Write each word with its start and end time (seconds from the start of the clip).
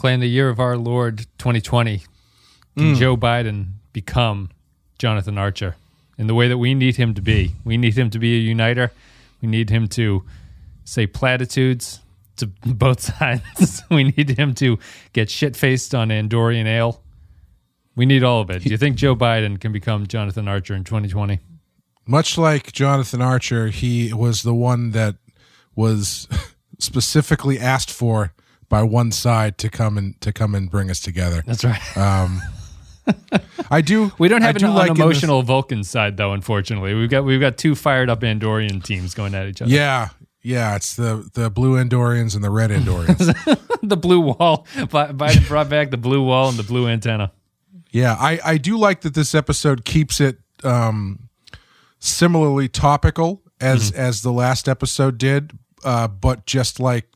Clay, 0.00 0.14
in 0.14 0.20
the 0.20 0.26
year 0.26 0.48
of 0.48 0.58
our 0.58 0.78
Lord 0.78 1.26
2020, 1.36 1.98
can 2.78 2.94
hmm. 2.94 2.94
Joe 2.94 3.18
Biden 3.18 3.72
become 3.92 4.48
Jonathan 4.98 5.36
Archer 5.36 5.76
in 6.16 6.26
the 6.26 6.34
way 6.34 6.48
that 6.48 6.56
we 6.56 6.72
need 6.72 6.96
him 6.96 7.12
to 7.12 7.20
be? 7.20 7.54
We 7.64 7.76
need 7.76 7.98
him 7.98 8.08
to 8.08 8.18
be 8.18 8.34
a 8.34 8.38
uniter. 8.38 8.92
We 9.42 9.48
need 9.48 9.68
him 9.68 9.88
to 9.88 10.24
say 10.84 11.06
platitudes 11.06 12.00
to 12.36 12.46
both 12.64 13.00
sides. 13.00 13.82
we 13.90 14.04
need 14.04 14.38
him 14.38 14.54
to 14.54 14.78
get 15.12 15.28
shit 15.28 15.54
faced 15.54 15.94
on 15.94 16.08
Andorian 16.08 16.64
ale. 16.64 17.02
We 17.94 18.06
need 18.06 18.24
all 18.24 18.40
of 18.40 18.48
it. 18.48 18.62
Do 18.62 18.70
you 18.70 18.78
think 18.78 18.96
Joe 18.96 19.14
Biden 19.14 19.60
can 19.60 19.70
become 19.70 20.06
Jonathan 20.06 20.48
Archer 20.48 20.74
in 20.74 20.84
2020? 20.84 21.40
Much 22.06 22.38
like 22.38 22.72
Jonathan 22.72 23.20
Archer, 23.20 23.66
he 23.66 24.14
was 24.14 24.44
the 24.44 24.54
one 24.54 24.92
that 24.92 25.16
was 25.76 26.26
specifically 26.78 27.58
asked 27.58 27.90
for 27.90 28.32
by 28.70 28.82
one 28.82 29.12
side 29.12 29.58
to 29.58 29.68
come 29.68 29.98
and 29.98 30.18
to 30.22 30.32
come 30.32 30.54
and 30.54 30.70
bring 30.70 30.88
us 30.90 31.00
together. 31.00 31.42
That's 31.46 31.64
right. 31.64 31.80
I 33.70 33.80
do. 33.80 34.12
we 34.18 34.28
don't 34.28 34.42
I 34.42 34.46
have 34.46 34.56
do 34.58 34.66
an 34.66 34.74
like 34.74 34.90
in 34.98 35.08
this- 35.08 35.20
Vulcan 35.24 35.84
side 35.84 36.16
though. 36.16 36.32
Unfortunately, 36.32 36.94
we've 36.94 37.10
got 37.10 37.24
we've 37.24 37.40
got 37.40 37.58
two 37.58 37.74
fired 37.74 38.08
up 38.08 38.20
Andorian 38.20 38.82
teams 38.82 39.14
going 39.14 39.34
at 39.34 39.46
each 39.46 39.60
other. 39.62 39.70
Yeah, 39.70 40.08
yeah. 40.42 40.76
It's 40.76 40.94
the 40.96 41.28
the 41.34 41.50
blue 41.50 41.74
Andorians 41.82 42.34
and 42.34 42.44
the 42.44 42.50
red 42.50 42.70
Andorians. 42.70 43.78
the 43.82 43.96
blue 43.96 44.20
wall. 44.20 44.66
Bi- 44.90 45.12
Biden 45.12 45.46
brought 45.48 45.68
back 45.68 45.90
the 45.90 45.96
blue 45.96 46.24
wall 46.24 46.48
and 46.48 46.58
the 46.58 46.62
blue 46.62 46.86
antenna. 46.88 47.32
yeah, 47.90 48.14
I 48.18 48.38
I 48.44 48.56
do 48.58 48.78
like 48.78 49.00
that 49.02 49.14
this 49.14 49.34
episode 49.34 49.84
keeps 49.84 50.20
it 50.20 50.38
um 50.62 51.28
similarly 51.98 52.68
topical 52.68 53.42
as 53.60 53.90
Mm-hmm. 53.90 54.00
as 54.00 54.22
the 54.22 54.32
last 54.32 54.68
episode 54.68 55.18
did, 55.18 55.52
uh, 55.84 56.06
but 56.08 56.46
just 56.46 56.78
like. 56.80 57.06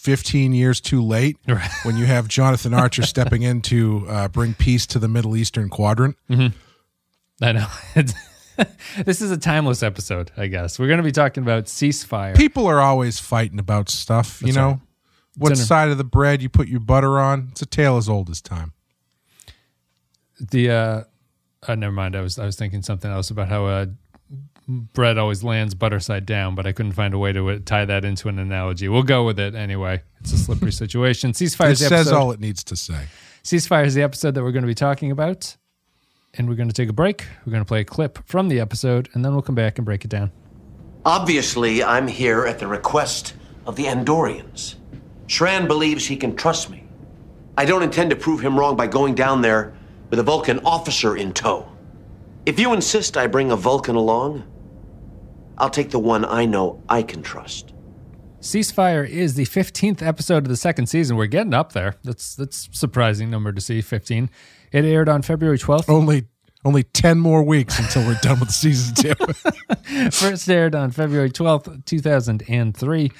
15 0.00 0.54
years 0.54 0.80
too 0.80 1.02
late 1.02 1.36
Right. 1.46 1.70
when 1.82 1.96
you 1.98 2.06
have 2.06 2.26
Jonathan 2.26 2.72
Archer 2.72 3.02
stepping 3.02 3.42
in 3.42 3.60
to 3.62 4.06
uh, 4.08 4.28
bring 4.28 4.54
peace 4.54 4.86
to 4.86 4.98
the 4.98 5.08
Middle 5.08 5.36
Eastern 5.36 5.68
quadrant. 5.68 6.16
I 7.42 7.52
know. 7.52 7.66
This 9.06 9.22
is 9.22 9.30
a 9.30 9.38
timeless 9.38 9.82
episode, 9.82 10.32
I 10.36 10.46
guess. 10.46 10.78
We're 10.78 10.86
going 10.88 10.98
to 10.98 11.02
be 11.02 11.12
talking 11.12 11.42
about 11.42 11.64
ceasefire. 11.64 12.36
people 12.36 12.66
are 12.66 12.78
always 12.80 13.18
fighting 13.18 13.58
about 13.58 13.88
stuff, 13.88 14.42
you 14.44 14.52
know. 14.52 14.68
right. 14.68 14.78
What 15.38 15.56
side 15.56 15.88
of 15.88 15.96
the 15.96 16.04
bread 16.04 16.42
you 16.42 16.50
put 16.50 16.68
your 16.68 16.80
butter 16.80 17.18
on? 17.18 17.48
It's 17.52 17.62
a 17.62 17.66
tale 17.66 17.96
as 17.96 18.06
old 18.06 18.28
as 18.28 18.42
time. 18.42 18.72
the 20.38 20.70
uh, 20.70 21.02
uh 21.66 21.74
never 21.74 21.92
mind. 21.92 22.14
I 22.16 22.20
was 22.20 22.38
I 22.38 22.44
was 22.44 22.56
thinking 22.56 22.82
something 22.82 23.10
else 23.10 23.30
about 23.30 23.48
how 23.48 23.64
uh 23.66 23.86
bread 24.92 25.18
always 25.18 25.42
lands 25.42 25.74
butter 25.74 26.00
side 26.00 26.26
down, 26.26 26.54
but 26.54 26.66
I 26.66 26.72
couldn't 26.72 26.92
find 26.92 27.12
a 27.14 27.18
way 27.18 27.32
to 27.32 27.50
uh, 27.50 27.58
tie 27.64 27.84
that 27.84 28.04
into 28.04 28.28
an 28.28 28.38
analogy. 28.38 28.88
We'll 28.88 29.02
go 29.02 29.24
with 29.24 29.38
it 29.38 29.54
anyway. 29.54 30.02
It's 30.20 30.32
a 30.32 30.38
slippery 30.38 30.72
situation. 30.72 31.32
Ceasefire 31.32 31.68
It 31.68 31.72
is 31.72 31.78
the 31.80 31.88
says 31.88 32.06
episode. 32.08 32.16
all 32.16 32.30
it 32.32 32.40
needs 32.40 32.62
to 32.64 32.76
say. 32.76 33.06
Ceasefire 33.42 33.86
is 33.86 33.94
the 33.94 34.02
episode 34.02 34.34
that 34.34 34.42
we're 34.42 34.52
going 34.52 34.62
to 34.62 34.68
be 34.68 34.74
talking 34.74 35.10
about. 35.10 35.56
And 36.34 36.48
we're 36.48 36.54
going 36.54 36.68
to 36.68 36.74
take 36.74 36.88
a 36.88 36.92
break. 36.92 37.26
We're 37.44 37.50
going 37.50 37.64
to 37.64 37.68
play 37.68 37.80
a 37.80 37.84
clip 37.84 38.20
from 38.26 38.48
the 38.48 38.60
episode, 38.60 39.08
and 39.14 39.24
then 39.24 39.32
we'll 39.32 39.42
come 39.42 39.56
back 39.56 39.78
and 39.78 39.84
break 39.84 40.04
it 40.04 40.08
down. 40.10 40.30
Obviously, 41.04 41.82
I'm 41.82 42.06
here 42.06 42.46
at 42.46 42.58
the 42.60 42.66
request 42.68 43.34
of 43.66 43.74
the 43.74 43.84
Andorians. 43.86 44.76
Shran 45.26 45.66
believes 45.66 46.06
he 46.06 46.16
can 46.16 46.36
trust 46.36 46.70
me. 46.70 46.84
I 47.56 47.64
don't 47.64 47.82
intend 47.82 48.10
to 48.10 48.16
prove 48.16 48.40
him 48.40 48.58
wrong 48.58 48.76
by 48.76 48.86
going 48.86 49.14
down 49.14 49.42
there 49.42 49.74
with 50.08 50.18
a 50.18 50.22
Vulcan 50.22 50.60
officer 50.60 51.16
in 51.16 51.32
tow. 51.32 51.68
If 52.46 52.58
you 52.60 52.72
insist 52.74 53.16
I 53.16 53.26
bring 53.26 53.50
a 53.50 53.56
Vulcan 53.56 53.96
along, 53.96 54.44
I'll 55.60 55.70
take 55.70 55.90
the 55.90 55.98
one 55.98 56.24
I 56.24 56.46
know 56.46 56.82
I 56.88 57.02
can 57.02 57.22
trust. 57.22 57.74
Ceasefire 58.40 59.06
is 59.06 59.34
the 59.34 59.44
15th 59.44 60.00
episode 60.00 60.38
of 60.44 60.48
the 60.48 60.56
second 60.56 60.86
season. 60.86 61.18
We're 61.18 61.26
getting 61.26 61.52
up 61.52 61.72
there. 61.72 61.96
That's 62.02 62.34
that's 62.34 62.70
surprising 62.72 63.30
number 63.30 63.52
to 63.52 63.60
see, 63.60 63.82
15. 63.82 64.30
It 64.72 64.84
aired 64.86 65.10
on 65.10 65.20
February 65.20 65.58
12th. 65.58 65.90
Only 65.90 66.24
only 66.64 66.82
ten 66.82 67.18
more 67.18 67.42
weeks 67.42 67.78
until 67.78 68.06
we're 68.06 68.18
done 68.22 68.40
with 68.40 68.50
season 68.50 68.94
two. 68.94 69.14
First 70.10 70.48
aired 70.48 70.74
on 70.74 70.90
February 70.90 71.30
12th, 71.30 71.84
2003. 71.86 73.12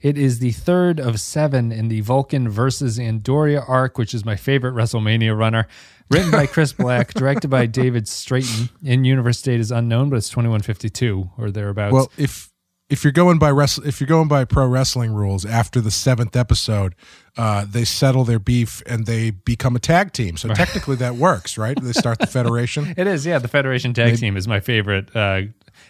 It 0.00 0.16
is 0.18 0.38
the 0.38 0.52
third 0.52 1.00
of 1.00 1.20
seven 1.20 1.72
in 1.72 1.88
the 1.88 2.00
Vulcan 2.00 2.48
versus 2.48 2.98
Andoria 2.98 3.68
arc, 3.68 3.98
which 3.98 4.14
is 4.14 4.24
my 4.24 4.36
favorite 4.36 4.74
WrestleMania 4.74 5.36
runner. 5.36 5.66
Written 6.10 6.30
by 6.30 6.46
Chris 6.46 6.72
Black, 6.72 7.12
directed 7.14 7.48
by 7.48 7.66
David 7.66 8.04
Straiton. 8.04 8.70
In 8.82 9.04
universe 9.04 9.42
date 9.42 9.60
is 9.60 9.70
unknown, 9.70 10.08
but 10.10 10.16
it's 10.16 10.28
2152 10.30 11.30
or 11.36 11.50
thereabouts. 11.50 11.92
well, 11.92 12.10
if 12.16 12.50
if 12.88 13.04
you're 13.04 13.12
going 13.12 13.38
by 13.38 13.50
wrestl- 13.50 13.84
if 13.84 14.00
you're 14.00 14.08
going 14.08 14.28
by 14.28 14.44
pro 14.46 14.66
wrestling 14.66 15.12
rules, 15.12 15.44
after 15.44 15.80
the 15.80 15.90
seventh 15.90 16.34
episode, 16.34 16.94
uh, 17.36 17.66
they 17.68 17.84
settle 17.84 18.24
their 18.24 18.38
beef 18.38 18.82
and 18.86 19.04
they 19.04 19.30
become 19.30 19.76
a 19.76 19.78
tag 19.78 20.12
team. 20.12 20.38
So 20.38 20.48
technically, 20.54 20.96
that 20.96 21.16
works, 21.16 21.58
right? 21.58 21.78
They 21.78 21.92
start 21.92 22.18
the 22.18 22.26
federation. 22.38 22.94
It 22.96 23.06
is, 23.06 23.26
yeah. 23.26 23.38
The 23.38 23.48
Federation 23.48 23.92
Tag 23.92 24.16
Team 24.16 24.38
is 24.38 24.48
my 24.48 24.60
favorite. 24.60 25.14
Uh, 25.14 25.42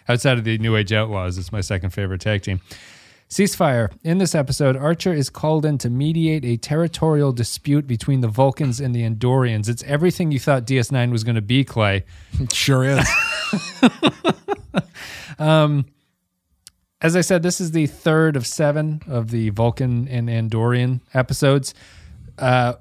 outside 0.09 0.37
of 0.37 0.43
the 0.43 0.57
New 0.57 0.75
Age 0.75 0.91
Outlaws, 0.91 1.37
it's 1.37 1.53
my 1.53 1.61
second 1.61 1.91
favorite 1.91 2.19
tag 2.19 2.41
team. 2.41 2.59
Ceasefire. 3.29 3.91
In 4.03 4.17
this 4.17 4.33
episode, 4.33 4.75
Archer 4.75 5.13
is 5.13 5.29
called 5.29 5.63
in 5.65 5.77
to 5.79 5.89
mediate 5.89 6.43
a 6.43 6.57
territorial 6.57 7.31
dispute 7.31 7.85
between 7.85 8.21
the 8.21 8.27
Vulcans 8.27 8.79
and 8.79 8.95
the 8.95 9.03
Andorians. 9.03 9.69
It's 9.69 9.83
everything 9.83 10.31
you 10.31 10.39
thought 10.39 10.65
DS9 10.65 11.11
was 11.11 11.23
going 11.23 11.35
to 11.35 11.41
be, 11.41 11.63
Clay. 11.63 12.05
It 12.39 12.53
sure 12.53 12.83
is. 12.83 13.07
As 17.01 17.15
I 17.15 17.21
said, 17.21 17.43
this 17.43 17.61
is 17.61 17.71
the 17.71 17.87
third 17.87 18.35
of 18.35 18.45
seven 18.45 19.01
of 19.07 19.29
the 19.29 19.49
Vulcan 19.51 20.07
and 20.09 20.27
Andorian 20.27 20.99
episodes. 21.13 21.73
Uh, 22.37 22.73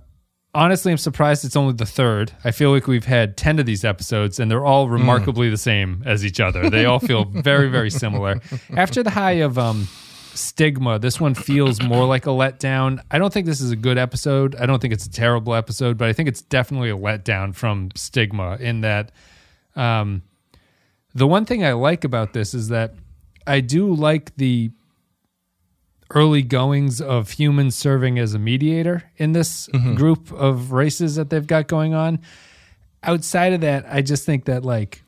honestly, 0.55 0.91
I'm 0.91 0.99
surprised 0.99 1.45
it's 1.45 1.55
only 1.55 1.75
the 1.75 1.87
third. 1.87 2.33
I 2.43 2.51
feel 2.51 2.73
like 2.73 2.89
we've 2.89 3.05
had 3.05 3.37
10 3.37 3.61
of 3.61 3.67
these 3.67 3.85
episodes 3.85 4.41
and 4.41 4.51
they're 4.51 4.65
all 4.65 4.89
remarkably 4.89 5.51
the 5.51 5.57
same 5.57 6.03
as 6.05 6.25
each 6.25 6.41
other. 6.41 6.69
They 6.69 6.85
all 6.85 6.99
feel 6.99 7.27
very, 7.27 7.69
very 7.69 7.91
similar. 7.91 8.41
After 8.77 9.05
the 9.05 9.11
high 9.11 9.33
of 9.33 9.57
um, 9.57 9.87
Stigma, 10.35 10.99
this 10.99 11.21
one 11.21 11.35
feels 11.35 11.83
more 11.83 12.07
like 12.07 12.27
a 12.27 12.31
letdown. 12.31 13.01
I 13.11 13.19
don't 13.19 13.33
think 13.33 13.47
this 13.47 13.61
is 13.61 13.71
a 13.71 13.77
good 13.77 13.99
episode. 13.99 14.55
I 14.57 14.67
don't 14.67 14.81
think 14.81 14.95
it's 14.95 15.07
a 15.07 15.11
terrible 15.11 15.55
episode, 15.55 15.99
but 15.99 16.09
I 16.09 16.13
think 16.13 16.29
it's 16.29 16.43
definitely 16.43 16.91
a 16.91 16.97
letdown 16.97 17.55
from 17.55 17.91
Stigma 17.95 18.57
in 18.57 18.83
that 18.83 19.13
um, 19.77 20.23
the 21.15 21.27
one 21.27 21.45
thing 21.45 21.65
I 21.65 21.73
like 21.73 22.05
about 22.05 22.33
this 22.33 22.55
is 22.55 22.69
that 22.69 22.95
I 23.47 23.61
do 23.61 23.93
like 23.95 24.37
the 24.37 24.71
early 26.15 26.43
goings 26.43 27.01
of 27.01 27.33
humans 27.33 27.77
serving 27.77 28.19
as 28.19 28.35
a 28.35 28.39
mediator 28.39 29.11
in 29.17 29.33
this 29.33 29.69
group 29.95 30.33
of 30.33 30.73
races 30.73 31.17
that 31.17 31.31
they've 31.31 31.47
got 31.47 31.69
going 31.69 31.95
on. 31.95 32.21
Outside 33.03 33.53
of 33.53 33.61
that, 33.61 33.85
I 33.89 34.03
just 34.03 34.25
think 34.25 34.47
that 34.47 34.65
like 34.65 35.03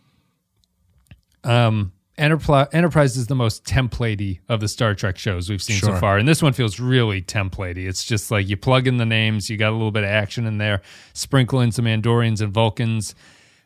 um 1.43 1.93
Enterprise, 2.21 2.69
Enterprise 2.73 3.17
is 3.17 3.29
the 3.29 3.35
most 3.35 3.65
templatey 3.65 4.41
of 4.49 4.61
the 4.61 4.69
Star 4.69 4.95
Trek 4.95 5.17
shows 5.17 5.49
we've 5.49 5.63
seen 5.63 5.79
so 5.79 5.97
far, 5.97 6.19
and 6.19 6.29
this 6.29 6.43
one 6.43 6.53
feels 6.53 6.79
really 6.79 7.23
templatey. 7.23 7.89
It's 7.89 8.05
just 8.05 8.31
like 8.31 8.47
you 8.47 8.59
plug 8.59 8.87
in 8.87 8.99
the 8.99 9.07
names, 9.07 9.49
you 9.49 9.57
got 9.57 9.71
a 9.71 9.73
little 9.73 9.91
bit 9.91 10.05
of 10.05 10.11
action 10.11 10.47
in 10.47 10.59
there, 10.59 10.83
sprinkle 11.15 11.61
in 11.61 11.73
some 11.73 11.87
Andorians 11.87 12.43
and 12.43 12.53
Vulcans, 12.53 13.15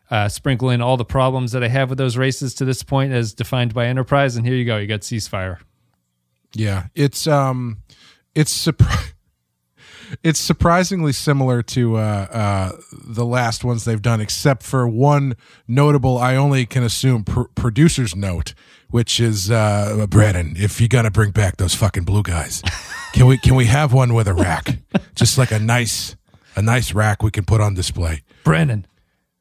uh, 0.09 0.29
sprinkle 0.29 0.71
in 0.71 0.81
all 0.81 0.97
the 0.97 1.05
problems 1.05 1.51
that 1.51 1.65
I 1.65 1.69
have 1.69 1.89
with 1.89 1.99
those 1.99 2.17
races 2.17 2.55
to 2.55 2.65
this 2.65 2.85
point, 2.85 3.13
as 3.13 3.35
defined 3.35 3.75
by 3.75 3.87
Enterprise, 3.87 4.37
and 4.37 4.47
here 4.47 4.55
you 4.55 4.65
go, 4.65 4.77
you 4.77 4.87
got 4.87 5.01
ceasefire. 5.01 5.59
Yeah, 6.55 6.87
it's 6.95 7.27
um, 7.27 7.79
it's 8.37 8.67
surpri- 8.67 9.15
it's 10.23 10.39
surprisingly 10.41 11.13
similar 11.13 11.63
to 11.63 11.97
uh, 11.97 12.01
uh, 12.01 12.73
the 12.93 13.25
last 13.25 13.65
ones 13.65 13.85
they've 13.85 14.01
done, 14.03 14.21
except 14.21 14.63
for 14.63 14.87
one 14.87 15.35
notable. 15.67 16.19
I 16.19 16.37
only 16.37 16.67
can 16.67 16.83
assume 16.83 17.25
pr- 17.25 17.43
producer's 17.55 18.15
note, 18.15 18.55
which 18.91 19.21
is 19.21 19.51
uh, 19.51 20.07
Brandon. 20.09 20.55
If 20.57 20.81
you're 20.81 20.89
gonna 20.89 21.11
bring 21.11 21.31
back 21.31 21.57
those 21.57 21.75
fucking 21.75 22.05
blue 22.05 22.23
guys, 22.23 22.63
can 23.13 23.27
we 23.27 23.39
can 23.39 23.55
we 23.55 23.67
have 23.67 23.93
one 23.93 24.15
with 24.15 24.29
a 24.29 24.35
rack, 24.35 24.79
just 25.15 25.39
like 25.39 25.51
a 25.51 25.59
nice 25.59 26.17
a 26.57 26.63
nice 26.63 26.93
rack 26.95 27.23
we 27.23 27.31
can 27.31 27.45
put 27.45 27.61
on 27.61 27.75
display. 27.75 28.23
Brandon, 28.45 28.87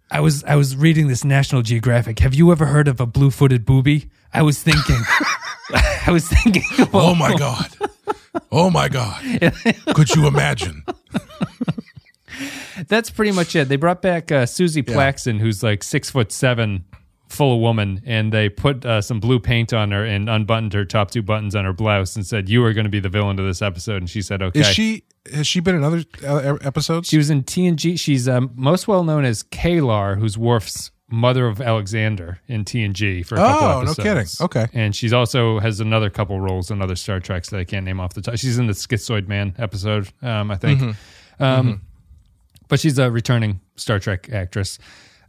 I 0.10 0.20
was 0.20 0.44
I 0.46 0.56
was 0.56 0.75
reading 0.75 1.08
this 1.08 1.24
National 1.24 1.62
Geographic. 1.62 2.20
Have 2.20 2.34
you 2.34 2.52
ever 2.52 2.66
heard 2.66 2.88
of 2.88 3.00
a 3.00 3.06
blue-footed 3.06 3.66
booby? 3.66 4.10
I 4.34 4.42
was 4.42 4.62
thinking, 4.62 4.98
I 5.74 6.10
was 6.12 6.28
thinking, 6.28 6.64
Oh 6.94 7.14
my 7.16 7.36
god. 7.38 7.70
Oh 8.52 8.70
my 8.70 8.90
god. 8.90 9.22
Could 9.96 10.16
you 10.16 10.28
imagine? 10.28 10.84
That's 12.88 13.10
pretty 13.10 13.32
much 13.32 13.56
it. 13.56 13.70
They 13.70 13.76
brought 13.76 14.02
back 14.02 14.32
uh, 14.32 14.44
Suzie 14.44 14.84
Plakson, 14.84 15.40
who's 15.40 15.62
like 15.62 15.84
six 15.84 16.10
foot 16.10 16.32
seven, 16.32 16.86
full 17.30 17.56
of 17.56 17.60
woman, 17.62 18.02
and 18.06 18.32
they 18.32 18.50
put 18.50 18.86
uh, 18.86 19.02
some 19.02 19.20
blue 19.20 19.40
paint 19.40 19.74
on 19.74 19.92
her 19.92 20.04
and 20.04 20.30
unbuttoned 20.30 20.74
her 20.74 20.86
top 20.86 21.12
two 21.12 21.22
buttons 21.22 21.56
on 21.56 21.66
her 21.66 21.74
blouse 21.74 22.16
and 22.16 22.26
said, 22.26 22.50
"You 22.50 22.64
are 22.66 22.74
going 22.74 22.86
to 22.86 22.90
be 22.90 23.00
the 23.00 23.10
villain 23.10 23.40
of 23.40 23.46
this 23.46 23.62
episode." 23.62 23.98
And 23.98 24.10
she 24.10 24.22
said, 24.22 24.42
"Okay." 24.42 24.62
Is 24.62 24.68
she 24.68 25.04
has 25.32 25.48
she 25.48 25.60
been 25.60 25.76
in 25.76 25.84
other 25.84 26.04
uh, 26.26 26.58
episodes? 26.62 27.10
She 27.10 27.18
was 27.18 27.30
in 27.30 27.44
TNG. 27.44 28.00
She's 28.00 28.28
um, 28.28 28.52
most 28.56 28.88
well 28.88 29.04
known 29.04 29.26
as 29.26 29.44
K'Ehleyr, 29.44 30.18
who's 30.18 30.38
Worf's 30.38 30.92
mother 31.13 31.45
of 31.45 31.62
Alexander 31.62 32.39
in 32.48 32.65
TNG 32.65 33.25
for 33.25 33.36
a 33.36 33.38
couple. 33.38 33.68
Oh, 33.68 33.81
no 33.83 33.94
kidding. 33.94 34.25
Okay. 34.42 34.68
And 34.74 34.95
she's 34.95 35.13
also 35.13 35.60
has 35.60 35.80
another 35.80 36.10
couple 36.10 36.39
roles 36.39 36.71
in 36.71 36.81
other 36.81 36.95
Star 36.95 37.19
Treks 37.19 37.51
that 37.51 37.60
I 37.60 37.63
can't 37.63 37.86
name 37.86 38.00
off 38.00 38.15
the 38.15 38.21
top. 38.21 38.38
She's 38.38 38.57
in 38.57 38.65
the 38.65 38.74
Schizoid 38.74 39.27
Man 39.27 39.54
episode, 39.60 40.10
um, 40.24 40.50
I 40.50 40.56
think. 40.56 40.81
Mm-hmm. 40.81 41.44
Um, 41.44 41.81
But 42.68 42.80
she's 42.80 42.98
a 42.98 43.12
returning 43.12 43.62
Star 43.75 44.00
Trek 44.00 44.30
actress. 44.31 44.80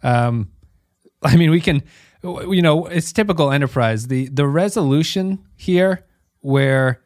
Um, 0.03 0.51
I 1.23 1.37
mean, 1.37 1.51
we 1.51 1.61
can, 1.61 1.83
you 2.23 2.63
know, 2.63 2.87
it's 2.87 3.13
typical 3.13 3.53
Enterprise. 3.53 4.07
The 4.07 4.29
the 4.29 4.47
resolution 4.47 5.45
here, 5.55 6.07
where 6.41 7.04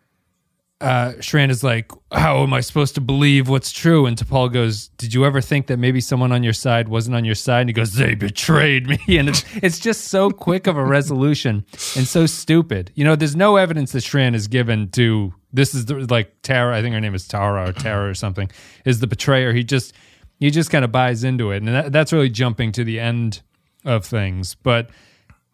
uh, 0.80 1.12
Shran 1.18 1.50
is 1.50 1.64
like, 1.64 1.90
"How 2.12 2.42
am 2.42 2.52
I 2.52 2.60
supposed 2.60 2.94
to 2.94 3.00
believe 3.00 3.48
what's 3.48 3.72
true?" 3.72 4.06
And 4.06 4.16
T'Pol 4.16 4.52
goes, 4.52 4.88
"Did 4.96 5.12
you 5.12 5.24
ever 5.24 5.40
think 5.40 5.66
that 5.66 5.76
maybe 5.78 6.00
someone 6.00 6.30
on 6.30 6.44
your 6.44 6.52
side 6.52 6.88
wasn't 6.88 7.16
on 7.16 7.24
your 7.24 7.34
side?" 7.34 7.62
And 7.62 7.68
he 7.70 7.72
goes, 7.72 7.94
"They 7.94 8.14
betrayed 8.14 8.86
me." 8.86 8.98
And 9.18 9.28
it's 9.28 9.44
it's 9.56 9.80
just 9.80 10.04
so 10.04 10.30
quick 10.30 10.68
of 10.68 10.76
a 10.76 10.84
resolution 10.84 11.64
and 11.96 12.06
so 12.06 12.26
stupid. 12.26 12.92
You 12.94 13.04
know, 13.04 13.16
there's 13.16 13.34
no 13.34 13.56
evidence 13.56 13.90
that 13.92 14.04
Shran 14.04 14.34
is 14.34 14.46
given 14.46 14.90
to 14.90 15.34
this 15.52 15.74
is 15.74 15.86
the, 15.86 16.06
like 16.06 16.32
Tarah. 16.42 16.76
I 16.76 16.82
think 16.82 16.94
her 16.94 17.00
name 17.00 17.14
is 17.14 17.26
Tarah 17.26 17.70
or 17.70 17.72
Tarah 17.72 18.10
or 18.10 18.14
something. 18.14 18.48
Is 18.84 19.00
the 19.00 19.08
betrayer? 19.08 19.52
He 19.52 19.64
just 19.64 19.92
he 20.38 20.50
just 20.50 20.70
kind 20.70 20.84
of 20.84 20.92
buys 20.92 21.24
into 21.24 21.50
it, 21.50 21.58
and 21.58 21.68
that, 21.68 21.92
that's 21.92 22.12
really 22.12 22.30
jumping 22.30 22.70
to 22.72 22.84
the 22.84 23.00
end 23.00 23.42
of 23.84 24.04
things. 24.04 24.54
But 24.54 24.90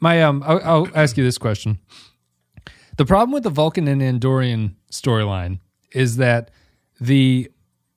my 0.01 0.23
um, 0.23 0.43
I'll, 0.45 0.61
I'll 0.63 0.89
ask 0.95 1.17
you 1.17 1.25
this 1.25 1.39
question. 1.39 1.79
The 2.97 3.05
problem 3.05 3.33
with 3.33 3.43
the 3.43 3.51
Vulcan 3.51 3.89
and 3.89 4.01
Andorian 4.01 4.75
storyline 4.91 5.59
is 5.93 6.17
that 6.17 6.51
the 7.01 7.51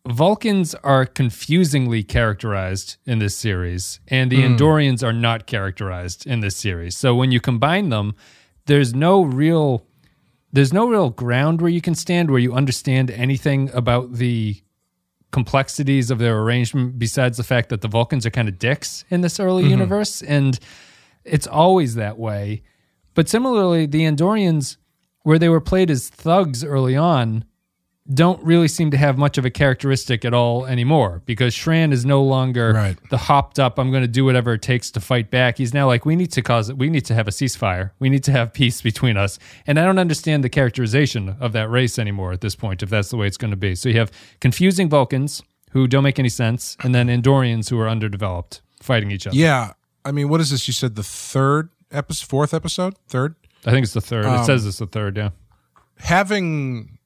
Vulcans 0.08 0.74
are 0.76 1.06
confusingly 1.06 2.02
characterized 2.02 2.96
in 3.06 3.20
this 3.20 3.36
series, 3.36 4.00
and 4.08 4.32
the 4.32 4.42
hmm. 4.42 4.56
Andorians 4.56 5.04
are 5.04 5.14
not 5.14 5.46
characterized 5.46 6.26
in 6.26 6.40
this 6.40 6.56
series. 6.56 6.98
So 6.98 7.14
when 7.14 7.32
you 7.32 7.40
combine 7.40 7.90
them, 7.90 8.16
there's 8.66 8.94
no 8.94 9.22
real 9.22 9.86
there's 10.54 10.72
no 10.72 10.88
real 10.88 11.10
ground 11.10 11.62
where 11.62 11.70
you 11.70 11.82
can 11.82 11.94
stand 11.94 12.32
where 12.32 12.40
you 12.40 12.54
understand 12.54 13.12
anything 13.12 13.70
about 13.74 14.14
the 14.14 14.62
complexities 15.32 16.10
of 16.10 16.20
their 16.20 16.40
arrangement 16.40 16.98
besides 16.98 17.36
the 17.36 17.44
fact 17.44 17.68
that 17.70 17.82
the 17.82 17.88
Vulcans 17.88 18.26
are 18.26 18.30
kind 18.32 18.48
of 18.48 18.58
dicks 18.58 19.04
in 19.10 19.20
this 19.22 19.42
early 19.42 19.64
mm-hmm. 19.64 19.72
universe 19.72 20.22
and 20.22 20.58
it's 21.26 21.46
always 21.46 21.96
that 21.96 22.18
way. 22.18 22.64
But 23.14 23.28
similarly, 23.28 23.86
the 23.86 24.04
Andorians 24.04 24.78
where 25.28 25.38
they 25.38 25.50
were 25.50 25.60
played 25.60 25.92
as 25.92 26.08
thugs 26.08 26.64
early 26.64 26.96
on 26.96 27.44
don't 28.14 28.42
really 28.42 28.70
seem 28.70 28.90
to 28.92 28.96
have 28.96 29.18
much 29.18 29.38
of 29.38 29.44
a 29.44 29.50
characteristic 29.50 30.24
at 30.24 30.34
all 30.34 30.66
anymore 30.66 31.22
because 31.26 31.54
Shran 31.54 31.92
is 31.92 32.06
no 32.06 32.24
longer 32.24 32.72
Right. 32.72 32.98
the 33.10 33.18
hopped 33.18 33.60
up, 33.60 33.78
I'm 33.78 33.92
going 33.92 34.04
to 34.04 34.08
do 34.08 34.24
whatever 34.24 34.54
it 34.54 34.62
takes 34.62 34.90
to 34.92 35.02
fight 35.02 35.30
back. 35.30 35.58
He's 35.58 35.74
now 35.74 35.86
like, 35.86 36.06
we 36.06 36.16
need 36.16 36.32
to 36.32 36.42
cause 36.42 36.70
it. 36.70 36.78
We 36.78 36.90
need 36.90 37.04
to 37.08 37.14
have 37.14 37.28
a 37.28 37.32
ceasefire. 37.32 37.92
We 38.00 38.08
need 38.08 38.24
to 38.24 38.32
have 38.32 38.54
peace 38.54 38.82
between 38.82 39.18
us. 39.18 39.38
And 39.66 39.78
I 39.78 39.84
don't 39.84 40.00
understand 40.00 40.46
the 40.46 40.50
characterization 40.50 41.36
of 41.42 41.52
that 41.52 41.70
race 41.70 42.00
anymore 42.00 42.32
at 42.32 42.40
this 42.40 42.56
point, 42.56 42.82
if 42.82 42.90
that's 42.90 43.10
the 43.10 43.18
way 43.18 43.28
it's 43.28 43.36
going 43.36 43.52
to 43.52 43.58
be. 43.58 43.76
So 43.76 43.90
you 43.90 44.00
have 44.00 44.12
confusing 44.40 44.88
Vulcans 44.88 45.44
who 45.72 45.86
don't 45.90 46.04
make 46.04 46.18
any 46.18 46.30
sense, 46.30 46.78
and 46.82 46.96
then 46.96 47.08
Andorians 47.10 47.70
who 47.70 47.78
are 47.82 47.90
underdeveloped 47.90 48.62
fighting 48.82 49.12
each 49.12 49.28
other. 49.28 49.36
Yeah. 49.36 49.74
I 50.06 50.14
mean, 50.14 50.30
what 50.30 50.40
is 50.40 50.52
this? 50.52 50.66
You 50.70 50.74
said 50.74 50.96
the 50.96 51.04
third 51.04 51.68
episode, 51.92 52.26
fourth 52.30 52.54
episode, 52.54 52.96
third? 53.10 53.36
I 53.66 53.72
think 53.72 53.84
it's 53.84 53.94
the 53.94 54.02
third. 54.02 54.26
it 54.26 54.46
says 54.46 54.66
it's 54.66 54.78
the 54.80 54.86
third, 54.88 55.18
yeah. 55.18 55.30
having 55.98 56.98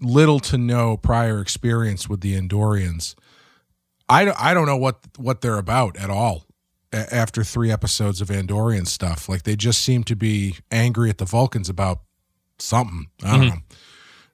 little 0.00 0.40
to 0.40 0.58
no 0.58 0.96
prior 0.96 1.40
experience 1.40 2.08
with 2.08 2.20
the 2.20 2.38
Andorians, 2.40 3.14
I 4.08 4.24
don't, 4.24 4.36
I 4.42 4.54
don't 4.54 4.66
know 4.66 4.76
what 4.76 4.98
what 5.16 5.40
they're 5.40 5.58
about 5.58 5.96
at 5.96 6.10
all. 6.10 6.46
a- 6.92 7.14
After 7.14 7.44
three 7.44 7.70
episodes 7.70 8.20
of 8.20 8.28
Andorian 8.28 8.86
stuff, 8.86 9.28
like 9.28 9.44
they 9.44 9.56
just 9.56 9.82
seem 9.82 10.04
to 10.04 10.16
be 10.16 10.56
angry 10.70 11.10
at 11.10 11.18
the 11.18 11.24
Vulcans 11.24 11.68
about 11.68 12.00
something. 12.58 13.06
I 13.22 13.36
don't 13.36 13.46
know. 13.48 13.54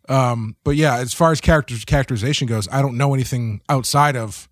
Um, 0.08 0.56
but 0.64 0.76
yeah, 0.76 0.96
as 0.98 1.12
far 1.12 1.32
as 1.32 1.40
character 1.40 1.74
characterization 1.86 2.46
goes, 2.46 2.68
I 2.70 2.80
don't 2.80 2.96
know 2.96 3.12
anything 3.12 3.60
outside 3.68 4.16
of 4.16 4.48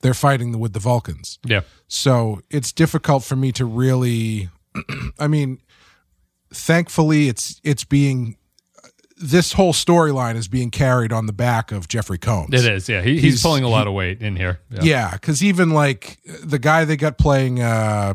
they're 0.00 0.14
fighting 0.14 0.58
with 0.58 0.72
the 0.72 0.80
Vulcans. 0.80 1.38
Yeah. 1.44 1.60
So 1.88 2.40
it's 2.50 2.72
difficult 2.72 3.24
for 3.24 3.36
me 3.36 3.52
to 3.52 3.64
really. 3.64 4.48
I 5.18 5.26
mean, 5.28 5.60
thankfully, 6.52 7.28
it's 7.28 7.60
it's 7.64 7.84
being 7.84 8.36
this 9.20 9.52
whole 9.52 9.72
storyline 9.72 10.36
is 10.36 10.46
being 10.48 10.70
carried 10.70 11.12
on 11.12 11.26
the 11.26 11.32
back 11.32 11.72
of 11.72 11.88
Jeffrey 11.88 12.18
Combs. 12.18 12.54
It 12.54 12.64
is, 12.72 12.88
yeah. 12.88 13.02
He, 13.02 13.14
he's, 13.14 13.22
He's- 13.22 13.42
pulling 13.42 13.64
a 13.64 13.68
lot 13.68 13.86
of 13.88 13.92
weight 13.92 14.20
in 14.22 14.36
here. 14.36 14.60
Yeah. 14.70 14.80
Yeah, 14.82 15.10
because 15.12 15.42
even 15.42 15.70
like 15.70 16.18
the 16.44 16.58
guy 16.58 16.84
they 16.84 16.96
got 16.96 17.18
playing 17.18 17.60
uh 17.60 18.14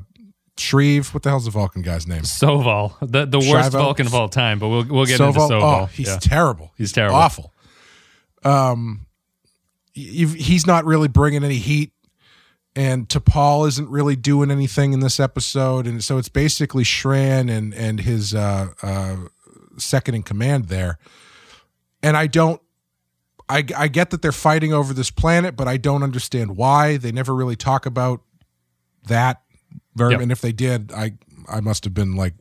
Shreve, 0.58 1.14
what 1.16 1.24
the 1.24 1.30
hell's 1.30 1.46
the 1.46 1.52
Vulcan 1.52 1.82
guy's 1.82 2.06
name? 2.08 2.22
Soval, 2.22 2.94
the 3.02 3.26
the 3.26 3.40
worst 3.40 3.72
Shrivo? 3.72 3.82
Vulcan 3.82 4.06
of 4.06 4.14
all 4.14 4.30
time, 4.30 4.60
but 4.60 4.70
we'll 4.70 4.86
we'll 4.86 5.06
get 5.06 5.20
into 5.20 5.38
Soval? 5.40 5.50
Soval. 5.50 5.82
Oh, 5.82 5.86
he's 5.88 6.08
yeah. 6.08 6.20
terrible. 6.22 6.72
He's 6.78 6.92
terrible. 6.92 7.16
Awful. 7.18 7.54
Um, 8.46 9.08
he's 9.94 10.68
not 10.68 10.86
really 10.86 11.08
bringing 11.08 11.44
any 11.44 11.56
heat, 11.58 11.93
and 12.76 13.08
T'Pol 13.08 13.68
isn't 13.68 13.90
really 13.90 14.16
doing 14.16 14.50
anything 14.52 14.94
in 14.94 15.00
this 15.00 15.20
episode, 15.20 15.86
and 15.88 16.04
so 16.04 16.18
it's 16.18 16.30
basically 16.30 16.84
Shran 16.84 17.50
and 17.50 17.74
and 17.74 18.00
his 18.00 18.34
uh, 18.34 18.70
uh, 18.82 19.16
second 19.78 20.16
in 20.16 20.24
command 20.24 20.66
there. 20.66 20.98
And 22.02 22.18
I 22.18 22.28
don't. 22.28 22.62
I, 23.50 23.64
I 23.78 23.88
get 23.90 24.10
that 24.12 24.22
they're 24.22 24.32
fighting 24.32 24.74
over 24.74 24.94
this 24.94 25.12
planet, 25.12 25.56
but 25.58 25.68
I 25.68 25.76
don't 25.78 26.02
understand 26.02 26.56
why. 26.56 26.96
They 26.98 27.12
never 27.12 27.36
really 27.36 27.58
talk 27.58 27.86
about 27.86 28.22
that. 29.08 29.42
Very, 29.96 30.12
Yep. 30.14 30.22
and 30.22 30.32
if 30.32 30.42
they 30.42 30.52
did, 30.54 30.92
I 30.94 31.14
I 31.52 31.60
must 31.60 31.84
have 31.84 31.94
been 31.94 32.16
like 32.16 32.34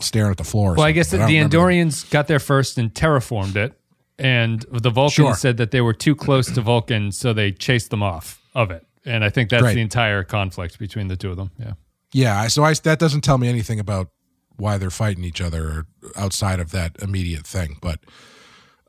staring 0.00 0.30
at 0.32 0.38
the 0.38 0.44
floor. 0.44 0.72
or 0.72 0.74
Well, 0.74 0.86
I 0.86 0.92
guess 0.92 1.10
but 1.12 1.26
the 1.26 1.36
Andorians 1.36 2.10
got 2.10 2.26
there 2.26 2.40
first 2.40 2.78
and 2.78 2.92
terraformed 2.92 3.54
it, 3.56 3.78
and 4.18 4.64
the 4.72 4.90
Vulcans 4.90 5.14
Sure. 5.14 5.34
said 5.34 5.58
that 5.58 5.70
they 5.70 5.82
were 5.82 5.92
too 5.92 6.16
close 6.16 6.50
to 6.52 6.60
Vulcan, 6.62 7.12
so 7.12 7.32
they 7.32 7.52
chased 7.52 7.90
them 7.90 8.02
off 8.02 8.40
of 8.54 8.70
it. 8.72 8.84
And 9.08 9.24
I 9.24 9.30
think 9.30 9.50
that's 9.50 9.62
Right. 9.62 9.74
the 9.74 9.80
entire 9.80 10.22
conflict 10.22 10.78
between 10.78 11.08
the 11.08 11.16
two 11.16 11.30
of 11.30 11.36
them. 11.36 11.50
Yeah. 11.58 11.72
Yeah, 12.12 12.46
so 12.48 12.62
I 12.64 12.72
that 12.74 12.98
doesn't 12.98 13.22
tell 13.22 13.38
me 13.38 13.48
anything 13.48 13.78
about 13.80 14.10
why 14.56 14.78
they're 14.78 14.90
fighting 14.90 15.24
each 15.24 15.40
other 15.40 15.68
or 15.68 15.86
outside 16.16 16.58
of 16.60 16.70
that 16.70 16.96
immediate 17.00 17.46
thing. 17.46 17.76
But 17.80 18.00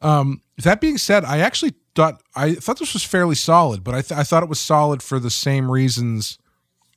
um, 0.02 0.42
that 0.64 0.80
being 0.82 0.98
said, 0.98 1.26
I 1.26 1.40
actually 1.40 1.74
thought 1.96 2.22
I 2.36 2.56
thought 2.56 2.80
this 2.80 2.94
was 2.94 3.04
fairly 3.04 3.36
solid, 3.36 3.84
but 3.84 3.94
I 3.94 4.02
th- 4.02 4.18
I 4.18 4.24
thought 4.24 4.44
it 4.44 4.50
was 4.50 4.60
solid 4.60 5.04
for 5.04 5.20
the 5.20 5.30
same 5.30 5.70
reasons 5.70 6.38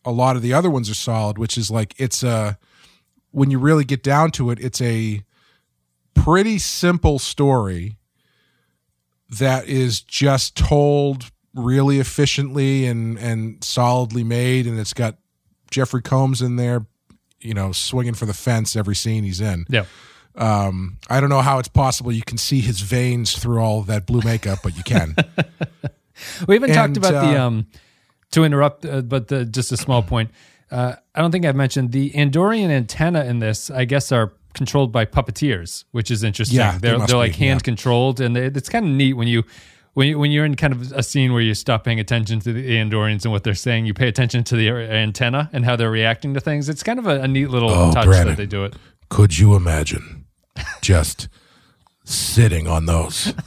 a 0.05 0.11
lot 0.13 0.35
of 0.37 0.43
the 0.43 0.53
other 0.53 0.71
ones 0.71 0.89
are 0.91 0.95
solid, 0.95 1.39
which 1.39 1.57
is 1.59 1.71
like 1.71 1.95
it's 1.99 2.23
a 2.23 2.59
when 3.31 3.51
you 3.51 3.59
really 3.59 3.85
get 3.85 4.03
down 4.03 4.31
to 4.33 4.51
it, 4.51 4.61
it's 4.61 4.81
a 4.81 5.23
pretty 6.15 6.59
simple 6.59 7.19
story 7.19 7.97
that 9.29 9.67
is 9.67 10.01
just 10.01 10.57
told 10.57 11.31
really 11.55 11.99
efficiently 11.99 12.87
and 12.87 13.19
and 13.19 13.63
solidly 13.63 14.25
made 14.25 14.67
and 14.67 14.79
it's 14.81 14.93
got 14.95 15.17
Jeffrey 15.71 16.03
Combs 16.03 16.41
in 16.43 16.57
there, 16.57 16.87
you 17.41 17.55
know, 17.55 17.73
swinging 17.73 18.15
for 18.15 18.27
the 18.27 18.35
fence 18.35 18.77
every 18.77 18.95
scene 18.95 19.25
he's 19.25 19.41
in. 19.41 19.67
Yeah. 19.69 19.85
Um, 20.35 20.99
I 21.11 21.21
don't 21.21 21.29
know 21.29 21.43
how 21.43 21.59
it's 21.59 21.69
possible 21.69 22.11
you 22.13 22.23
can 22.23 22.39
see 22.39 22.61
his 22.61 22.81
veins 22.81 23.39
through 23.39 23.59
all 23.59 23.83
that 23.83 24.07
blue 24.07 24.23
makeup, 24.25 24.61
but 24.63 24.77
you 24.77 24.83
can. 24.83 25.15
We 26.47 26.55
haven't 26.55 26.73
talked 26.75 26.97
And, 26.97 26.99
about 26.99 27.11
the 27.27 27.37
uh, 27.41 27.47
um 27.47 27.67
to 28.31 28.45
interrupt, 28.45 28.85
uh, 28.85 29.01
but 29.03 29.29
the, 29.29 29.45
just 29.45 29.73
a 29.73 29.77
small 29.77 30.03
point. 30.03 30.31
Uh, 30.71 30.95
I 31.15 31.21
don't 31.21 31.33
think 31.33 31.45
I've 31.45 31.57
mentioned 31.57 31.93
the 31.93 32.11
Andorian 32.13 32.71
antenna 32.71 33.25
in 33.25 33.41
this. 33.41 33.71
I 33.71 33.85
guess 33.85 34.13
are 34.13 34.33
controlled 34.55 34.93
by 34.93 35.05
puppeteers, 35.05 35.85
which 35.93 36.11
is 36.11 36.23
interesting. 36.23 36.59
Yeah, 36.59 36.73
they 36.73 36.89
they're 36.91 36.99
must 36.99 37.09
they're 37.09 37.17
like 37.19 37.33
be, 37.33 37.39
yeah. 37.45 37.51
hand 37.51 37.65
controlled, 37.65 38.21
and 38.21 38.37
it- 38.37 38.57
it's 38.57 38.69
kind 38.69 38.85
of 38.87 38.93
neat 38.93 39.15
when 39.15 39.27
you. 39.29 39.43
When, 39.95 40.09
you, 40.09 40.19
when 40.19 40.31
you're 40.31 40.47
in 40.47 40.55
kind 40.55 40.73
of 40.73 40.93
a 40.93 41.03
scene 41.03 41.33
where 41.35 41.43
you 41.43 41.53
stop 41.55 41.85
paying 41.85 42.01
attention 42.01 42.41
to 42.41 42.53
the 42.53 42.77
Andorians 42.79 43.25
and 43.25 43.33
what 43.33 43.45
they're 43.45 43.53
saying, 43.55 43.85
you 43.85 43.93
pay 43.93 44.09
attention 44.09 44.43
to 44.45 44.57
the 44.57 44.71
antenna 44.71 45.51
and 45.53 45.67
how 45.67 45.77
they're 45.77 45.91
reacting 45.91 46.33
to 46.35 46.41
things. 46.41 46.71
It's 46.71 46.83
kind 46.83 46.99
of 46.99 47.07
a, 47.07 47.21
a 47.21 47.29
neat 47.29 47.51
little 47.51 47.71
Oh, 47.71 47.93
touch 47.93 48.07
Brandon. 48.07 48.29
that 48.29 48.37
they 48.39 48.47
do 48.47 48.65
it. 48.65 48.75
Could 49.11 49.39
you 49.39 49.55
imagine 49.55 50.25
just 50.81 51.29
sitting 52.05 52.67
on 52.67 52.87
those? 52.87 53.35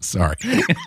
Sorry. 0.00 0.36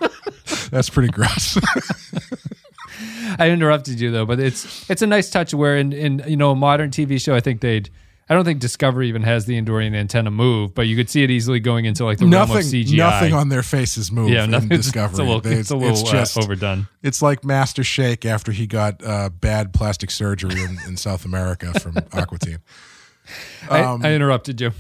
That's 0.72 0.90
pretty 0.90 1.10
gross. 1.10 1.58
I 3.40 3.50
interrupted 3.50 4.00
you 4.00 4.12
though, 4.12 4.26
but 4.26 4.40
it's 4.40 4.90
it's 4.90 5.02
a 5.02 5.08
nice 5.08 5.30
touch 5.30 5.54
where 5.54 5.78
in, 5.78 5.94
in 5.94 6.24
you 6.28 6.38
know 6.38 6.52
a 6.52 6.56
modern 6.56 6.92
TV 6.92 7.20
show, 7.22 7.36
I 7.36 7.40
think 7.40 7.62
they'd. 7.62 7.90
I 8.28 8.34
don't 8.34 8.44
think 8.44 8.60
Discovery 8.60 9.08
even 9.10 9.22
has 9.22 9.46
the 9.46 9.62
Andorian 9.62 9.96
antenna 9.96 10.32
move, 10.32 10.74
but 10.74 10.88
you 10.88 10.96
could 10.96 11.12
see 11.12 11.24
it 11.24 11.30
easily 11.30 11.60
going 11.60 11.86
into 11.86 12.04
like 12.06 12.18
the 12.18 12.26
realm 12.26 12.34
of 12.44 12.50
nothing 12.50 12.66
CGI. 12.66 12.98
nothing 12.98 13.34
on 13.34 13.50
their 13.50 13.62
faces 13.62 14.12
move 14.12 14.30
yeah, 14.30 14.48
nothing. 14.48 14.72
It's, 14.72 14.86
Discovery. 14.92 15.12
it's 15.12 15.20
a 15.20 15.24
little, 15.24 15.42
They- 15.42 15.54
it's 15.56 15.70
a 15.70 15.76
little 15.76 16.08
uh, 16.08 16.12
just 16.12 16.38
overdone. 16.38 16.88
It's 17.04 17.22
like 17.22 17.44
Master 17.46 17.84
Shake 17.84 18.26
after 18.26 18.52
he 18.52 18.66
got 18.66 19.04
uh, 19.06 19.30
bad 19.30 19.74
plastic 19.74 20.10
surgery 20.10 20.60
in, 20.60 20.78
in 20.88 20.98
South 20.98 21.24
America 21.24 21.80
from 21.80 21.98
Aqua 22.14 22.40
Teen. 22.40 22.58
Um, 23.70 24.04
I, 24.04 24.10
I 24.10 24.14
interrupted 24.14 24.60
you. 24.60 24.72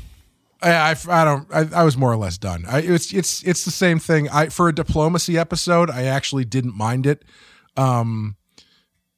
I, 0.61 0.71
I, 0.71 0.95
I 1.09 1.25
don't. 1.25 1.47
I, 1.53 1.81
I 1.81 1.83
was 1.83 1.97
more 1.97 2.11
or 2.11 2.17
less 2.17 2.39
done. 2.39 2.65
I, 2.67 2.79
it's 2.79 3.13
it's 3.13 3.43
it's 3.43 3.65
the 3.65 3.71
same 3.71 3.99
thing. 3.99 4.27
I 4.29 4.47
for 4.49 4.69
a 4.69 4.73
diplomacy 4.73 5.37
episode, 5.37 5.91
I 5.91 6.03
actually 6.05 6.45
didn't 6.45 6.75
mind 6.75 7.05
it. 7.05 7.23
Um, 7.77 8.37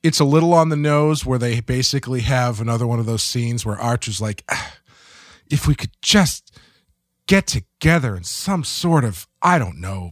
it's 0.03 0.19
a 0.19 0.25
little 0.25 0.53
on 0.53 0.69
the 0.69 0.75
nose 0.75 1.25
where 1.25 1.39
they 1.39 1.59
basically 1.61 2.21
have 2.21 2.61
another 2.61 2.85
one 2.87 2.99
of 2.99 3.05
those 3.05 3.23
scenes 3.23 3.65
where 3.65 3.75
Archer's 3.77 4.21
like, 4.21 4.43
"Ah, 4.49 4.77
if 5.49 5.67
we 5.67 5.75
could 5.75 5.91
just 6.01 6.57
get 7.27 7.47
together 7.47 8.15
in 8.15 8.23
some 8.23 8.63
sort 8.63 9.03
of 9.03 9.27
I 9.41 9.59
don't 9.59 9.79
know 9.81 10.11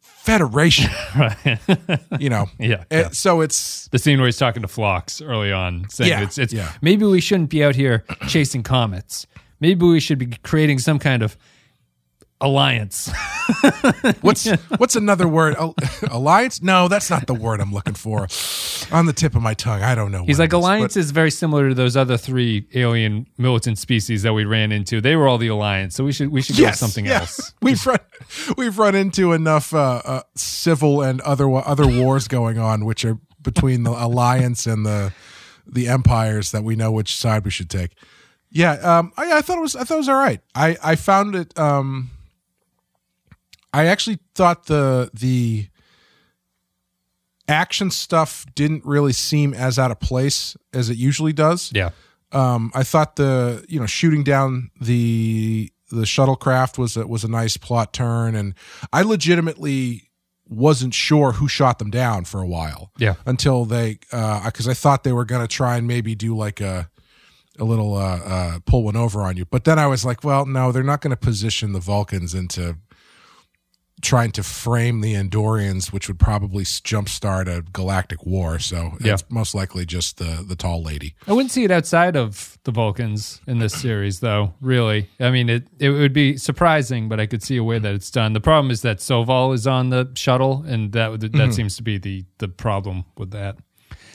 Federation, 0.00 0.90
Right. 1.16 1.58
you 2.18 2.28
know. 2.28 2.46
Yeah, 2.58 2.82
Eh, 2.90 3.02
yeah. 3.02 3.08
So 3.10 3.42
it's 3.42 3.86
the 3.92 3.98
scene 3.98 4.18
where 4.18 4.26
he's 4.26 4.36
talking 4.38 4.62
to 4.62 4.68
Phlox 4.68 5.20
early 5.22 5.52
on, 5.52 5.88
saying 5.88 6.10
Yeah, 6.10 6.22
it's, 6.22 6.36
it's 6.36 6.52
yeah. 6.52 6.72
maybe 6.82 7.04
we 7.04 7.20
shouldn't 7.20 7.48
be 7.50 7.62
out 7.62 7.76
here 7.76 8.04
chasing 8.28 8.64
comets. 8.64 9.26
Maybe 9.60 9.86
we 9.86 10.00
should 10.00 10.18
be 10.18 10.26
creating 10.42 10.80
some 10.80 10.98
kind 10.98 11.22
of 11.22 11.36
alliance. 12.40 13.10
what's 14.20 14.48
what's 14.78 14.96
another 14.96 15.26
word? 15.26 15.56
Alliance? 16.10 16.62
No, 16.62 16.88
that's 16.88 17.10
not 17.10 17.26
the 17.26 17.34
word 17.34 17.60
I'm 17.60 17.72
looking 17.72 17.94
for. 17.94 18.28
On 18.92 19.06
the 19.06 19.12
tip 19.12 19.34
of 19.34 19.42
my 19.42 19.54
tongue, 19.54 19.82
I 19.82 19.94
don't 19.94 20.12
know. 20.12 20.24
He's 20.24 20.38
like 20.38 20.50
is, 20.50 20.54
alliance 20.54 20.94
but- 20.94 21.00
is 21.00 21.10
very 21.10 21.30
similar 21.30 21.68
to 21.68 21.74
those 21.74 21.96
other 21.96 22.16
three 22.16 22.66
alien 22.74 23.26
militant 23.38 23.78
species 23.78 24.22
that 24.22 24.32
we 24.32 24.44
ran 24.44 24.72
into. 24.72 25.00
They 25.00 25.16
were 25.16 25.28
all 25.28 25.38
the 25.38 25.48
alliance, 25.48 25.94
so 25.94 26.04
we 26.04 26.12
should 26.12 26.30
we 26.30 26.42
should 26.42 26.56
go 26.56 26.64
with 26.64 26.76
something 26.76 27.06
yeah. 27.06 27.20
else. 27.20 27.54
We've 27.62 27.84
run 27.86 27.98
we've 28.56 28.78
run 28.78 28.94
into 28.94 29.32
enough 29.32 29.74
uh, 29.74 30.02
uh, 30.04 30.22
civil 30.34 31.02
and 31.02 31.20
other 31.22 31.50
other 31.50 31.86
wars 31.86 32.28
going 32.28 32.58
on, 32.58 32.84
which 32.84 33.04
are 33.04 33.18
between 33.42 33.82
the 33.84 33.90
alliance 33.90 34.66
and 34.66 34.84
the 34.84 35.12
the 35.66 35.88
empires 35.88 36.52
that 36.52 36.62
we 36.62 36.76
know 36.76 36.92
which 36.92 37.16
side 37.16 37.44
we 37.44 37.50
should 37.50 37.70
take. 37.70 37.92
Yeah, 38.50 38.72
um, 38.74 39.12
I, 39.16 39.38
I 39.38 39.42
thought 39.42 39.58
it 39.58 39.62
was 39.62 39.74
I 39.76 39.84
thought 39.84 39.94
it 39.94 39.98
was 39.98 40.08
all 40.08 40.16
right. 40.16 40.40
I 40.54 40.76
I 40.82 40.96
found 40.96 41.34
it. 41.34 41.58
Um, 41.58 42.10
I 43.72 43.86
actually 43.86 44.18
thought 44.34 44.66
the 44.66 45.10
the 45.12 45.68
action 47.48 47.90
stuff 47.90 48.44
didn't 48.54 48.84
really 48.84 49.12
seem 49.12 49.54
as 49.54 49.78
out 49.78 49.90
of 49.90 50.00
place 50.00 50.56
as 50.72 50.90
it 50.90 50.96
usually 50.96 51.32
does 51.32 51.70
Yeah. 51.72 51.90
um, 52.32 52.72
I 52.74 52.82
thought 52.82 53.16
the 53.16 53.64
you 53.68 53.78
know 53.78 53.86
shooting 53.86 54.24
down 54.24 54.70
the 54.80 55.70
the 55.90 56.02
shuttlecraft 56.02 56.78
was 56.78 56.96
a, 56.96 57.06
was 57.06 57.22
a 57.22 57.28
nice 57.28 57.56
plot 57.56 57.92
turn, 57.92 58.34
and 58.34 58.54
I 58.92 59.02
legitimately 59.02 60.10
wasn't 60.48 60.92
sure 60.94 61.30
who 61.32 61.46
shot 61.46 61.78
them 61.78 61.90
down 61.92 62.24
for 62.24 62.40
a 62.40 62.46
while. 62.46 62.90
Yeah. 62.98 63.14
until 63.24 63.64
they 63.64 63.98
because 64.10 64.66
I 64.66 64.74
thought 64.74 65.04
they 65.04 65.12
were 65.12 65.24
going 65.24 65.42
to 65.46 65.48
try 65.48 65.76
and 65.76 65.86
maybe 65.86 66.16
do 66.16 66.36
like 66.36 66.60
a 66.60 66.90
a 67.58 67.64
little 67.64 67.94
uh, 67.94 68.18
uh, 68.18 68.58
pull 68.66 68.82
one 68.82 68.96
over 68.96 69.22
on 69.22 69.36
you, 69.36 69.44
but 69.46 69.64
then 69.64 69.78
I 69.78 69.86
was 69.86 70.04
like, 70.04 70.24
well, 70.24 70.44
no, 70.44 70.72
they're 70.72 70.82
not 70.82 71.00
going 71.00 71.12
to 71.12 71.16
position 71.16 71.72
the 71.72 71.80
Vulcans 71.80 72.34
into 72.34 72.76
trying 74.02 74.30
to 74.30 74.42
frame 74.42 75.00
the 75.00 75.14
Andorians, 75.14 75.90
which 75.92 76.06
would 76.06 76.18
probably 76.18 76.64
jumpstart 76.64 77.48
a 77.48 77.62
galactic 77.72 78.24
war. 78.26 78.58
So 78.58 78.92
Yeah. 79.00 79.14
it's 79.14 79.24
most 79.30 79.54
likely 79.54 79.86
just 79.86 80.18
the 80.18 80.44
the 80.46 80.54
tall 80.56 80.82
lady. 80.82 81.14
I 81.26 81.32
wouldn't 81.32 81.50
see 81.50 81.64
it 81.64 81.70
outside 81.70 82.14
of 82.16 82.58
the 82.64 82.72
Vulcans 82.72 83.40
in 83.46 83.58
this 83.58 83.72
series, 83.74 84.20
though. 84.20 84.52
Really, 84.60 85.08
I 85.18 85.30
mean, 85.30 85.48
it 85.48 85.68
it 85.78 85.90
would 85.90 86.12
be 86.12 86.36
surprising, 86.36 87.08
but 87.08 87.20
I 87.20 87.26
could 87.26 87.42
see 87.42 87.56
a 87.56 87.64
way 87.64 87.78
that 87.78 87.94
it's 87.94 88.10
done. 88.10 88.32
The 88.34 88.40
problem 88.40 88.70
is 88.70 88.82
that 88.82 88.98
Soval 88.98 89.54
is 89.54 89.66
on 89.66 89.90
the 89.90 90.10
shuttle, 90.14 90.62
and 90.66 90.92
that 90.92 91.20
that 91.20 91.32
Mm-hmm. 91.32 91.50
seems 91.52 91.76
to 91.76 91.82
be 91.82 91.98
the 91.98 92.24
the 92.38 92.48
problem 92.48 93.04
with 93.16 93.30
that. 93.30 93.56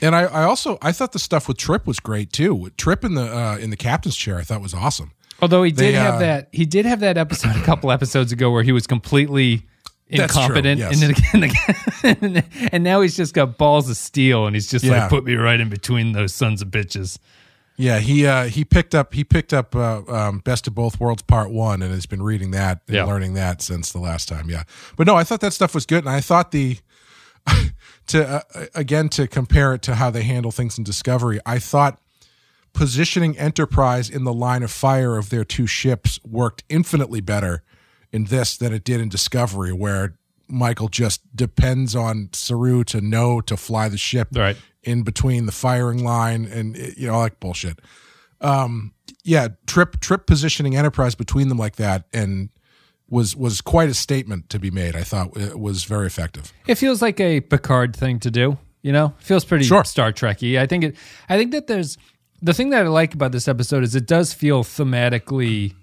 And 0.04 0.16
I, 0.16 0.22
I 0.24 0.44
also 0.44 0.78
I 0.82 0.92
thought 0.92 1.12
the 1.12 1.20
stuff 1.20 1.48
with 1.48 1.58
Trip 1.58 1.86
was 1.88 2.00
great 2.00 2.32
too. 2.32 2.54
With 2.56 2.78
Trip 2.78 3.04
in 3.04 3.16
the 3.16 3.24
uh, 3.36 3.58
in 3.58 3.70
the 3.72 3.78
captain's 3.78 4.16
chair, 4.16 4.38
I 4.38 4.44
thought 4.44 4.62
was 4.62 4.74
awesome. 4.74 5.12
Although 5.42 5.64
he 5.64 5.72
They, 5.72 5.88
did 5.92 5.96
have 5.96 6.16
uh, 6.16 6.20
that, 6.20 6.50
he 6.52 6.66
did 6.66 6.86
have 6.86 7.00
that 7.02 7.18
episode 7.18 7.56
a 7.56 7.64
couple 7.64 7.92
episodes 7.92 8.32
ago 8.32 8.52
where 8.52 8.64
he 8.64 8.72
was 8.72 8.86
completely 8.88 9.66
That's 10.10 10.34
true, 10.34 10.42
incompetent, 10.44 10.80
yes. 10.80 11.02
and, 11.34 11.44
again, 11.44 12.44
and 12.72 12.84
now 12.84 13.02
he's 13.02 13.16
just 13.16 13.34
got 13.34 13.58
balls 13.58 13.90
of 13.90 13.98
steel, 13.98 14.46
and 14.46 14.56
he's 14.56 14.70
just 14.70 14.86
Yeah. 14.86 15.02
like, 15.02 15.10
put 15.10 15.24
me 15.24 15.36
right 15.36 15.60
in 15.60 15.70
between 15.70 16.12
those 16.12 16.34
sons 16.34 16.62
of 16.62 16.68
bitches. 16.70 17.18
Yeah, 17.78 17.98
he 18.00 18.28
uh, 18.28 18.44
he 18.44 18.64
picked 18.64 18.94
up 18.94 19.14
he 19.14 19.24
picked 19.24 19.54
up 19.54 19.76
uh, 19.76 20.02
um, 20.08 20.40
Best 20.40 20.68
of 20.68 20.76
Both 20.76 21.00
Worlds 21.00 21.24
Part 21.24 21.50
One 21.52 21.82
and 21.82 21.92
has 21.92 22.06
been 22.06 22.22
reading 22.22 22.52
that 22.52 22.82
and 22.88 22.96
Yeah. 22.98 23.06
learning 23.06 23.34
that 23.36 23.62
since 23.64 23.92
the 23.92 23.98
last 24.00 24.28
time. 24.28 24.50
Yeah, 24.52 24.64
but 24.98 25.08
no, 25.08 25.16
I 25.16 25.24
thought 25.24 25.40
that 25.40 25.54
stuff 25.54 25.74
was 25.74 25.88
good, 25.88 26.00
and 26.06 26.10
I 26.10 26.22
thought 26.22 26.52
the 26.52 26.78
to 28.08 28.28
uh, 28.56 28.66
again 28.76 29.10
to 29.10 29.28
compare 29.28 29.74
it 29.74 29.82
to 29.84 29.96
how 29.96 30.10
they 30.12 30.22
handle 30.24 30.52
things 30.52 30.78
in 30.78 30.84
Discovery, 30.84 31.40
I 31.46 31.58
thought 31.58 32.00
positioning 32.74 33.38
Enterprise 33.38 34.10
in 34.10 34.24
the 34.24 34.34
line 34.34 34.64
of 34.64 34.72
fire 34.72 35.18
of 35.18 35.30
their 35.30 35.44
two 35.44 35.68
ships 35.68 36.20
worked 36.26 36.64
infinitely 36.70 37.22
better 37.22 37.64
in 38.12 38.26
this 38.26 38.58
than 38.58 38.74
it 38.74 38.84
did 38.84 39.00
in 39.02 39.10
Discovery, 39.10 39.72
where 39.72 40.16
Michael 40.48 40.90
just 40.90 41.36
depends 41.36 41.96
on 41.96 42.30
Saru 42.34 42.84
to 42.86 43.00
know 43.02 43.40
to 43.42 43.56
fly 43.56 43.88
the 43.88 43.98
ship 43.98 44.28
Right. 44.36 44.58
in 44.84 45.04
between 45.04 45.46
the 45.46 45.52
firing 45.54 46.04
line 46.04 46.46
and 46.46 46.76
you 46.98 47.08
know 47.08 47.14
all 47.14 47.24
that 47.24 47.40
bullshit. 47.40 47.80
Um, 48.42 48.94
yeah, 49.24 49.50
trip 49.68 50.00
trip 50.00 50.26
positioning 50.26 50.76
Enterprise 50.76 51.16
between 51.16 51.48
them 51.50 51.58
like 51.58 51.76
that 51.78 52.06
and 52.14 52.50
was 53.10 53.36
was 53.36 53.62
quite 53.62 53.88
a 53.90 53.94
statement 53.94 54.50
to 54.50 54.60
be 54.60 54.72
made. 54.72 54.96
I 54.96 55.04
thought 55.04 55.36
it 55.38 55.60
was 55.60 55.84
very 55.84 56.08
effective. 56.08 56.52
It 56.68 56.76
feels 56.76 57.02
like 57.02 57.20
a 57.20 57.42
Picard 57.42 57.96
thing 57.96 58.20
to 58.22 58.32
do. 58.32 58.58
You 58.82 58.92
know, 58.92 59.14
feels 59.20 59.46
pretty 59.46 59.64
Sure. 59.66 59.84
Star 59.84 60.12
Trekky. 60.12 60.58
I 60.60 60.66
think 60.66 60.84
it. 60.84 60.96
I 61.30 61.38
think 61.38 61.52
that 61.52 61.68
there's 61.68 61.98
the 62.42 62.54
thing 62.54 62.70
that 62.72 62.86
I 62.86 62.90
like 62.90 63.14
about 63.14 63.32
this 63.32 63.48
episode 63.48 63.84
is 63.84 63.96
it 63.96 64.08
does 64.08 64.34
feel 64.34 64.64
thematically 64.64 65.74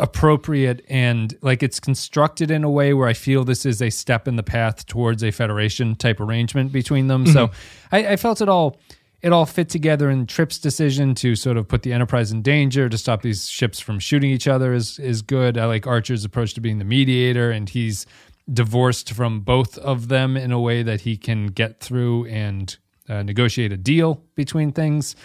appropriate 0.00 0.84
and 0.88 1.36
like 1.42 1.62
it's 1.62 1.80
constructed 1.80 2.50
in 2.50 2.62
a 2.62 2.70
way 2.70 2.94
where 2.94 3.08
I 3.08 3.14
feel 3.14 3.44
this 3.44 3.66
is 3.66 3.82
a 3.82 3.90
step 3.90 4.28
in 4.28 4.36
the 4.36 4.44
path 4.44 4.86
towards 4.86 5.24
a 5.24 5.32
federation 5.32 5.96
type 5.96 6.20
arrangement 6.20 6.70
between 6.72 7.08
them. 7.08 7.26
So 7.26 7.50
I, 7.92 8.12
I 8.12 8.16
felt 8.16 8.40
it 8.40 8.48
all 8.48 8.78
it 9.20 9.32
all 9.32 9.46
fit 9.46 9.68
together 9.68 10.10
in 10.10 10.26
Trip's 10.26 10.58
decision 10.58 11.12
to 11.16 11.34
sort 11.34 11.56
of 11.56 11.66
put 11.66 11.82
the 11.82 11.92
Enterprise 11.92 12.30
in 12.30 12.42
danger 12.42 12.88
to 12.88 12.96
stop 12.96 13.22
these 13.22 13.48
ships 13.48 13.80
from 13.80 13.98
shooting 13.98 14.30
each 14.30 14.46
other 14.46 14.72
is 14.72 14.98
is 15.00 15.22
good. 15.22 15.58
I 15.58 15.64
like 15.64 15.86
Archer's 15.86 16.24
approach 16.24 16.54
to 16.54 16.60
being 16.60 16.78
the 16.78 16.84
mediator 16.84 17.50
and 17.50 17.68
he's 17.68 18.06
divorced 18.52 19.12
from 19.12 19.40
both 19.40 19.76
of 19.78 20.08
them 20.08 20.36
in 20.36 20.52
a 20.52 20.60
way 20.60 20.82
that 20.82 21.02
he 21.02 21.16
can 21.16 21.48
get 21.48 21.80
through 21.80 22.26
and 22.26 22.76
uh, 23.08 23.22
negotiate 23.22 23.72
a 23.72 23.76
deal 23.76 24.22
between 24.36 24.70
things. 24.70 25.16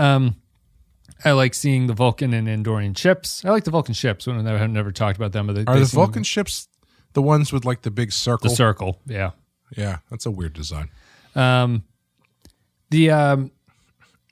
Um, 0.00 0.36
I 1.24 1.32
like 1.32 1.52
seeing 1.54 1.86
the 1.86 1.92
Vulcan 1.92 2.32
and 2.32 2.48
Andorian 2.48 2.96
ships. 2.96 3.44
I 3.44 3.50
like 3.50 3.64
the 3.64 3.70
Vulcan 3.70 3.94
ships. 3.94 4.26
I 4.26 4.32
have 4.32 4.70
never 4.70 4.90
talked 4.90 5.18
about 5.18 5.32
them, 5.32 5.46
but 5.46 5.54
they, 5.54 5.64
Are 5.66 5.74
they 5.74 5.80
the 5.80 5.86
Vulcan 5.86 6.22
ships 6.22 6.68
the 7.12 7.22
ones 7.22 7.52
with 7.52 7.64
like 7.64 7.82
the 7.82 7.90
big 7.90 8.12
circle? 8.12 8.48
the 8.48 8.56
circle? 8.56 9.00
Yeah. 9.06 9.32
yeah, 9.76 9.98
that's 10.08 10.24
a 10.24 10.30
weird 10.30 10.54
design. 10.54 10.88
Um, 11.34 11.84
the 12.88 13.10
um, 13.10 13.50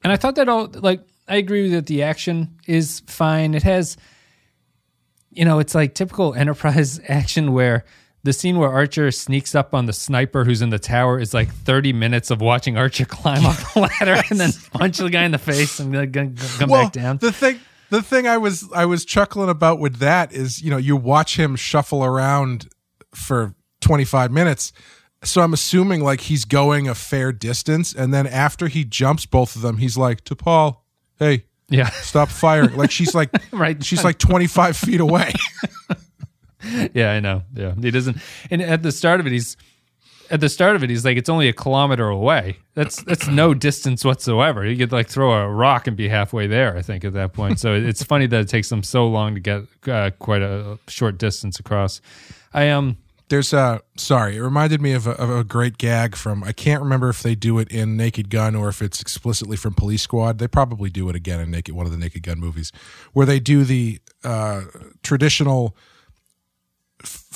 and 0.02 0.12
I 0.12 0.16
thought 0.16 0.36
that 0.36 0.48
all 0.48 0.68
like 0.72 1.02
I 1.28 1.36
agree 1.36 1.68
that 1.70 1.86
the 1.86 2.02
action 2.02 2.56
is 2.66 3.00
fine. 3.06 3.54
It 3.54 3.62
has, 3.62 3.96
you 5.30 5.44
know, 5.44 5.58
it's 5.58 5.74
like 5.74 5.94
typical 5.94 6.34
Enterprise 6.34 7.00
action 7.06 7.52
where 7.52 7.84
the 8.28 8.34
scene 8.34 8.58
where 8.58 8.70
Archer 8.70 9.10
sneaks 9.10 9.54
up 9.54 9.72
on 9.72 9.86
the 9.86 9.92
sniper 9.94 10.44
who's 10.44 10.60
in 10.60 10.68
the 10.68 10.78
tower 10.78 11.18
is 11.18 11.32
like 11.32 11.50
30 11.50 11.94
minutes 11.94 12.30
of 12.30 12.42
watching 12.42 12.76
Archer 12.76 13.06
climb 13.06 13.46
up 13.46 13.56
the 13.72 13.80
ladder 13.80 14.22
and 14.28 14.38
then 14.38 14.50
punch 14.70 14.98
the 14.98 15.08
guy 15.08 15.24
in 15.24 15.30
the 15.30 15.38
face 15.38 15.80
and 15.80 15.94
then 15.94 16.36
come 16.36 16.68
back 16.68 16.92
down. 16.92 17.16
The 17.16 17.32
thing 17.32 17.58
the 17.88 18.02
thing 18.02 18.26
I 18.26 18.36
was 18.36 18.70
I 18.74 18.84
was 18.84 19.06
chuckling 19.06 19.48
about 19.48 19.78
with 19.78 19.96
that 20.00 20.30
is, 20.34 20.60
you 20.60 20.70
know, 20.70 20.76
you 20.76 20.94
watch 20.94 21.38
him 21.38 21.56
shuffle 21.56 22.04
around 22.04 22.68
for 23.14 23.54
25 23.80 24.30
minutes. 24.30 24.74
So 25.24 25.40
I'm 25.40 25.54
assuming 25.54 26.02
like 26.04 26.20
he's 26.20 26.44
going 26.44 26.86
a 26.86 26.94
fair 26.94 27.32
distance 27.32 27.94
and 27.94 28.12
then 28.12 28.26
after 28.26 28.68
he 28.68 28.84
jumps 28.84 29.24
both 29.24 29.56
of 29.56 29.62
them, 29.62 29.78
he's 29.78 29.96
like, 29.96 30.22
"T'Pol, 30.24 30.76
hey, 31.18 31.46
yeah. 31.70 31.88
stop 31.88 32.28
firing." 32.28 32.76
like 32.76 32.90
she's 32.90 33.14
like 33.14 33.30
Right. 33.52 33.82
she's 33.82 34.04
like 34.04 34.18
25 34.18 34.76
feet 34.76 35.00
away. 35.00 35.32
Yeah, 36.94 37.12
I 37.12 37.20
know. 37.20 37.42
Yeah, 37.54 37.74
he 37.80 37.90
doesn't. 37.90 38.16
And 38.50 38.60
at 38.62 38.82
the 38.82 38.92
start 38.92 39.20
of 39.20 39.26
it, 39.26 39.32
he's 39.32 39.56
at 40.30 40.40
the 40.40 40.48
start 40.48 40.76
of 40.76 40.82
it, 40.82 40.90
he's 40.90 41.04
like, 41.04 41.16
it's 41.16 41.30
only 41.30 41.48
a 41.48 41.52
kilometer 41.52 42.08
away. 42.08 42.58
That's 42.74 43.02
that's 43.02 43.28
no 43.28 43.54
distance 43.54 44.04
whatsoever. 44.04 44.66
You 44.66 44.76
could 44.76 44.92
like 44.92 45.08
throw 45.08 45.32
a 45.32 45.48
rock 45.48 45.86
and 45.86 45.96
be 45.96 46.08
halfway 46.08 46.46
there. 46.46 46.76
I 46.76 46.82
think 46.82 47.04
at 47.04 47.14
that 47.14 47.32
point. 47.32 47.58
So 47.60 47.74
it's 47.74 48.02
funny 48.02 48.26
that 48.26 48.40
it 48.40 48.48
takes 48.48 48.68
them 48.68 48.82
so 48.82 49.06
long 49.08 49.34
to 49.34 49.40
get 49.40 49.62
uh, 49.90 50.10
quite 50.18 50.42
a 50.42 50.78
short 50.86 51.18
distance 51.18 51.58
across. 51.58 52.00
I 52.52 52.68
um 52.68 52.98
There's 53.28 53.52
a 53.52 53.80
sorry, 53.96 54.36
it 54.36 54.42
reminded 54.42 54.82
me 54.82 54.92
of 54.92 55.06
a, 55.06 55.12
of 55.12 55.30
a 55.30 55.44
great 55.44 55.78
gag 55.78 56.14
from 56.14 56.44
I 56.44 56.52
can't 56.52 56.82
remember 56.82 57.08
if 57.08 57.22
they 57.22 57.34
do 57.34 57.58
it 57.58 57.68
in 57.70 57.96
Naked 57.96 58.28
Gun 58.30 58.54
or 58.54 58.68
if 58.68 58.82
it's 58.82 59.00
explicitly 59.00 59.56
from 59.56 59.74
Police 59.74 60.02
Squad. 60.02 60.38
They 60.38 60.48
probably 60.48 60.90
do 60.90 61.08
it 61.08 61.16
again 61.16 61.40
in 61.40 61.50
Naked 61.50 61.74
one 61.74 61.86
of 61.86 61.92
the 61.92 61.98
Naked 61.98 62.22
Gun 62.22 62.38
movies, 62.38 62.70
where 63.14 63.26
they 63.26 63.40
do 63.40 63.64
the 63.64 63.98
uh, 64.24 64.62
traditional 65.02 65.74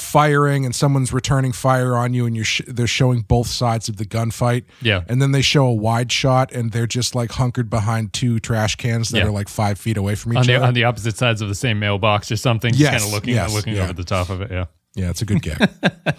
firing 0.02 0.66
and 0.66 0.75
someone's 0.75 1.12
returning 1.12 1.52
fire 1.52 1.97
on 1.97 2.12
you 2.12 2.26
and 2.26 2.37
you're 2.37 2.44
sh- 2.44 2.61
they're 2.66 2.87
showing 2.87 3.21
both 3.23 3.47
sides 3.47 3.88
of 3.88 3.97
the 3.97 4.04
gunfight. 4.04 4.64
Yeah. 4.82 5.04
and 5.09 5.23
then 5.23 5.32
they 5.32 5.40
show 5.42 5.66
a 5.66 5.73
wide 5.73 6.12
shot 6.12 6.52
and 6.52 6.73
they're 6.73 6.87
just 6.87 7.14
like 7.14 7.30
hunkered 7.32 7.71
behind 7.71 8.12
two 8.12 8.38
trash 8.40 8.75
cans 8.76 9.11
that 9.11 9.18
Yeah. 9.18 9.26
are 9.26 9.30
like 9.30 9.49
five 9.49 9.78
feet 9.78 9.97
away 9.97 10.14
from 10.16 10.32
each 10.32 10.38
on 10.40 10.47
the 10.47 10.56
other. 10.56 10.66
on 10.66 10.75
the 10.75 10.85
opposite 10.85 11.16
sides 11.16 11.40
of 11.40 11.49
the 11.49 11.54
same 11.54 11.78
mailbox 11.78 12.30
or 12.30 12.37
something. 12.37 12.75
Yes, 12.75 12.80
just 12.80 12.90
kind 12.90 13.02
of 13.04 13.12
looking 13.14 13.35
yes, 13.35 13.54
looking 13.54 13.75
yeah. 13.76 13.85
over 13.85 13.92
the 13.94 14.04
top 14.04 14.28
of 14.28 14.40
it. 14.42 14.50
Yeah. 14.50 14.64
yeah, 14.94 15.11
it's 15.11 15.23
a 15.23 15.25
good 15.25 15.40
gag. 15.42 15.68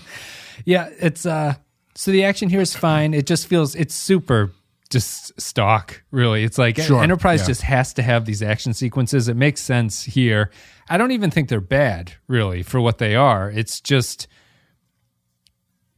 Yeah, 0.66 0.90
it's 1.00 1.26
uh 1.26 1.56
so 1.96 2.12
the 2.12 2.24
action 2.24 2.50
here 2.50 2.62
is 2.62 2.76
fine. 2.76 3.14
It 3.14 3.28
just 3.28 3.48
feels 3.48 3.76
it's 3.76 3.94
super 3.96 4.52
just 4.94 5.40
stock, 5.42 6.02
really. 6.12 6.44
It's 6.46 6.58
like 6.58 6.78
Sure, 6.78 7.04
Enterprise 7.04 7.42
yeah. 7.42 7.48
just 7.48 7.62
has 7.64 7.94
to 7.96 8.02
have 8.02 8.24
these 8.26 8.42
action 8.42 8.74
sequences. 8.74 9.28
It 9.28 9.36
makes 9.36 9.60
sense 9.62 10.04
here. 10.06 10.50
I 10.90 10.98
don't 10.98 11.12
even 11.12 11.30
think 11.32 11.50
they're 11.50 11.60
bad, 11.60 12.14
really, 12.28 12.64
for 12.64 12.80
what 12.80 13.00
they 13.00 13.16
are. 13.16 13.50
It's 13.52 13.82
just 13.82 14.28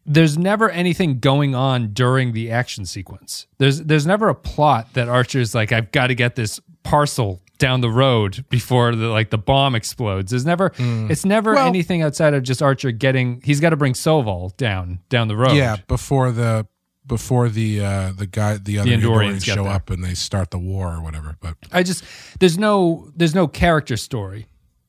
there's 0.06 0.38
never 0.38 0.70
anything 0.70 1.20
going 1.20 1.56
on 1.56 1.94
during 1.94 2.34
the 2.34 2.52
action 2.52 2.86
sequence. 2.86 3.48
There's 3.58 3.82
there's 3.84 4.06
never 4.06 4.30
a 4.30 4.36
plot 4.36 4.94
that 4.94 5.10
Archer's 5.10 5.56
like 5.56 5.72
I've 5.72 5.92
got 5.92 6.08
to 6.08 6.16
get 6.16 6.36
this 6.36 6.60
parcel 6.84 7.42
down 7.58 7.82
the 7.82 7.90
road 7.90 8.46
before 8.50 8.94
the 8.96 9.08
like 9.08 9.30
the 9.32 9.38
bomb 9.38 9.74
explodes. 9.76 10.30
There's 10.32 10.46
never 10.46 10.72
it's 10.78 11.26
never 11.26 11.54
Mm. 11.54 11.56
Well- 11.56 11.68
anything 11.68 12.02
outside 12.04 12.34
of 12.34 12.44
just 12.44 12.62
Archer 12.62 12.92
getting 12.92 13.42
he's 13.44 13.60
got 13.60 13.70
to 13.72 13.78
bring 13.78 13.94
Soval 13.94 14.56
down 14.58 15.00
down 15.10 15.28
the 15.28 15.38
road. 15.38 15.54
Yeah, 15.56 15.78
before 15.88 16.32
the 16.32 16.68
before 17.08 17.50
the 17.50 17.84
uh 17.84 18.12
the 18.18 18.26
guy 18.28 18.58
the 18.58 18.80
other 18.80 18.90
The 18.90 18.96
Andorians 18.98 19.36
Andorians 19.38 19.44
show 19.46 19.66
up 19.66 19.90
and 19.90 20.04
they 20.04 20.14
start 20.16 20.52
the 20.52 20.60
war 20.60 20.94
or 20.96 21.02
whatever. 21.02 21.36
But 21.40 21.56
I 21.72 21.84
just 21.84 22.04
there's 22.40 22.58
no 22.58 23.12
there's 23.16 23.36
no 23.36 23.48
character 23.48 23.98
story 23.98 24.48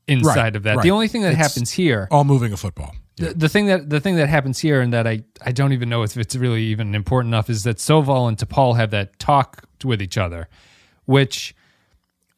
inside 0.08 0.36
Right, 0.36 0.56
of 0.56 0.62
that. 0.64 0.76
right. 0.76 0.82
The 0.82 0.90
only 0.92 1.08
thing 1.08 1.22
that 1.22 1.32
It's- 1.32 1.52
happens 1.52 1.70
here 1.72 2.08
all 2.10 2.24
moving 2.24 2.52
a 2.52 2.56
football. 2.56 2.94
the, 3.16 3.34
the 3.34 3.48
thing 3.48 3.66
that 3.66 3.90
the 3.90 4.00
thing 4.00 4.16
that 4.16 4.28
happens 4.28 4.58
here 4.58 4.80
and 4.80 4.92
that 4.92 5.06
I, 5.06 5.24
I 5.44 5.52
don't 5.52 5.72
even 5.72 5.88
know 5.88 6.02
if 6.02 6.16
it's 6.16 6.36
really 6.36 6.62
even 6.64 6.94
important 6.94 7.32
enough 7.32 7.50
is 7.50 7.64
that 7.64 7.76
Soval 7.78 8.28
and 8.28 8.36
T'Pol 8.38 8.76
have 8.76 8.90
that 8.92 9.18
talk 9.18 9.64
with 9.84 10.00
each 10.00 10.16
other, 10.16 10.48
which 11.06 11.54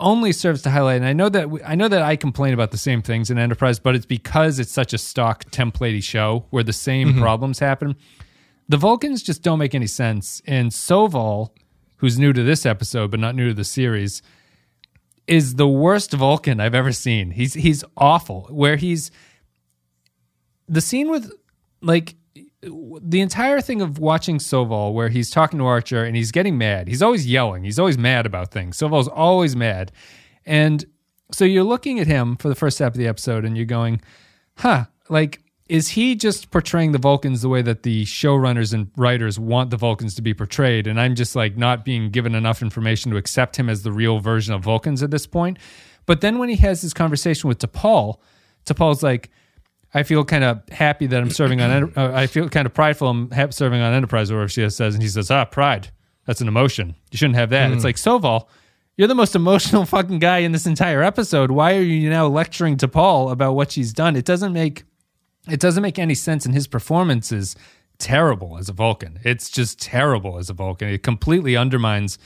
only 0.00 0.32
serves 0.32 0.62
to 0.62 0.70
highlight. 0.70 0.97
And 0.97 1.06
I 1.06 1.12
know 1.12 1.28
that 1.28 1.50
we, 1.50 1.62
I 1.62 1.75
know 1.75 1.88
that 1.88 2.02
I 2.02 2.14
complain 2.16 2.54
about 2.54 2.70
the 2.70 2.78
same 2.78 3.02
things 3.02 3.30
in 3.30 3.38
Enterprise, 3.38 3.78
but 3.80 3.94
it's 3.97 4.06
because 4.06 4.58
it's 4.61 4.70
such 4.73 4.92
a 4.92 4.99
stock 4.99 5.44
templatey 5.50 6.02
show 6.02 6.47
where 6.50 6.62
the 6.62 6.73
same 6.73 7.18
problems 7.18 7.58
happen. 7.58 7.97
The 8.68 8.76
Vulcans 8.76 9.22
just 9.22 9.42
don't 9.42 9.58
make 9.58 9.75
any 9.75 9.87
sense, 9.87 10.42
and 10.46 10.70
Soval, 10.70 11.50
who's 11.96 12.18
new 12.18 12.32
to 12.32 12.42
this 12.42 12.66
episode 12.66 13.10
but 13.10 13.20
not 13.20 13.34
new 13.34 13.48
to 13.48 13.54
the 13.54 13.64
series, 13.64 14.22
is 15.26 15.54
the 15.54 15.68
worst 15.68 16.12
Vulcan 16.12 16.60
I've 16.60 16.75
ever 16.75 16.92
seen. 16.92 17.30
He's 17.30 17.54
he's 17.54 17.84
awful. 17.96 18.48
Where 18.50 18.76
he's 18.76 19.10
the 20.68 20.80
scene 20.80 21.10
with 21.10 21.32
like 21.80 22.16
the 22.62 23.20
entire 23.20 23.60
thing 23.60 23.80
of 23.80 23.98
watching 23.98 24.38
Soval 24.38 24.92
where 24.92 25.08
he's 25.08 25.30
talking 25.30 25.58
to 25.60 25.66
Archer 25.66 26.04
and 26.04 26.16
he's 26.16 26.32
getting 26.32 26.58
mad. 26.58 26.88
He's 26.88 27.02
always 27.02 27.26
yelling. 27.26 27.64
He's 27.64 27.78
always 27.78 27.96
mad 27.96 28.26
about 28.26 28.50
things. 28.50 28.76
Soval's 28.76 29.08
always 29.08 29.54
mad. 29.54 29.92
And 30.44 30.84
so 31.32 31.44
you're 31.44 31.64
looking 31.64 32.00
at 32.00 32.06
him 32.06 32.37
for 32.37 32.48
the 32.48 32.54
first 32.54 32.78
half 32.78 32.92
of 32.92 32.98
the 32.98 33.06
episode 33.06 33.44
and 33.44 33.56
you're 33.56 33.66
going, 33.66 34.00
huh, 34.56 34.87
like, 35.08 35.40
is 35.68 35.88
he 35.88 36.14
just 36.14 36.50
portraying 36.50 36.92
the 36.92 36.98
Vulcans 36.98 37.42
the 37.42 37.48
way 37.48 37.60
that 37.62 37.82
the 37.82 38.04
showrunners 38.04 38.72
and 38.72 38.90
writers 38.96 39.38
want 39.38 39.70
the 39.70 39.76
Vulcans 39.76 40.14
to 40.14 40.22
be 40.22 40.32
portrayed? 40.32 40.87
And 40.87 41.00
I'm 41.00 41.14
just 41.14 41.37
like 41.37 41.56
not 41.56 41.84
being 41.84 42.10
given 42.10 42.34
enough 42.34 42.62
information 42.62 43.10
to 43.10 43.16
accept 43.16 43.56
him 43.56 43.68
as 43.68 43.82
the 43.82 43.92
real 43.92 44.18
version 44.18 44.54
of 44.54 44.62
Vulcans 44.62 45.02
at 45.02 45.10
this 45.10 45.26
point. 45.26 45.58
But 46.06 46.22
then 46.22 46.38
when 46.38 46.48
he 46.48 46.56
has 46.56 46.80
this 46.80 46.94
conversation 46.94 47.48
with 47.48 47.58
T'Pol, 47.58 48.18
T'Pol's 48.64 49.02
like, 49.02 49.30
I 49.92 50.02
feel 50.02 50.25
kind 50.25 50.44
of 50.44 50.66
happy 50.70 51.06
that 51.06 51.20
I'm 51.20 51.30
serving 51.30 51.60
on. 51.60 51.92
Uh, 51.96 52.12
I 52.14 52.26
feel 52.26 52.48
kind 52.48 52.66
of 52.66 52.75
prideful 52.75 53.08
I'm 53.08 53.52
serving 53.52 53.80
on 53.80 53.94
Enterprise, 53.94 54.30
or 54.30 54.34
whatever 54.34 54.48
she 54.48 54.68
says, 54.68 54.94
and 54.94 55.02
he 55.02 55.08
says, 55.08 55.30
"Ah, 55.30 55.46
pride. 55.46 55.90
That's 56.26 56.42
an 56.42 56.48
emotion. 56.48 56.94
You 57.10 57.16
shouldn't 57.16 57.37
have 57.37 57.48
that." 57.50 57.72
It's 57.72 57.84
like 57.84 57.96
Soval, 57.96 58.48
you're 58.98 59.08
the 59.08 59.14
most 59.14 59.34
emotional 59.34 59.84
fucking 59.87 60.18
guy 60.18 60.38
in 60.38 60.52
this 60.52 60.66
entire 60.66 61.02
episode. 61.02 61.50
Why 61.50 61.76
are 61.76 61.82
you 61.82 62.10
now 62.10 62.26
lecturing 62.26 62.76
T'Pol 62.76 63.32
about 63.32 63.54
what 63.54 63.72
she's 63.72 63.94
done? 63.94 64.14
It 64.14 64.26
doesn't 64.26 64.52
make 64.52 64.84
it 65.50 65.61
doesn't 65.61 65.83
make 65.83 65.99
any 65.99 66.14
sense, 66.14 66.45
and 66.47 66.55
his 66.55 66.67
performance 66.67 67.33
is 67.33 67.57
terrible 67.99 68.59
as 68.59 68.69
a 68.69 68.73
Vulcan. 68.73 69.19
It's 69.25 69.50
just 69.50 69.81
terrible 69.81 70.38
as 70.38 70.49
a 70.50 70.52
Vulcan. 70.55 70.88
It 70.88 71.02
completely 71.02 71.57
undermines 71.57 72.19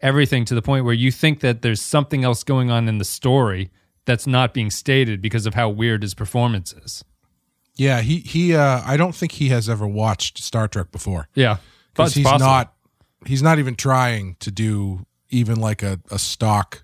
everything 0.00 0.44
to 0.46 0.54
the 0.54 0.62
point 0.62 0.84
where 0.84 0.94
you 0.94 1.10
think 1.10 1.40
that 1.40 1.62
there's 1.62 1.82
something 1.82 2.24
else 2.24 2.44
going 2.44 2.70
on 2.70 2.88
in 2.88 2.98
the 2.98 3.04
story 3.04 3.70
that's 4.04 4.26
not 4.26 4.54
being 4.54 4.70
stated 4.70 5.20
because 5.20 5.44
of 5.44 5.54
how 5.54 5.68
weird 5.68 6.02
his 6.02 6.14
performance 6.14 6.72
is. 6.72 7.04
Yeah, 7.74 8.00
he 8.00 8.18
he. 8.20 8.54
Uh, 8.56 8.80
I 8.84 8.96
don't 8.96 9.14
think 9.14 9.32
he 9.32 9.50
has 9.50 9.68
ever 9.68 9.86
watched 9.86 10.38
Star 10.38 10.66
Trek 10.66 10.90
before 10.90 11.28
Yeah, 11.34 11.58
because 11.92 12.14
he's 12.14 12.24
possible. 12.24 12.46
not. 12.46 12.74
He's 13.26 13.42
not 13.42 13.58
even 13.58 13.74
trying 13.76 14.36
to 14.40 14.50
do 14.50 15.04
even 15.30 15.60
like 15.60 15.82
a, 15.82 16.00
a 16.10 16.18
stock 16.18 16.82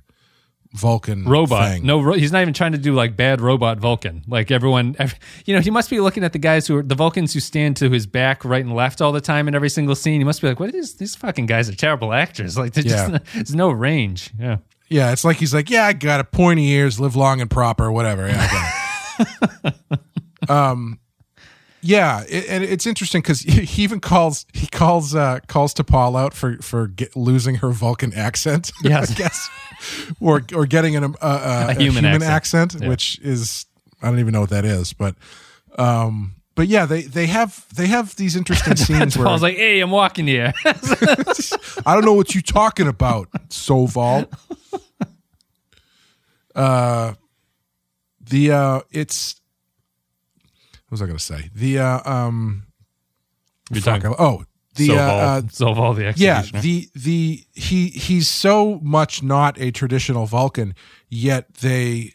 Vulcan 0.75 1.25
robot. 1.25 1.71
thing. 1.71 1.87
No, 1.87 2.13
he's 2.13 2.33
not 2.33 2.43
even 2.43 2.53
trying 2.53 2.73
to 2.73 2.79
do 2.79 2.95
like 2.95 3.17
bad 3.17 3.41
robot 3.41 3.79
Vulcan. 3.79 4.23
Like 4.27 4.51
everyone, 4.51 4.97
ev 4.99 5.15
you 5.47 5.55
know, 5.55 5.61
he 5.61 5.71
must 5.71 5.89
be 5.89 6.01
looking 6.01 6.25
at 6.25 6.33
the 6.33 6.39
guys 6.39 6.67
who 6.67 6.77
are 6.79 6.83
the 6.83 6.97
Vulcans 6.97 7.33
who 7.33 7.41
stand 7.41 7.77
to 7.77 7.91
his 7.91 8.07
back, 8.07 8.45
right 8.45 8.65
and 8.65 8.75
left 8.75 9.01
all 9.01 9.13
the 9.13 9.21
time 9.21 9.47
in 9.49 9.55
every 9.55 9.71
single 9.71 9.95
scene. 9.95 10.21
He 10.21 10.25
must 10.25 10.41
be 10.43 10.49
like, 10.49 10.59
"What 10.59 10.75
is 10.75 10.95
these 10.97 11.15
fucking 11.15 11.47
guys 11.47 11.69
are 11.69 11.75
terrible 11.77 12.13
actors? 12.13 12.59
Like, 12.65 12.73
there's 12.73 12.87
Yeah. 12.87 13.09
just 13.19 13.25
there's 13.35 13.55
no 13.55 13.71
range." 13.71 14.31
Yeah. 14.39 14.57
Yeah, 14.89 15.13
it's 15.13 15.25
like 15.25 15.39
he's 15.39 15.55
like, 15.55 15.71
yeah, 15.71 15.87
I 15.87 15.93
got 15.95 16.21
a 16.21 16.25
pointy 16.25 16.69
ears, 16.71 17.01
live 17.01 17.17
long 17.17 17.41
and 17.41 17.51
proper, 17.51 17.91
whatever. 17.91 18.29
Yeah, 18.29 18.75
I 19.19 19.25
got 19.65 19.75
it. 20.43 20.51
um, 20.51 20.99
yeah, 21.85 22.25
it, 22.27 22.47
and 22.49 22.65
it's 22.65 22.87
interesting 22.87 23.21
because 23.21 23.41
he 23.43 23.83
even 23.83 24.01
calls 24.01 24.47
he 24.55 24.67
calls 24.67 25.15
uh, 25.15 25.41
calls 25.49 25.75
T'Pol 25.75 26.19
out 26.19 26.33
for 26.33 26.57
for 26.63 26.87
get, 26.87 27.15
losing 27.15 27.57
her 27.57 27.71
Vulcan 27.71 28.13
accent. 28.15 28.73
Yes. 28.83 29.11
I 29.11 29.15
guess, 29.15 29.51
or 30.21 30.43
or 30.55 30.65
getting 30.67 30.97
an, 30.97 31.05
uh, 31.05 31.09
uh, 31.21 31.67
a, 31.71 31.75
human 31.75 32.05
human, 32.05 32.23
accent. 32.23 32.73
accent, 32.73 32.83
Yeah. 32.83 32.89
which 32.89 33.19
is 33.21 33.67
I 34.03 34.09
don't 34.09 34.19
even 34.19 34.33
know 34.33 34.41
what 34.41 34.51
that 34.51 34.65
is, 34.65 34.93
but 34.95 35.15
um, 35.79 36.35
but 36.55 36.69
yeah, 36.69 36.87
they 36.87 37.03
they 37.03 37.27
have 37.27 37.67
they 37.75 37.87
have 37.87 38.17
these 38.17 38.35
interesting 38.35 38.77
scenes 38.85 39.17
where 39.17 39.27
Paul's 39.27 39.43
like, 39.43 39.57
"Hey, 39.57 39.81
I'm 39.81 39.91
walking 39.91 40.27
here." 40.27 40.53
I 40.65 41.95
don't 41.95 42.05
know 42.05 42.15
what 42.15 42.35
you're 42.35 42.43
talking 42.43 42.89
about, 42.89 43.31
Soval. 43.49 44.27
Uh, 46.55 47.15
the 48.21 48.53
uh, 48.53 48.81
it's 48.91 49.41
was 50.91 51.03
I 51.03 51.07
going 51.07 51.19
to 51.19 51.23
say? 51.25 51.51
The 51.55 51.79
uh, 51.79 52.11
um, 52.11 52.65
You're 53.71 53.83
fuck, 53.83 54.03
talking 54.03 54.17
oh, 54.19 54.45
the 54.77 54.93
uh, 54.93 54.95
uh, 54.97 55.41
Soval, 55.43 55.75
Soval 55.77 55.97
the 55.97 56.21
yeah, 56.21 56.43
the 56.43 56.89
the 56.95 57.45
he 57.53 57.89
he's 57.89 58.29
so 58.29 58.81
much 58.83 59.23
not 59.23 59.61
a 59.61 59.71
traditional 59.71 60.27
Vulcan, 60.27 60.75
yet 61.09 61.55
they 61.55 62.15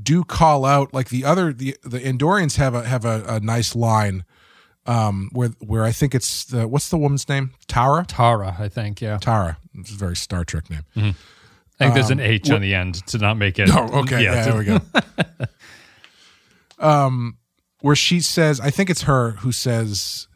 do 0.00 0.24
call 0.24 0.64
out 0.64 0.92
like 0.94 1.08
the 1.08 1.24
other 1.24 1.52
the 1.52 1.76
the 1.82 1.98
Andorians 2.00 2.56
have 2.56 2.74
a 2.74 2.84
have 2.84 3.04
a, 3.04 3.24
a 3.26 3.40
nice 3.40 3.74
line 3.74 4.24
um 4.86 5.30
where 5.32 5.48
where 5.60 5.84
I 5.84 5.90
think 5.90 6.14
it's 6.14 6.44
the 6.44 6.68
what's 6.68 6.90
the 6.90 6.98
woman's 6.98 7.28
name 7.28 7.52
Tarah 7.66 8.04
Tarah, 8.06 8.56
I 8.58 8.68
think. 8.68 9.00
Yeah, 9.00 9.18
Tarah 9.18 9.56
it's 9.74 9.90
a 9.90 9.96
very 9.96 10.14
Star 10.16 10.44
Trek 10.44 10.70
name 10.70 10.84
I 11.78 11.84
think 11.84 11.94
there's 11.94 12.10
an 12.10 12.20
H 12.20 12.50
on 12.50 12.60
the 12.62 12.74
end 12.74 13.06
to 13.08 13.18
not 13.18 13.36
make 13.36 13.58
it. 13.58 13.68
Um, 13.68 13.90
Oh, 13.92 14.00
okay. 14.00 14.22
Yeah, 14.22 14.44
to- 14.44 14.50
there 14.52 14.58
we 14.58 14.64
go. 14.64 14.80
um, 16.86 17.36
where 17.80 17.96
she 17.96 18.20
says, 18.20 18.60
I 18.60 18.70
think 18.70 18.90
it's 18.90 19.02
her 19.02 19.32
who 19.32 19.52
says 19.52 20.28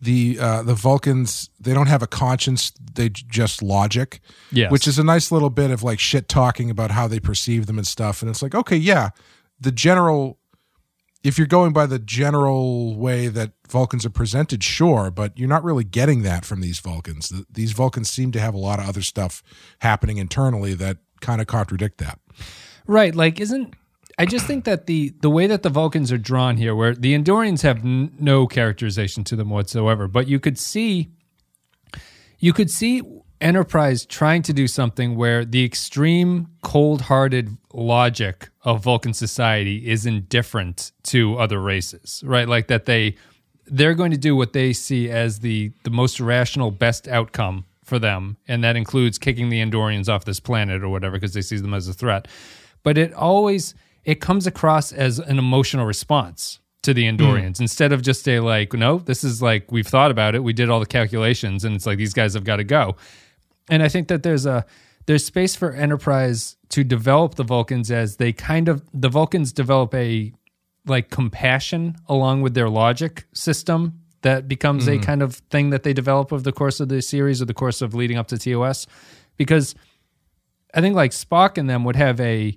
the 0.00 0.38
uh, 0.40 0.62
the 0.62 0.74
Vulcans 0.74 1.48
they 1.58 1.72
don't 1.74 1.86
have 1.88 2.02
a 2.02 2.06
conscience; 2.06 2.70
they 2.94 3.08
j- 3.08 3.24
just 3.28 3.62
logic. 3.62 4.20
Yes. 4.52 4.70
which 4.70 4.86
is 4.86 4.98
a 4.98 5.04
nice 5.04 5.32
little 5.32 5.50
bit 5.50 5.70
of 5.70 5.82
like 5.82 5.98
shit 5.98 6.28
talking 6.28 6.70
about 6.70 6.90
how 6.90 7.08
they 7.08 7.18
perceive 7.20 7.66
them 7.66 7.78
and 7.78 7.86
stuff. 7.86 8.20
And 8.22 8.30
it's 8.30 8.42
like, 8.42 8.54
okay, 8.54 8.76
yeah, 8.76 9.10
the 9.60 9.72
general. 9.72 10.38
If 11.24 11.38
you're 11.38 11.46
going 11.48 11.72
by 11.72 11.86
the 11.86 11.98
general 11.98 12.94
way 12.96 13.26
that 13.26 13.50
Vulcans 13.68 14.06
are 14.06 14.10
presented, 14.10 14.62
sure, 14.62 15.10
but 15.10 15.36
you're 15.36 15.48
not 15.48 15.64
really 15.64 15.82
getting 15.82 16.22
that 16.22 16.44
from 16.44 16.60
these 16.60 16.78
Vulcans. 16.78 17.30
Th- 17.30 17.44
These 17.50 17.72
Vulcans 17.72 18.08
seem 18.08 18.30
to 18.32 18.38
have 18.38 18.54
a 18.54 18.58
lot 18.58 18.78
of 18.78 18.88
other 18.88 19.02
stuff 19.02 19.42
happening 19.80 20.18
internally 20.18 20.74
that 20.74 20.98
kind 21.20 21.40
of 21.40 21.48
contradict 21.48 21.98
that. 21.98 22.20
Right. 22.86 23.12
Like, 23.12 23.40
isn't 23.40 23.74
I 24.18 24.24
just 24.24 24.46
think 24.46 24.64
that 24.64 24.86
the 24.86 25.12
the 25.20 25.28
way 25.28 25.46
that 25.46 25.62
the 25.62 25.68
Vulcans 25.68 26.10
are 26.10 26.18
drawn 26.18 26.56
here, 26.56 26.74
where 26.74 26.94
the 26.94 27.14
Andorians 27.16 27.62
have 27.62 27.84
n- 27.84 28.14
no 28.18 28.46
characterization 28.46 29.24
to 29.24 29.36
them 29.36 29.50
whatsoever, 29.50 30.08
but 30.08 30.26
you 30.26 30.40
could 30.40 30.58
see, 30.58 31.10
you 32.38 32.52
could 32.52 32.70
see 32.70 33.02
Enterprise 33.38 34.06
trying 34.06 34.40
to 34.42 34.54
do 34.54 34.66
something 34.66 35.14
where 35.14 35.44
the 35.44 35.62
extreme 35.62 36.48
cold-hearted 36.62 37.58
logic 37.74 38.48
of 38.62 38.82
Vulcan 38.82 39.12
society 39.12 39.86
is 39.86 40.06
indifferent 40.06 40.92
to 41.02 41.36
other 41.36 41.60
races, 41.60 42.22
right? 42.24 42.48
Like 42.48 42.68
that 42.68 42.86
they 42.86 43.16
they're 43.66 43.94
going 43.94 44.12
to 44.12 44.16
do 44.16 44.34
what 44.34 44.54
they 44.54 44.72
see 44.72 45.10
as 45.10 45.40
the 45.40 45.72
the 45.84 45.90
most 45.90 46.20
rational, 46.20 46.70
best 46.70 47.06
outcome 47.06 47.66
for 47.84 47.98
them, 47.98 48.38
and 48.48 48.64
that 48.64 48.76
includes 48.76 49.18
kicking 49.18 49.50
the 49.50 49.60
Andorians 49.60 50.08
off 50.08 50.24
this 50.24 50.40
planet 50.40 50.82
or 50.82 50.88
whatever 50.88 51.16
because 51.16 51.34
they 51.34 51.42
see 51.42 51.58
them 51.58 51.74
as 51.74 51.86
a 51.86 51.92
threat. 51.92 52.26
But 52.82 52.96
it 52.96 53.12
always 53.12 53.74
it 54.06 54.20
comes 54.20 54.46
across 54.46 54.92
as 54.92 55.18
an 55.18 55.38
emotional 55.38 55.84
response 55.84 56.60
to 56.82 56.94
the 56.94 57.06
hmm. 57.10 57.16
Andorians. 57.16 57.60
Instead 57.60 57.92
of 57.92 58.00
just 58.00 58.26
a 58.28 58.40
like, 58.40 58.72
no, 58.72 59.00
this 59.00 59.22
is 59.24 59.42
like 59.42 59.70
we've 59.70 59.86
thought 59.86 60.10
about 60.10 60.34
it, 60.34 60.42
we 60.42 60.54
did 60.54 60.70
all 60.70 60.80
the 60.80 60.86
calculations, 60.86 61.64
and 61.64 61.74
it's 61.74 61.84
like 61.84 61.98
these 61.98 62.14
guys 62.14 62.32
have 62.32 62.44
got 62.44 62.56
to 62.56 62.64
go. 62.64 62.96
And 63.68 63.82
I 63.82 63.88
think 63.88 64.08
that 64.08 64.22
there's 64.22 64.46
a 64.46 64.64
there's 65.06 65.24
space 65.24 65.54
for 65.54 65.72
Enterprise 65.72 66.56
to 66.70 66.84
develop 66.84 67.34
the 67.34 67.42
Vulcans 67.42 67.90
as 67.90 68.16
they 68.16 68.32
kind 68.32 68.68
of 68.68 68.88
the 68.94 69.08
Vulcans 69.08 69.52
develop 69.52 69.92
a 69.92 70.32
like 70.86 71.10
compassion 71.10 71.96
along 72.08 72.42
with 72.42 72.54
their 72.54 72.70
logic 72.70 73.24
system 73.34 74.00
that 74.22 74.46
becomes 74.46 74.86
a 74.88 74.96
hmm. 74.96 75.02
kind 75.02 75.22
of 75.22 75.34
thing 75.50 75.70
that 75.70 75.82
they 75.82 75.92
develop 75.92 76.32
over 76.32 76.42
the 76.42 76.52
course 76.52 76.78
of 76.78 76.88
the 76.88 77.02
series 77.02 77.42
or 77.42 77.44
the 77.44 77.54
course 77.54 77.82
of 77.82 77.92
leading 77.92 78.16
up 78.16 78.28
to 78.28 78.38
TOS 78.38 78.86
because 79.36 79.74
I 80.72 80.80
think 80.80 80.94
like 80.94 81.10
Spock 81.10 81.58
and 81.58 81.68
them 81.68 81.82
would 81.84 81.96
have 81.96 82.20
a 82.20 82.56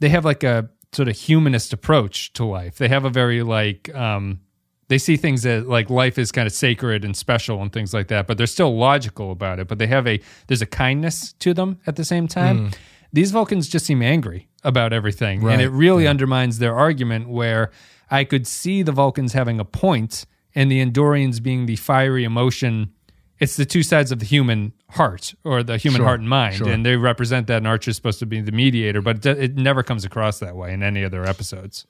they 0.00 0.10
have 0.10 0.26
like 0.26 0.42
a 0.42 0.68
sort 0.92 1.08
of 1.08 1.16
humanist 1.16 1.72
approach 1.72 2.32
to 2.34 2.44
life. 2.44 2.76
They 2.76 2.88
have 2.88 3.04
a 3.04 3.10
very 3.10 3.42
like 3.42 3.94
um 3.94 4.40
they 4.88 4.98
see 4.98 5.16
things 5.16 5.42
that 5.42 5.66
like 5.68 5.88
life 5.88 6.18
is 6.18 6.30
kind 6.32 6.46
of 6.46 6.52
sacred 6.52 7.04
and 7.04 7.16
special 7.16 7.62
and 7.62 7.72
things 7.72 7.94
like 7.94 8.08
that, 8.08 8.26
but 8.26 8.36
they're 8.36 8.46
still 8.46 8.76
logical 8.76 9.30
about 9.32 9.58
it. 9.58 9.68
But 9.68 9.78
they 9.78 9.86
have 9.86 10.06
a 10.06 10.20
there's 10.48 10.62
a 10.62 10.66
kindness 10.66 11.32
to 11.34 11.54
them 11.54 11.80
at 11.86 11.96
the 11.96 12.04
same 12.04 12.28
time. 12.28 12.70
Mm. 12.70 12.74
These 13.14 13.30
Vulcans 13.30 13.68
just 13.68 13.84
seem 13.86 14.02
angry 14.02 14.48
about 14.64 14.92
everything, 14.92 15.42
Right. 15.42 15.52
and 15.52 15.60
it 15.62 15.68
really 15.68 16.06
undermines 16.06 16.58
their 16.58 16.74
argument. 16.74 17.28
Where 17.28 17.70
I 18.10 18.24
could 18.24 18.46
see 18.46 18.82
the 18.82 18.92
Vulcans 18.92 19.32
having 19.34 19.58
a 19.60 19.64
point, 19.64 20.26
and 20.54 20.70
the 20.70 20.84
Andorians 20.84 21.42
being 21.42 21.66
the 21.66 21.76
fiery 21.76 22.24
emotion. 22.24 22.92
It's 23.38 23.56
the 23.56 23.64
two 23.64 23.82
sides 23.82 24.12
of 24.12 24.20
the 24.20 24.24
human 24.24 24.72
heart 24.90 25.34
or 25.42 25.62
the 25.64 25.76
human 25.76 25.98
Sure, 25.98 26.06
heart 26.06 26.20
and 26.20 26.28
mind, 26.28 26.56
sure. 26.56 26.68
and 26.68 26.86
they 26.86 26.96
represent 26.96 27.48
that. 27.48 27.56
And 27.56 27.66
Archer's 27.66 27.96
supposed 27.96 28.20
to 28.20 28.26
be 28.26 28.40
the 28.40 28.52
mediator, 28.52 29.00
but 29.02 29.24
it, 29.26 29.56
never 29.56 29.82
comes 29.82 30.04
across 30.04 30.38
that 30.38 30.54
way 30.54 30.72
in 30.72 30.82
any 30.82 31.04
other 31.04 31.24
episodes. 31.24 31.86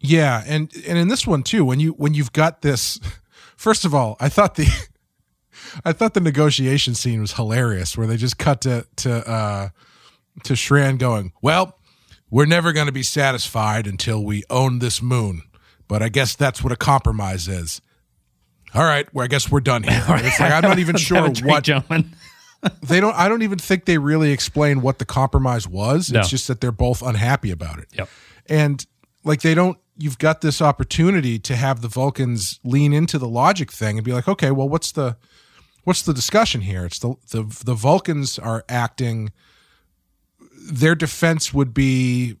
Yeah, 0.00 0.42
and 0.46 0.70
and 0.86 0.98
in 0.98 1.08
this 1.08 1.26
one 1.26 1.44
too, 1.44 1.64
when 1.64 1.80
you 1.80 1.92
when 1.92 2.12
you've 2.12 2.32
got 2.32 2.60
this, 2.62 3.00
first 3.56 3.84
of 3.84 3.94
all, 3.94 4.16
I 4.20 4.28
thought 4.28 4.56
the, 4.56 4.66
I 5.84 5.92
thought 5.92 6.14
the 6.14 6.20
negotiation 6.20 6.94
scene 6.94 7.20
was 7.20 7.32
hilarious, 7.34 7.96
where 7.96 8.06
they 8.06 8.16
just 8.16 8.36
cut 8.36 8.60
to 8.62 8.84
to 8.96 9.28
uh, 9.30 9.68
to 10.42 10.52
Shran 10.54 10.98
going, 10.98 11.32
"Well, 11.40 11.78
we're 12.30 12.46
never 12.46 12.72
going 12.72 12.86
to 12.86 12.92
be 12.92 13.04
satisfied 13.04 13.86
until 13.86 14.22
we 14.24 14.42
own 14.50 14.80
this 14.80 15.00
moon, 15.00 15.42
but 15.88 16.02
I 16.02 16.08
guess 16.08 16.34
that's 16.34 16.62
what 16.62 16.72
a 16.72 16.76
compromise 16.76 17.46
is." 17.48 17.80
All 18.74 18.84
right, 18.84 19.12
well, 19.12 19.24
I 19.24 19.28
guess 19.28 19.50
we're 19.50 19.60
done 19.60 19.82
here. 19.82 20.02
It's 20.08 20.40
like 20.40 20.52
I'm 20.52 20.62
not 20.62 20.78
even 20.78 20.96
sure 20.96 21.28
what 21.28 21.64
gentlemen. 21.64 22.14
they 22.82 23.00
don't. 23.00 23.14
I 23.16 23.28
don't 23.28 23.42
even 23.42 23.58
think 23.58 23.84
they 23.84 23.98
really 23.98 24.32
explain 24.32 24.82
what 24.82 24.98
the 24.98 25.04
compromise 25.04 25.66
was. 25.68 26.10
No. 26.10 26.20
It's 26.20 26.30
just 26.30 26.48
that 26.48 26.60
they're 26.60 26.72
both 26.72 27.02
unhappy 27.02 27.50
about 27.50 27.78
it. 27.78 27.88
Yep. 27.92 28.08
And 28.48 28.86
like 29.24 29.42
they 29.42 29.54
don't. 29.54 29.78
You've 29.98 30.18
got 30.18 30.40
this 30.40 30.62
opportunity 30.62 31.38
to 31.40 31.54
have 31.54 31.82
the 31.82 31.88
Vulcans 31.88 32.58
lean 32.64 32.92
into 32.92 33.18
the 33.18 33.28
logic 33.28 33.70
thing 33.70 33.98
and 33.98 34.04
be 34.04 34.12
like, 34.12 34.26
okay, 34.26 34.50
well, 34.50 34.68
what's 34.68 34.92
the 34.92 35.16
what's 35.84 36.02
the 36.02 36.14
discussion 36.14 36.62
here? 36.62 36.86
It's 36.86 36.98
the 36.98 37.14
the 37.30 37.42
the 37.64 37.74
Vulcans 37.74 38.38
are 38.38 38.64
acting. 38.68 39.32
Their 40.70 40.94
defense 40.94 41.52
would 41.52 41.74
be 41.74 42.36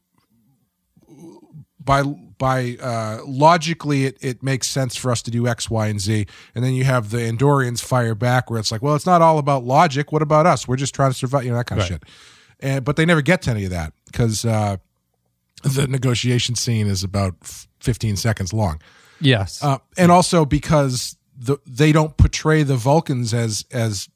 by 1.84 2.02
by 2.42 2.76
uh, 2.80 3.20
logically 3.24 4.04
it, 4.04 4.18
it 4.20 4.42
makes 4.42 4.66
sense 4.66 4.96
for 4.96 5.12
us 5.12 5.22
to 5.22 5.30
do 5.30 5.46
X, 5.46 5.70
Y, 5.70 5.86
and 5.86 6.00
Z. 6.00 6.26
And 6.56 6.64
then 6.64 6.74
you 6.74 6.82
have 6.82 7.10
the 7.10 7.18
Andorians 7.18 7.80
fire 7.80 8.16
back 8.16 8.50
where 8.50 8.58
it's 8.58 8.72
like, 8.72 8.82
well, 8.82 8.96
it's 8.96 9.06
not 9.06 9.22
all 9.22 9.38
about 9.38 9.62
logic. 9.62 10.10
What 10.10 10.22
about 10.22 10.44
us? 10.44 10.66
We're 10.66 10.74
just 10.74 10.92
trying 10.92 11.12
to 11.12 11.16
survive, 11.16 11.44
you 11.44 11.50
know, 11.52 11.56
that 11.58 11.66
kind 11.66 11.80
of 11.80 11.86
shit. 11.86 12.02
And 12.58 12.84
but 12.84 12.96
they 12.96 13.06
never 13.06 13.22
get 13.22 13.42
to 13.42 13.50
any 13.50 13.62
of 13.62 13.70
that 13.70 13.92
because 14.06 14.44
uh, 14.44 14.78
the 15.62 15.86
negotiation 15.86 16.56
scene 16.56 16.88
is 16.88 17.04
about 17.04 17.36
15 17.78 18.16
seconds 18.16 18.52
long. 18.52 18.82
Yes. 19.20 19.62
Uh, 19.62 19.78
and 19.96 20.10
also 20.10 20.44
because 20.44 21.16
the 21.38 21.58
they 21.64 21.92
don't 21.92 22.16
portray 22.16 22.64
the 22.64 22.74
Vulcans 22.74 23.32
as 23.32 23.64
as 23.70 24.08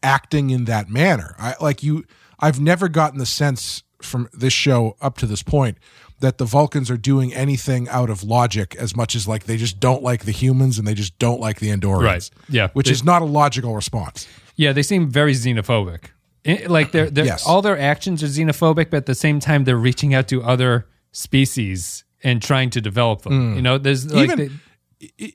acting 0.00 0.50
in 0.50 0.66
that 0.66 0.88
manner. 0.88 1.34
I 1.40 1.56
like 1.60 1.82
you. 1.82 2.04
I've 2.38 2.60
never 2.60 2.88
gotten 2.88 3.18
the 3.18 3.26
sense 3.26 3.82
from 4.00 4.28
this 4.32 4.52
show 4.52 4.96
up 5.00 5.18
to 5.18 5.26
this 5.26 5.42
point 5.42 5.78
that 6.24 6.38
the 6.38 6.44
Vulcans 6.44 6.90
are 6.90 6.96
doing 6.96 7.32
anything 7.34 7.88
out 7.88 8.10
of 8.10 8.22
logic 8.24 8.74
as 8.76 8.96
much 8.96 9.14
as 9.14 9.28
like 9.28 9.44
they 9.44 9.56
just 9.56 9.78
don't 9.78 10.02
like 10.02 10.24
the 10.24 10.32
humans 10.32 10.78
and 10.78 10.86
they 10.88 10.94
just 10.94 11.18
don't 11.18 11.40
like 11.40 11.60
the 11.60 11.68
Andorians. 11.68 12.02
Right. 12.04 12.30
Yeah. 12.48 12.68
Which 12.72 12.86
They- 12.86 12.92
is 12.92 13.04
not 13.04 13.22
a 13.22 13.26
logical 13.26 13.74
response. 13.74 14.26
yeah, 14.56 14.72
they 14.72 14.82
seem 14.82 15.08
very 15.10 15.34
xenophobic. 15.34 16.06
Like 16.66 16.92
they're, 16.92 17.08
they're 17.10 17.24
Yes. 17.24 17.46
all 17.46 17.62
their 17.62 17.78
actions 17.78 18.22
are 18.22 18.26
xenophobic, 18.26 18.90
but 18.90 18.98
at 18.98 19.06
the 19.06 19.14
same 19.14 19.38
time 19.40 19.64
they're 19.64 19.76
reaching 19.78 20.12
out 20.14 20.28
to 20.28 20.42
other 20.42 20.86
species 21.12 22.04
and 22.22 22.42
trying 22.42 22.70
to 22.70 22.80
develop 22.80 23.22
them. 23.22 23.52
Mm. 23.52 23.56
You 23.56 23.62
know, 23.62 23.78
there's 23.78 24.12
like 24.12 24.30
Even- 24.30 24.38
they- 24.38 24.50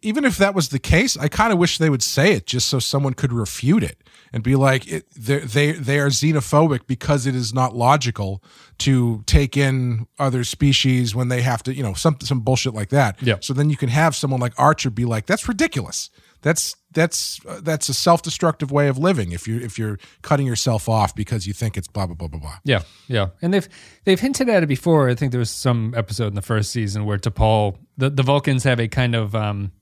even 0.01 0.25
if 0.25 0.37
that 0.37 0.55
was 0.55 0.69
the 0.69 0.79
case, 0.79 1.15
I 1.17 1.27
kind 1.27 1.53
of 1.53 1.59
wish 1.59 1.77
they 1.77 1.89
would 1.91 2.01
say 2.01 2.33
it 2.33 2.47
just 2.47 2.67
so 2.67 2.79
someone 2.79 3.13
could 3.13 3.31
refute 3.31 3.83
it 3.83 3.97
and 4.33 4.43
be 4.43 4.55
like, 4.55 4.87
it, 4.87 5.05
they're- 5.15 5.39
they 5.45 5.71
they 5.71 5.99
are 5.99 6.09
xenophobic 6.09 6.81
because 6.87 7.25
it 7.25 7.35
is 7.35 7.53
not 7.53 7.75
logical 7.75 8.43
to 8.79 9.23
take 9.25 9.57
in 9.57 10.07
other 10.17 10.43
species 10.43 11.13
when 11.15 11.27
they 11.29 11.41
have 11.41 11.61
to, 11.63 11.73
you 11.73 11.83
know, 11.83 11.93
some 11.93 12.17
some 12.21 12.39
bullshit 12.41 12.73
like 12.73 12.89
that. 12.89 13.21
Yeah. 13.21 13.35
So 13.41 13.53
then 13.53 13.69
you 13.69 13.77
can 13.77 13.89
have 13.89 14.15
someone 14.15 14.39
like 14.39 14.53
Archer 14.57 14.89
be 14.89 15.05
like, 15.05 15.25
that's 15.25 15.47
ridiculous. 15.47 16.09
That's 16.41 16.75
that's 16.93 17.39
uh, 17.45 17.59
that's 17.61 17.89
a 17.89 17.93
self 17.93 18.21
destructive 18.21 18.71
way 18.71 18.87
of 18.87 18.97
living. 18.97 19.33
If 19.33 19.45
you 19.45 19.59
if 19.59 19.77
you're 19.77 19.99
cutting 20.21 20.47
yourself 20.47 20.87
off 20.87 21.13
because 21.13 21.45
you 21.45 21.51
think 21.53 21.75
it's 21.75 21.87
blah 21.89 22.05
blah 22.05 22.15
blah 22.15 22.29
blah 22.29 22.39
blah. 22.39 22.55
Yeah, 22.63 22.83
yeah, 23.09 23.27
and 23.41 23.53
they've 23.53 23.67
they've 24.05 24.19
hinted 24.19 24.47
at 24.47 24.63
it 24.63 24.67
before. 24.67 25.09
I 25.09 25.15
think 25.15 25.31
there 25.33 25.39
was 25.39 25.49
some 25.49 25.93
episode 25.97 26.27
in 26.27 26.35
the 26.35 26.41
first 26.41 26.71
season 26.71 27.03
where 27.03 27.17
T'Pol, 27.17 27.75
the 27.97 28.09
the 28.09 28.23
Vulcans 28.23 28.63
have 28.63 28.79
a 28.79 28.87
kind 28.87 29.15
of 29.15 29.35
um, 29.35 29.73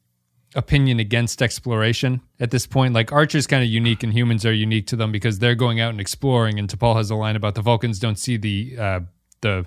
opinion 0.57 0.99
against 0.99 1.41
exploration 1.41 2.19
at 2.39 2.51
this 2.51 2.67
point. 2.67 2.93
Like 2.93 3.11
Archer's 3.11 3.47
kind 3.47 3.63
of 3.63 3.69
unique, 3.69 4.03
and 4.03 4.11
humans 4.11 4.45
are 4.45 4.53
unique 4.53 4.87
to 4.87 4.97
them 4.97 5.11
because 5.11 5.39
they're 5.39 5.55
going 5.55 5.79
out 5.79 5.91
and 5.91 6.01
exploring. 6.01 6.59
And 6.59 6.67
T'Pol 6.67 6.97
has 6.97 7.09
a 7.09 7.15
line 7.15 7.37
about 7.37 7.55
the 7.55 7.61
Vulcans 7.61 7.99
don't 7.99 8.19
see 8.19 8.35
the 8.35 8.75
uh, 8.77 8.99
the 9.41 9.65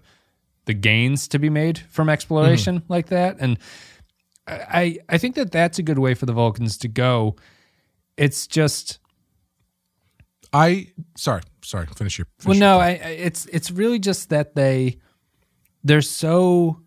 the 0.66 0.74
gains 0.74 1.28
to 1.28 1.38
be 1.38 1.48
made 1.48 1.78
from 1.78 2.10
exploration 2.10 2.82
like 2.88 3.06
that, 3.06 3.36
and 3.40 3.58
I 4.46 4.98
I 5.08 5.16
think 5.16 5.36
that 5.36 5.52
that's 5.52 5.78
a 5.78 5.82
good 5.82 5.98
way 5.98 6.14
for 6.14 6.26
the 6.26 6.34
Vulcans 6.34 6.76
to 6.78 6.88
go. 6.88 7.36
It's 8.16 8.46
just 8.46 8.98
I 10.52 10.88
sorry 11.16 11.42
sorry 11.62 11.86
finish 11.86 12.18
your. 12.18 12.26
well, 12.44 12.54
finish 12.54 12.60
your 12.60 12.68
no. 12.68 12.80
I, 12.80 12.88
I, 12.88 12.92
it's 12.92 13.46
it's 13.46 13.70
really 13.70 14.00
just 14.00 14.28
that 14.30 14.54
they 14.54 14.98
they're 15.84 16.02
so 16.02 16.80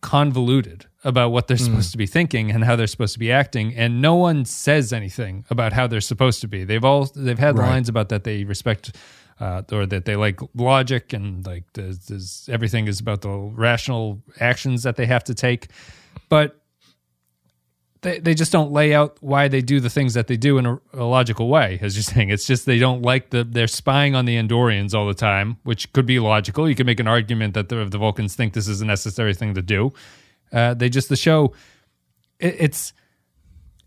convoluted 0.00 0.86
about 1.04 1.30
what 1.30 1.46
they're 1.48 1.56
Hmm. 1.56 1.64
supposed 1.64 1.92
to 1.92 1.98
be 1.98 2.06
thinking 2.06 2.50
and 2.50 2.64
how 2.64 2.76
they're 2.76 2.86
supposed 2.86 3.14
to 3.14 3.18
be 3.18 3.32
acting, 3.32 3.74
and 3.74 4.00
no 4.02 4.14
one 4.16 4.44
says 4.44 4.92
anything 4.92 5.44
about 5.50 5.72
how 5.72 5.86
they're 5.86 6.00
supposed 6.00 6.40
to 6.42 6.48
be. 6.48 6.64
They've 6.64 6.84
all 6.84 7.06
they've 7.14 7.38
had 7.38 7.58
Right. 7.58 7.68
lines 7.70 7.88
about 7.88 8.08
that 8.10 8.24
they 8.24 8.44
respect. 8.44 8.96
Uh, 9.40 9.62
or 9.72 9.86
that 9.86 10.04
they 10.04 10.16
like 10.16 10.38
logic 10.54 11.14
and 11.14 11.46
like 11.46 11.64
there's, 11.72 12.00
there's, 12.08 12.46
everything 12.52 12.86
is 12.86 13.00
about 13.00 13.22
the 13.22 13.30
rational 13.30 14.20
actions 14.38 14.82
that 14.82 14.96
they 14.96 15.06
have 15.06 15.24
to 15.24 15.32
take, 15.34 15.68
but 16.28 16.59
they, 18.02 18.18
they 18.18 18.34
just 18.34 18.50
don't 18.50 18.72
lay 18.72 18.94
out 18.94 19.16
why 19.20 19.48
they 19.48 19.60
do 19.60 19.78
the 19.80 19.90
things 19.90 20.14
that 20.14 20.26
they 20.26 20.36
do 20.36 20.58
in 20.58 20.66
a, 20.66 20.80
a 20.94 21.04
logical 21.04 21.48
way, 21.48 21.78
as 21.82 21.96
you're 21.96 22.02
saying. 22.02 22.30
It's 22.30 22.46
just 22.46 22.66
they 22.66 22.78
don't 22.78 23.02
like 23.02 23.30
the 23.30 23.44
they're 23.44 23.66
spying 23.66 24.14
on 24.14 24.24
the 24.24 24.36
Andorians 24.36 24.94
all 24.94 25.06
the 25.06 25.14
time, 25.14 25.58
which 25.64 25.92
could 25.92 26.06
be 26.06 26.18
logical. 26.18 26.68
You 26.68 26.74
could 26.74 26.86
make 26.86 27.00
an 27.00 27.08
argument 27.08 27.54
that 27.54 27.68
the, 27.68 27.84
the 27.84 27.98
Vulcans 27.98 28.34
think 28.34 28.54
this 28.54 28.68
is 28.68 28.80
a 28.80 28.86
necessary 28.86 29.34
thing 29.34 29.54
to 29.54 29.62
do. 29.62 29.92
Uh, 30.52 30.74
they 30.74 30.88
just 30.88 31.08
the 31.08 31.16
show, 31.16 31.52
it, 32.38 32.56
it's 32.58 32.92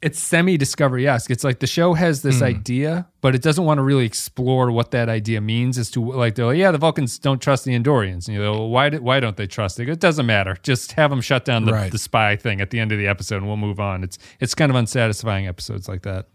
it's 0.04 0.20
semi 0.20 0.58
discovery 0.58 1.08
esque. 1.08 1.32
It's 1.32 1.44
like 1.44 1.60
the 1.60 1.68
show 1.68 1.94
has 1.94 2.22
this 2.22 2.42
idea, 2.42 3.08
but 3.22 3.34
it 3.36 3.42
doesn't 3.42 3.64
want 3.64 3.78
to 3.78 3.82
really 3.84 4.06
explore 4.06 4.70
what 4.72 4.92
that 4.92 5.08
idea 5.08 5.40
means. 5.40 5.78
As 5.78 5.90
to 5.92 6.12
like 6.12 6.36
they're 6.36 6.46
like, 6.46 6.58
yeah, 6.58 6.72
the 6.72 6.78
Vulcans 6.78 7.18
don't 7.18 7.42
trust 7.42 7.64
the 7.66 7.72
Andorians. 7.72 8.28
And 8.28 8.36
you 8.36 8.44
know, 8.44 8.52
well, 8.52 8.70
why 8.70 8.90
do, 8.90 9.02
why 9.02 9.20
don't 9.22 9.38
they 9.38 9.48
trust? 9.48 9.78
They 9.78 9.86
go, 9.86 9.94
it 9.94 10.00
doesn't 10.02 10.26
matter. 10.26 10.58
Just 10.62 10.92
have 10.94 11.10
them 11.10 11.22
shut 11.22 11.46
down 11.46 11.66
the, 11.66 11.72
Right. 11.74 11.92
the 11.92 11.98
spy 11.98 12.36
thing 12.36 12.60
at 12.62 12.70
the 12.70 12.80
end 12.80 12.92
of 12.92 12.98
the 12.98 13.08
episode, 13.08 13.38
and 13.38 13.48
we'll 13.48 13.56
move 13.58 13.80
on. 13.80 14.04
It's 14.04 14.18
it's 14.40 14.54
kind 14.54 14.70
of 14.70 14.76
unsatisfying 14.76 15.48
episodes 15.48 15.88
like 15.88 16.02
that. 16.04 16.28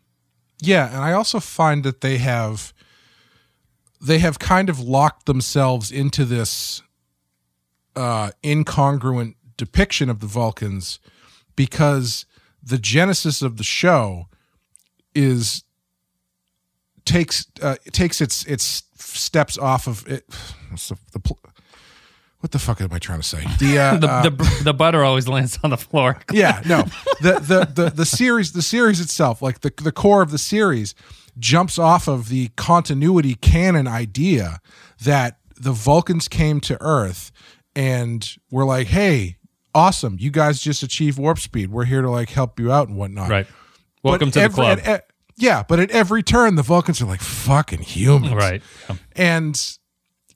Yeah, 0.60 0.88
and 0.88 1.04
I 1.04 1.12
also 1.12 1.38
find 1.38 1.84
that 1.84 2.00
they 2.00 2.16
have 2.18 2.72
they 4.00 4.18
have 4.20 4.38
kind 4.38 4.70
of 4.70 4.80
locked 4.80 5.26
themselves 5.26 5.90
into 5.92 6.24
this 6.24 6.82
uh 7.96 8.30
incongruent 8.42 9.34
depiction 9.56 10.08
of 10.08 10.20
the 10.20 10.26
Vulcans 10.26 11.00
because 11.56 12.24
the 12.68 12.78
genesis 12.78 13.42
of 13.42 13.56
the 13.56 13.64
show 13.64 14.26
is 15.14 15.64
takes 17.04 17.46
uh, 17.62 17.76
takes 17.92 18.20
its 18.20 18.44
its 18.44 18.82
steps 18.96 19.56
off 19.58 19.86
of 19.86 20.06
it 20.06 20.24
what's 20.70 20.88
the, 20.88 20.96
the 21.12 21.20
pl- 21.20 21.38
what 22.40 22.52
the 22.52 22.58
fuck 22.60 22.80
am 22.80 22.92
I 22.92 23.00
trying 23.00 23.18
to 23.20 23.26
say? 23.26 23.44
The 23.58 23.78
uh, 23.78 23.96
The, 24.00 24.08
uh, 24.08 24.22
the 24.22 24.60
the 24.64 24.74
butter 24.74 25.02
always 25.02 25.26
lands 25.26 25.58
on 25.64 25.70
the 25.70 25.76
floor. 25.76 26.18
yeah, 26.32 26.62
no. 26.66 26.84
The, 27.20 27.32
the 27.40 27.82
the 27.82 27.90
the 27.90 28.06
series 28.06 28.52
the 28.52 28.62
series 28.62 29.00
itself, 29.00 29.42
like 29.42 29.60
the 29.62 29.72
the 29.82 29.90
core 29.90 30.22
of 30.22 30.30
the 30.30 30.38
series, 30.38 30.94
jumps 31.36 31.80
off 31.80 32.06
of 32.06 32.28
the 32.28 32.50
continuity 32.54 33.34
canon 33.34 33.88
idea 33.88 34.60
that 35.02 35.38
the 35.56 35.72
Vulcans 35.72 36.28
came 36.28 36.60
to 36.60 36.78
Earth 36.80 37.32
and 37.74 38.36
were 38.52 38.64
like, 38.64 38.86
"Hey, 38.86 39.37
awesome! 39.74 40.16
You 40.18 40.30
guys 40.30 40.60
just 40.60 40.82
achieved 40.82 41.18
warp 41.18 41.38
speed. 41.38 41.70
We're 41.70 41.84
here 41.84 42.02
to 42.02 42.10
like 42.10 42.30
help 42.30 42.58
you 42.60 42.72
out 42.72 42.88
and 42.88 42.96
whatnot." 42.96 43.28
Right. 43.30 43.46
But 44.02 44.10
Welcome 44.10 44.30
to 44.32 44.40
the 44.40 44.48
club. 44.48 44.78
at- 44.78 44.86
at- 44.86 45.04
yeah, 45.36 45.62
but 45.68 45.78
at 45.80 45.90
every 45.92 46.22
turn, 46.22 46.54
the 46.56 46.62
Vulcans 46.62 47.00
are 47.00 47.06
like 47.06 47.20
fucking 47.20 47.82
humans, 47.82 48.34
Right. 48.34 48.60
Yeah. 48.88 48.96
and 49.14 49.78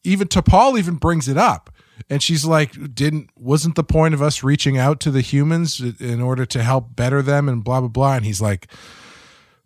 even 0.04 0.28
T'Pol 0.28 0.78
even 0.78 0.94
brings 0.94 1.28
it 1.28 1.36
up. 1.36 1.70
And 2.10 2.22
she's 2.22 2.44
like, 2.44 2.94
"Didn't 2.94 3.30
wasn't 3.36 3.74
the 3.76 3.84
point 3.84 4.14
of 4.14 4.22
us 4.22 4.42
reaching 4.42 4.76
out 4.78 4.98
to 5.00 5.10
the 5.10 5.20
humans 5.20 5.80
in 5.80 6.20
order 6.20 6.44
to 6.46 6.62
help 6.62 6.96
better 6.96 7.20
them 7.22 7.48
and 7.48 7.62
blah 7.64 7.80
blah 7.80 7.88
blah?" 7.88 8.14
And 8.14 8.24
he's 8.24 8.40
like, 8.40 8.66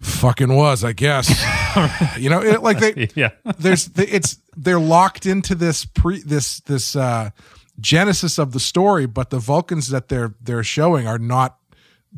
"Fucking 0.01 0.53
was, 0.55 0.85
I 0.85 0.93
guess." 0.93 1.29
you 2.19 2.29
know, 2.31 2.43
it, 2.43 2.63
like 2.63 2.79
they 2.79 3.09
Yeah. 3.15 3.31
there's 3.59 3.91
it's 3.97 4.39
they're 4.57 4.79
locked 4.81 5.25
into 5.27 5.55
this 5.55 5.85
pre 5.87 6.21
this 6.23 6.61
this 6.61 6.95
uh 6.97 7.31
genesis 7.81 8.39
of 8.39 8.53
the 8.53 8.61
story, 8.61 9.07
but 9.07 9.31
the 9.31 9.39
Vulcans 9.39 9.89
that 9.89 10.09
they're 10.09 10.35
they're 10.41 10.63
showing 10.65 11.07
are 11.07 11.19
not 11.19 11.59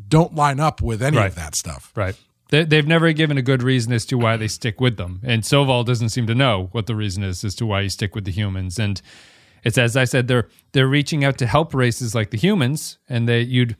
don't 0.07 0.33
line 0.35 0.59
up 0.59 0.81
with 0.81 1.01
any 1.01 1.17
Right. 1.17 1.27
of 1.27 1.35
that 1.35 1.55
stuff. 1.55 1.91
Right. 1.95 2.15
They, 2.51 2.63
they've 2.63 2.87
never 2.87 3.11
given 3.13 3.37
a 3.37 3.41
good 3.43 3.61
reason 3.61 3.93
as 3.93 4.05
to 4.07 4.17
why 4.17 4.35
they 4.37 4.47
stick 4.47 4.81
with 4.81 4.97
them. 4.97 5.19
And 5.23 5.43
Soval 5.43 5.85
doesn't 5.85 6.09
seem 6.09 6.25
to 6.27 6.33
know 6.35 6.69
what 6.71 6.87
the 6.87 6.95
reason 6.95 7.21
is 7.23 7.43
as 7.43 7.53
to 7.55 7.65
why 7.65 7.81
you 7.81 7.89
stick 7.89 8.15
with 8.15 8.25
the 8.25 8.31
humans. 8.31 8.79
And 8.79 8.99
it's 9.63 9.77
as 9.77 9.95
I 9.97 10.05
said, 10.05 10.27
they're 10.27 10.47
they're 10.71 10.87
reaching 10.87 11.23
out 11.23 11.37
to 11.39 11.45
help 11.45 11.73
races 11.73 12.15
like 12.15 12.31
the 12.31 12.37
humans, 12.37 12.97
and 13.09 13.27
they 13.27 13.41
you'd 13.41 13.75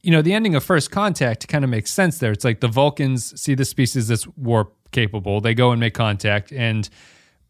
you 0.00 0.12
know, 0.12 0.22
the 0.22 0.32
ending 0.32 0.54
of 0.54 0.62
First 0.64 0.92
Contact 0.92 1.48
kind 1.48 1.64
of 1.64 1.70
makes 1.70 1.92
sense 1.92 2.18
there. 2.18 2.30
It's 2.30 2.44
like 2.44 2.60
the 2.60 2.68
Vulcans 2.68 3.38
see 3.40 3.54
the 3.54 3.64
species 3.64 4.06
that's 4.08 4.26
warp 4.36 4.72
capable. 4.92 5.40
They 5.40 5.54
go 5.54 5.72
and 5.72 5.80
make 5.80 5.92
contact 5.94 6.52
and 6.52 6.88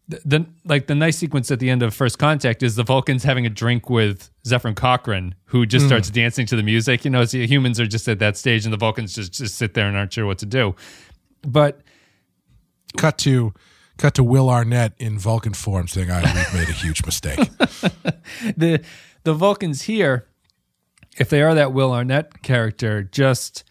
the, 0.09 0.21
the 0.25 0.47
like 0.65 0.87
the 0.87 0.95
nice 0.95 1.19
sequence 1.19 1.51
at 1.51 1.59
the 1.61 1.71
end 1.71 1.83
of 1.83 1.95
First 1.95 2.19
Contact 2.19 2.63
is 2.63 2.77
the 2.77 2.83
Vulcans 2.83 3.25
having 3.25 3.47
a 3.47 3.51
drink 3.51 3.91
with 3.91 4.31
Zefram 4.45 4.75
Cochrane, 4.75 5.35
who 5.47 5.67
just 5.67 5.85
hmm. 5.85 5.89
starts 5.89 6.11
dancing 6.11 6.47
to 6.47 6.57
the 6.57 6.63
music. 6.63 7.05
You 7.05 7.11
know, 7.11 7.21
it's, 7.21 7.33
humans 7.33 7.79
are 7.79 7.87
just 7.87 8.09
at 8.09 8.19
that 8.19 8.37
stage, 8.37 8.65
and 8.65 8.73
the 8.73 8.79
Vulcans 8.79 9.15
just 9.15 9.33
just 9.33 9.57
sit 9.57 9.75
there 9.75 9.87
and 9.87 9.97
aren't 9.97 10.13
sure 10.13 10.27
what 10.27 10.39
to 10.39 10.47
do. 10.47 10.75
But 11.43 11.83
Cut 12.97 13.19
to 13.19 13.53
cut 13.99 14.15
to 14.15 14.25
Will 14.25 14.49
Arnett 14.49 14.95
in 14.99 15.19
Vulcan 15.19 15.53
form 15.53 15.89
saying, 15.89 16.11
"I 16.11 16.23
we've 16.23 16.55
made 16.55 16.69
a 16.69 16.73
huge 16.73 17.05
mistake." 17.05 17.39
the 18.57 18.83
the 19.25 19.35
Vulcans 19.35 19.83
here, 19.83 20.27
if 21.19 21.29
they 21.29 21.43
are 21.43 21.55
that 21.55 21.73
Will 21.73 21.93
Arnett 21.93 22.43
character, 22.43 23.03
just 23.03 23.65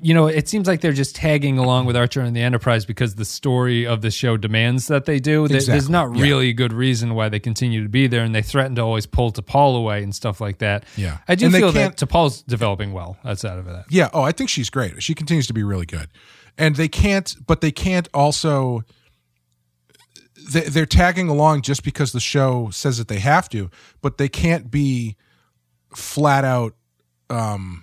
you 0.00 0.14
know, 0.14 0.26
it 0.26 0.48
seems 0.48 0.66
like 0.66 0.80
they're 0.80 0.92
just 0.92 1.16
tagging 1.16 1.58
along 1.58 1.86
with 1.86 1.96
Archer 1.96 2.20
and 2.20 2.34
the 2.36 2.40
Enterprise 2.42 2.84
because 2.84 3.14
the 3.16 3.24
story 3.24 3.86
of 3.86 4.00
the 4.02 4.10
show 4.10 4.36
demands 4.36 4.86
that 4.88 5.04
they 5.04 5.18
do. 5.20 5.48
There- 5.48 5.56
There's 5.60 5.68
Exactly, 5.68 5.92
not 5.92 6.16
yeah. 6.16 6.22
really 6.22 6.48
a 6.50 6.52
good 6.52 6.72
reason 6.72 7.14
why 7.14 7.28
they 7.28 7.40
continue 7.40 7.82
to 7.82 7.88
be 7.88 8.06
there, 8.06 8.22
and 8.22 8.34
they 8.34 8.42
threaten 8.42 8.74
to 8.76 8.82
always 8.82 9.06
pull 9.06 9.32
T'Pol 9.32 9.76
away 9.76 10.02
and 10.02 10.14
stuff 10.14 10.40
like 10.40 10.58
that. 10.58 10.84
Yeah. 10.96 11.18
I 11.28 11.34
do 11.34 11.46
And 11.46 11.54
feel 11.54 11.72
that 11.72 11.96
T'Pol's 11.96 12.42
developing 12.42 12.92
well 12.92 13.16
outside 13.24 13.58
of 13.58 13.64
that. 13.66 13.86
Yeah. 13.90 14.08
Oh, 14.12 14.22
I 14.22 14.32
think 14.32 14.50
she's 14.50 14.70
great. 14.70 15.02
She 15.02 15.14
continues 15.14 15.46
to 15.48 15.54
be 15.54 15.62
really 15.62 15.86
good. 15.86 16.08
And 16.58 16.76
they 16.76 16.88
can't, 16.88 17.34
but 17.46 17.60
they 17.60 17.70
can't 17.72 18.08
also. 18.14 18.82
They, 20.52 20.60
they're 20.62 20.86
tagging 20.86 21.28
along 21.28 21.62
just 21.62 21.82
because 21.82 22.12
the 22.12 22.20
show 22.20 22.70
says 22.70 22.98
that 22.98 23.08
they 23.08 23.18
have 23.18 23.48
to, 23.50 23.70
but 24.00 24.16
they 24.18 24.28
can't 24.28 24.70
be 24.70 25.16
flat 25.94 26.44
out 26.44 26.74
um, 27.30 27.82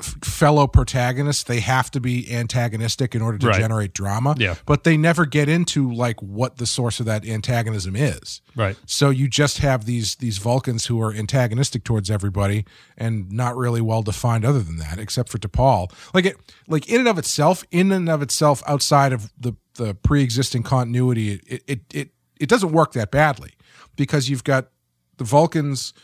f- 0.00 0.16
fellow 0.22 0.66
protagonists. 0.66 1.42
They 1.44 1.60
have 1.60 1.90
to 1.92 2.00
be 2.00 2.32
antagonistic 2.32 3.14
in 3.14 3.22
order 3.22 3.38
to 3.38 3.46
Right. 3.48 3.60
generate 3.60 3.92
drama. 3.92 4.34
Yeah. 4.38 4.54
But 4.66 4.84
they 4.84 4.96
never 4.96 5.26
get 5.26 5.48
into 5.48 5.90
like 5.92 6.20
what 6.22 6.58
the 6.58 6.66
source 6.66 7.00
of 7.00 7.06
that 7.06 7.24
antagonism 7.26 7.96
is. 7.96 8.40
Right. 8.54 8.76
So 8.86 9.10
you 9.10 9.28
just 9.28 9.58
have 9.58 9.84
these 9.84 10.16
these 10.16 10.38
Vulcans 10.38 10.86
who 10.86 11.00
are 11.00 11.12
antagonistic 11.12 11.84
towards 11.84 12.10
everybody 12.10 12.64
and 12.98 13.30
not 13.32 13.56
really 13.56 13.80
well 13.80 14.02
defined 14.02 14.44
other 14.44 14.60
than 14.60 14.76
that, 14.78 14.98
except 14.98 15.28
for 15.28 15.38
T'Pol. 15.38 15.90
Like 16.14 16.26
it 16.26 16.36
like 16.68 16.88
in 16.88 17.00
and 17.00 17.08
of 17.08 17.18
itself, 17.18 17.64
in 17.70 17.92
and 17.92 18.08
of 18.08 18.22
itself, 18.22 18.62
outside 18.66 19.12
of 19.12 19.30
the 19.38 19.54
the 19.74 19.94
pre 19.94 20.22
existing 20.22 20.62
continuity, 20.62 21.40
it 21.46 21.62
it 21.66 21.80
it 21.94 22.10
it 22.38 22.48
doesn't 22.48 22.72
work 22.72 22.92
that 22.92 23.10
badly 23.10 23.52
because 23.96 24.28
you've 24.28 24.44
got 24.44 24.68
the 25.18 25.24
Vulcans 25.24 25.94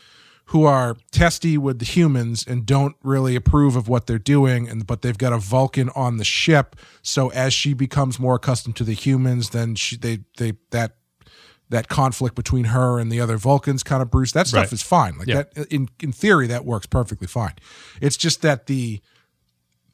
who 0.47 0.65
are 0.65 0.95
testy 1.11 1.57
with 1.57 1.79
the 1.79 1.85
humans 1.85 2.45
and 2.47 2.65
don't 2.65 2.95
really 3.03 3.35
approve 3.35 3.75
of 3.75 3.87
what 3.87 4.05
they're 4.07 4.19
doing 4.19 4.67
and 4.69 4.85
but 4.85 5.01
they've 5.01 5.17
got 5.17 5.33
a 5.33 5.37
Vulcan 5.37 5.89
on 5.95 6.17
the 6.17 6.23
ship. 6.25 6.75
So 7.01 7.29
as 7.29 7.53
she 7.53 7.73
becomes 7.73 8.19
more 8.19 8.35
accustomed 8.35 8.75
to 8.77 8.83
the 8.83 8.93
humans 8.93 9.49
then 9.51 9.75
she 9.75 9.95
they 9.97 10.19
they 10.37 10.53
that 10.71 10.95
that 11.69 11.87
conflict 11.87 12.35
between 12.35 12.65
her 12.65 12.99
and 12.99 13.11
the 13.11 13.19
other 13.19 13.37
Vulcans 13.37 13.81
kind 13.83 14.01
of 14.03 14.11
Bruce 14.11 14.31
that 14.33 14.47
stuff 14.47 14.65
Right. 14.65 14.73
is 14.73 14.81
fine. 14.83 15.17
Like 15.17 15.27
Yeah. 15.27 15.43
that 15.55 15.67
in 15.73 15.89
in 16.01 16.11
theory 16.11 16.45
that 16.47 16.65
works 16.65 16.85
perfectly 16.85 17.27
fine. 17.27 17.53
It's 18.01 18.17
just 18.17 18.41
that 18.41 18.67
the 18.67 19.01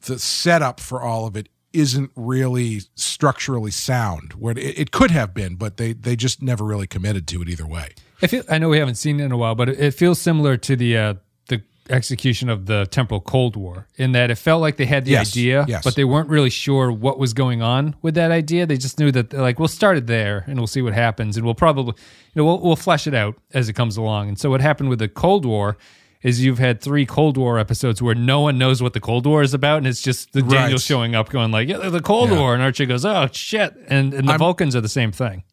the 0.02 0.18
setup 0.18 0.80
for 0.80 1.00
all 1.02 1.26
of 1.26 1.36
it 1.36 1.48
isn't 1.72 2.10
really 2.16 2.80
structurally 2.96 3.70
sound 3.70 4.32
where 4.32 4.58
it, 4.58 4.78
it 4.78 4.90
could 4.90 5.12
have 5.12 5.32
been 5.32 5.54
but 5.54 5.76
they 5.76 5.92
they 5.92 6.16
just 6.16 6.42
never 6.42 6.64
really 6.64 6.86
committed 6.88 7.28
to 7.28 7.40
it 7.42 7.48
either 7.48 7.66
way 7.66 7.90
I 8.22 8.26
feel 8.26 8.42
I 8.48 8.58
know 8.58 8.68
we 8.68 8.78
haven't 8.78 8.96
seen 8.96 9.20
it 9.20 9.24
in 9.24 9.32
a 9.32 9.36
while, 9.36 9.54
but 9.54 9.68
it, 9.68 9.80
it 9.80 9.90
feels 9.94 10.18
similar 10.20 10.56
to 10.58 10.76
the 10.76 10.96
uh, 10.96 11.14
the 11.48 11.62
execution 11.88 12.48
of 12.48 12.66
the 12.66 12.86
Temporal 12.90 13.20
Cold 13.20 13.56
War 13.56 13.86
in 13.96 14.12
that 14.12 14.30
it 14.30 14.36
felt 14.36 14.60
like 14.60 14.76
they 14.76 14.86
had 14.86 15.04
the 15.04 15.12
Yes, 15.12 15.32
idea, 15.32 15.64
yes. 15.68 15.82
but 15.84 15.96
they 15.96 16.04
weren't 16.04 16.28
really 16.28 16.50
sure 16.50 16.92
what 16.92 17.18
was 17.18 17.32
going 17.32 17.62
on 17.62 17.96
with 18.02 18.14
that 18.14 18.30
idea. 18.30 18.66
They 18.66 18.76
just 18.76 18.98
knew 18.98 19.10
that 19.12 19.32
like 19.32 19.58
we'll 19.58 19.68
start 19.68 19.96
it 19.96 20.06
there 20.06 20.44
and 20.46 20.58
we'll 20.58 20.66
see 20.66 20.82
what 20.82 20.92
happens, 20.92 21.36
and 21.36 21.44
we'll 21.44 21.54
probably 21.54 21.94
you 21.96 22.36
know 22.36 22.44
we'll, 22.44 22.60
we'll 22.60 22.76
flesh 22.76 23.06
it 23.06 23.14
out 23.14 23.36
as 23.54 23.68
it 23.68 23.72
comes 23.74 23.96
along. 23.96 24.28
And 24.28 24.38
so 24.38 24.50
what 24.50 24.60
happened 24.60 24.88
with 24.90 24.98
the 24.98 25.08
Cold 25.08 25.44
War 25.44 25.76
is 26.22 26.44
you've 26.44 26.58
had 26.58 26.82
three 26.82 27.06
Cold 27.06 27.38
War 27.38 27.58
episodes 27.58 28.02
where 28.02 28.14
no 28.14 28.42
one 28.42 28.58
knows 28.58 28.82
what 28.82 28.92
the 28.92 29.00
Cold 29.00 29.24
War 29.24 29.40
is 29.42 29.54
about, 29.54 29.78
and 29.78 29.86
it's 29.86 30.02
just 30.02 30.34
the 30.34 30.42
Right. 30.42 30.50
Daniel 30.50 30.78
showing 30.78 31.14
up 31.14 31.30
going 31.30 31.50
like 31.50 31.66
yeah 31.66 31.88
the 31.88 32.02
Cold 32.02 32.28
Yeah. 32.30 32.38
War, 32.38 32.52
and 32.54 32.62
Archie 32.62 32.84
goes 32.86 33.04
oh 33.06 33.26
shit, 33.32 33.74
and 33.88 34.12
and 34.12 34.28
the 34.28 34.36
Vulcans 34.36 34.76
are 34.76 34.82
the 34.82 34.88
same 34.88 35.12
thing. 35.12 35.44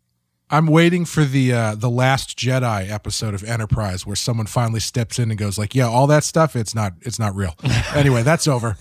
I'm 0.49 0.67
waiting 0.67 1.03
for 1.03 1.25
the 1.25 1.51
uh, 1.51 1.75
the 1.75 1.89
last 1.89 2.37
Jedi 2.37 2.89
episode 2.89 3.33
of 3.33 3.43
Enterprise 3.43 4.05
where 4.05 4.15
someone 4.15 4.45
finally 4.45 4.79
steps 4.79 5.19
in 5.19 5.29
and 5.29 5.37
goes 5.37 5.57
like, 5.57 5.75
"Yeah, 5.75 5.87
all 5.87 6.07
that 6.07 6.23
stuff, 6.23 6.55
it's 6.55 6.73
not 6.73 6.93
it's 7.01 7.19
not 7.19 7.35
real." 7.35 7.53
anyway, 7.95 8.23
that's 8.23 8.47
over. 8.47 8.77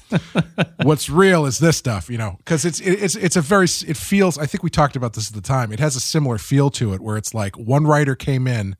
What's 0.82 1.10
real 1.10 1.44
is 1.44 1.58
this 1.58 1.76
stuff, 1.76 2.08
you 2.08 2.18
know, 2.18 2.36
because 2.38 2.64
it's 2.64 2.78
it, 2.78 2.92
it's 3.02 3.16
it's 3.16 3.34
a 3.34 3.40
very 3.40 3.64
it 3.64 3.96
feels. 3.96 4.38
I 4.38 4.46
think 4.46 4.62
we 4.62 4.70
talked 4.70 4.94
about 4.94 5.14
this 5.14 5.28
at 5.28 5.34
the 5.34 5.40
time. 5.40 5.72
It 5.72 5.80
has 5.80 5.96
a 5.96 6.00
similar 6.00 6.38
feel 6.38 6.70
to 6.70 6.94
it 6.94 7.00
where 7.00 7.16
it's 7.16 7.34
like 7.34 7.56
one 7.56 7.84
writer 7.84 8.14
came 8.14 8.46
in, 8.46 8.76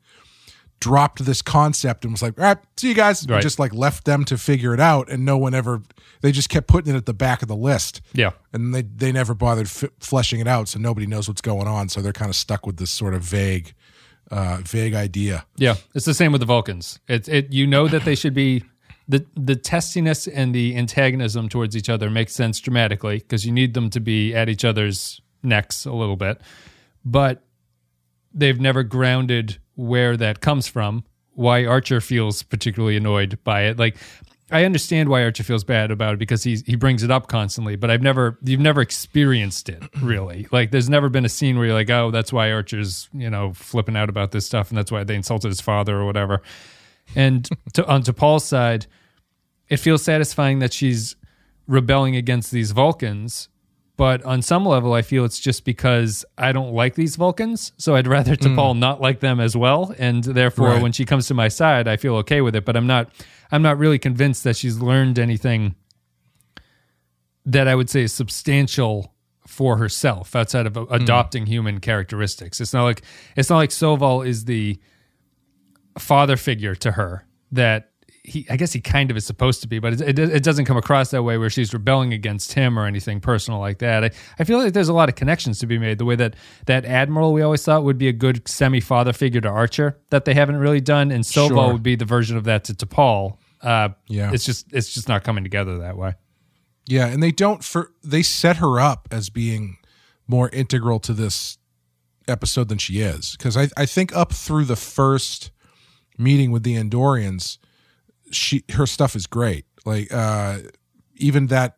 dropped 0.81 1.25
this 1.25 1.43
concept 1.43 2.05
and 2.05 2.13
was 2.13 2.23
like, 2.23 2.39
"All 2.39 2.45
right, 2.45 2.59
see 2.77 2.89
you 2.89 2.95
guys," 2.95 3.27
Right. 3.29 3.43
just 3.43 3.59
like 3.59 3.73
left 3.75 4.05
them 4.05 4.25
to 4.27 4.37
figure 4.39 4.75
it 4.75 4.81
out, 4.81 5.09
and 5.11 5.25
no 5.25 5.37
one 5.39 5.55
ever. 5.55 5.83
They 6.23 6.33
just 6.33 6.49
kept 6.49 6.67
putting 6.67 6.95
it 6.95 6.97
at 6.97 7.07
the 7.07 7.15
back 7.15 7.43
of 7.43 7.49
the 7.49 7.57
list 7.57 8.01
Yeah. 8.15 8.31
and 8.53 8.75
they 8.75 8.83
they 8.83 9.13
never 9.13 9.35
bothered 9.35 9.67
f- 9.67 9.85
fleshing 10.01 10.41
it 10.41 10.47
out, 10.49 10.69
so 10.69 10.79
nobody 10.79 11.07
knows 11.07 11.29
what's 11.29 11.41
going 11.41 11.67
on. 11.67 11.89
So 11.89 12.01
they're 12.03 12.13
kind 12.13 12.29
of 12.31 12.37
stuck 12.37 12.67
with 12.67 12.77
this 12.79 12.91
sort 12.91 13.15
of 13.15 13.23
vague, 13.23 13.75
uh, 14.31 14.59
vague 14.63 14.95
idea. 14.95 15.45
Yeah, 15.57 15.77
it's 15.95 16.07
the 16.07 16.15
same 16.15 16.33
with 16.33 16.41
the 16.41 16.47
Vulcans. 16.47 16.99
It 17.09 17.29
it 17.29 17.53
you 17.53 17.67
know 17.67 17.89
that 17.89 18.05
they 18.05 18.15
should 18.15 18.35
be 18.35 18.65
the 19.09 19.25
the 19.37 19.57
testiness 19.57 20.27
and 20.27 20.55
the 20.55 20.77
antagonism 20.77 21.49
towards 21.49 21.77
each 21.77 21.89
other 21.89 22.11
makes 22.11 22.35
sense 22.35 22.59
dramatically 22.61 23.19
because 23.19 23.47
you 23.47 23.53
need 23.53 23.75
them 23.75 23.89
to 23.91 24.01
be 24.01 24.35
at 24.35 24.49
each 24.49 24.65
other's 24.65 25.21
necks 25.43 25.85
a 25.87 25.93
little 25.93 26.17
bit, 26.17 26.41
but 27.05 27.45
they've 28.35 28.61
never 28.61 28.83
grounded 28.83 29.59
where 29.77 30.17
that 30.17 30.41
comes 30.41 30.67
from. 30.67 31.05
Why 31.33 31.65
Archer 31.65 32.01
feels 32.01 32.43
particularly 32.43 32.97
annoyed 32.97 33.39
by 33.45 33.63
it, 33.63 33.79
like. 33.79 33.97
I 34.49 34.63
understand 34.63 35.09
why 35.09 35.25
Archer 35.25 35.43
feels 35.43 35.65
bad 35.65 35.91
about 35.91 36.15
it 36.15 36.21
because 36.21 36.45
he's 36.45 36.63
he 36.65 36.77
brings 36.77 37.03
it 37.03 37.11
up 37.11 37.27
constantly, 37.27 37.75
but 37.75 37.91
I've 37.91 38.01
never 38.01 38.39
you've 38.45 38.61
never 38.61 38.81
experienced 38.81 39.69
it 39.69 39.83
really. 40.01 40.47
Like 40.53 40.71
there's 40.71 40.89
never 40.89 41.09
been 41.09 41.25
a 41.25 41.29
scene 41.29 41.57
where 41.57 41.67
you're 41.67 41.75
like, 41.75 41.91
oh, 41.91 42.13
that's 42.13 42.33
why 42.33 42.53
Archer's 42.53 43.09
you 43.13 43.29
know 43.29 43.53
flipping 43.55 43.97
out 43.97 44.09
about 44.09 44.31
this 44.31 44.47
stuff, 44.47 44.69
and 44.69 44.79
that's 44.79 44.93
why 44.93 45.03
they 45.03 45.17
insulted 45.17 45.49
his 45.49 45.61
father 45.61 45.99
or 45.99 46.05
whatever. 46.05 46.43
And 47.17 47.49
to, 47.73 47.85
on 47.89 48.05
T'Pol's 48.05 48.45
side, 48.45 48.87
it 49.69 49.79
feels 49.79 50.03
satisfying 50.03 50.61
that 50.61 50.73
she's 50.73 51.17
rebelling 51.67 52.17
against 52.17 52.53
these 52.53 52.71
Vulcans, 52.71 53.49
but 53.97 54.23
on 54.25 54.43
some 54.43 54.67
level, 54.67 54.93
I 54.93 55.03
feel 55.03 55.25
it's 55.25 55.41
just 55.41 55.65
because 55.65 56.25
I 56.37 56.53
don't 56.53 56.73
like 56.73 56.95
these 56.95 57.17
Vulcans, 57.17 57.73
so 57.79 57.95
I'd 57.95 58.07
rather 58.07 58.37
T'Pol 58.37 58.75
hmm. 58.75 58.81
not 58.81 59.01
like 59.01 59.21
them 59.21 59.41
as 59.41 59.57
well, 59.57 59.95
and 59.99 60.23
therefore, 60.23 60.69
Right. 60.69 60.83
when 60.83 60.93
she 60.93 61.05
comes 61.05 61.27
to 61.29 61.35
my 61.35 61.49
side, 61.49 61.89
I 61.89 61.97
feel 61.97 62.17
okay 62.17 62.41
with 62.43 62.55
it. 62.55 62.65
But 62.65 62.77
I'm 62.77 62.87
not, 62.87 63.11
I'm 63.51 63.63
not 63.63 63.79
really 63.79 63.99
convinced 63.99 64.45
that 64.45 64.57
she's 64.57 64.79
learned 64.79 65.19
anything 65.19 65.75
that 67.47 67.69
I 67.69 67.75
would 67.75 67.89
say 67.89 68.03
is 68.03 68.13
substantial 68.13 69.15
for 69.47 69.79
herself 69.79 70.35
outside 70.37 70.67
of 70.67 70.75
hmm. 70.75 70.85
adopting 70.91 71.47
human 71.47 71.81
characteristics. 71.81 72.61
It's 72.61 72.75
not 72.75 72.85
like 72.85 73.03
it's 73.37 73.49
not 73.49 73.57
like 73.57 73.71
Soval 73.71 74.27
is 74.27 74.45
the 74.45 74.79
father 75.99 76.37
figure 76.37 76.75
to 76.75 76.93
her 76.93 77.27
that 77.53 77.93
he 78.27 78.47
I 78.51 78.57
guess 78.57 78.73
he 78.73 78.81
kind 78.81 79.11
of 79.11 79.17
is 79.17 79.25
supposed 79.25 79.63
to 79.63 79.69
be, 79.69 79.79
but 79.79 79.95
it, 79.95 80.01
it, 80.01 80.19
it 80.19 80.43
doesn't 80.43 80.65
come 80.65 80.77
across 80.77 81.11
that 81.13 81.23
way 81.23 81.39
where 81.39 81.49
she's 81.51 81.73
rebelling 81.73 82.13
against 82.13 82.53
him 82.55 82.79
or 82.79 82.87
anything 82.87 83.21
personal 83.21 83.61
like 83.61 83.79
that. 83.79 84.05
I, 84.05 84.11
I 84.39 84.45
feel 84.45 84.59
like 84.59 84.73
there's 84.73 84.89
a 84.89 84.93
lot 84.93 85.09
of 85.09 85.15
connections 85.15 85.59
to 85.61 85.67
be 85.67 85.79
made. 85.79 85.99
The 85.99 86.05
way 86.05 86.17
that 86.17 86.35
that 86.67 86.85
admiral 86.85 87.33
we 87.33 87.43
always 87.43 87.63
thought 87.65 87.85
would 87.85 87.99
be 87.99 88.09
a 88.09 88.13
good 88.13 88.47
semi 88.49 88.81
father 88.81 89.13
figure 89.13 89.41
to 89.41 89.49
Archer 89.49 89.99
that 90.11 90.25
they 90.25 90.35
haven't 90.35 90.57
really 90.57 90.81
done, 90.81 91.11
and 91.11 91.25
Soval 91.25 91.49
Sure. 91.49 91.73
would 91.73 91.83
be 91.83 91.95
the 91.97 92.05
version 92.05 92.37
of 92.37 92.45
that 92.45 92.65
to 92.65 92.75
T'Pol. 92.75 93.39
Uh, 93.63 93.91
Yeah. 94.09 94.33
it's 94.33 94.45
just 94.45 94.73
it's 94.73 94.93
just 94.93 95.09
not 95.09 95.25
coming 95.25 95.45
together 95.45 95.79
that 95.79 95.97
way. 95.97 96.15
Yeah, 96.87 97.07
and 97.07 97.23
they 97.23 97.33
don't 97.33 97.65
for 97.65 97.93
they 98.05 98.23
set 98.23 98.57
her 98.59 98.79
up 98.81 99.09
as 99.11 99.29
being 99.31 99.77
more 100.29 100.49
integral 100.51 100.99
to 101.01 101.13
this 101.13 101.59
episode 102.29 102.69
than 102.69 102.79
she 102.79 103.01
is 103.01 103.37
because 103.37 103.57
I 103.57 103.69
I 103.77 103.87
think 103.87 104.15
up 104.15 104.33
through 104.33 104.65
the 104.67 104.77
first 104.77 105.51
meeting 106.19 106.51
with 106.51 106.63
the 106.63 106.75
Andorians, 106.77 107.59
she 108.31 108.65
her 108.73 108.87
stuff 108.87 109.17
is 109.17 109.27
great. 109.27 109.65
Like 109.85 110.13
uh 110.13 110.59
even 111.17 111.47
that 111.47 111.75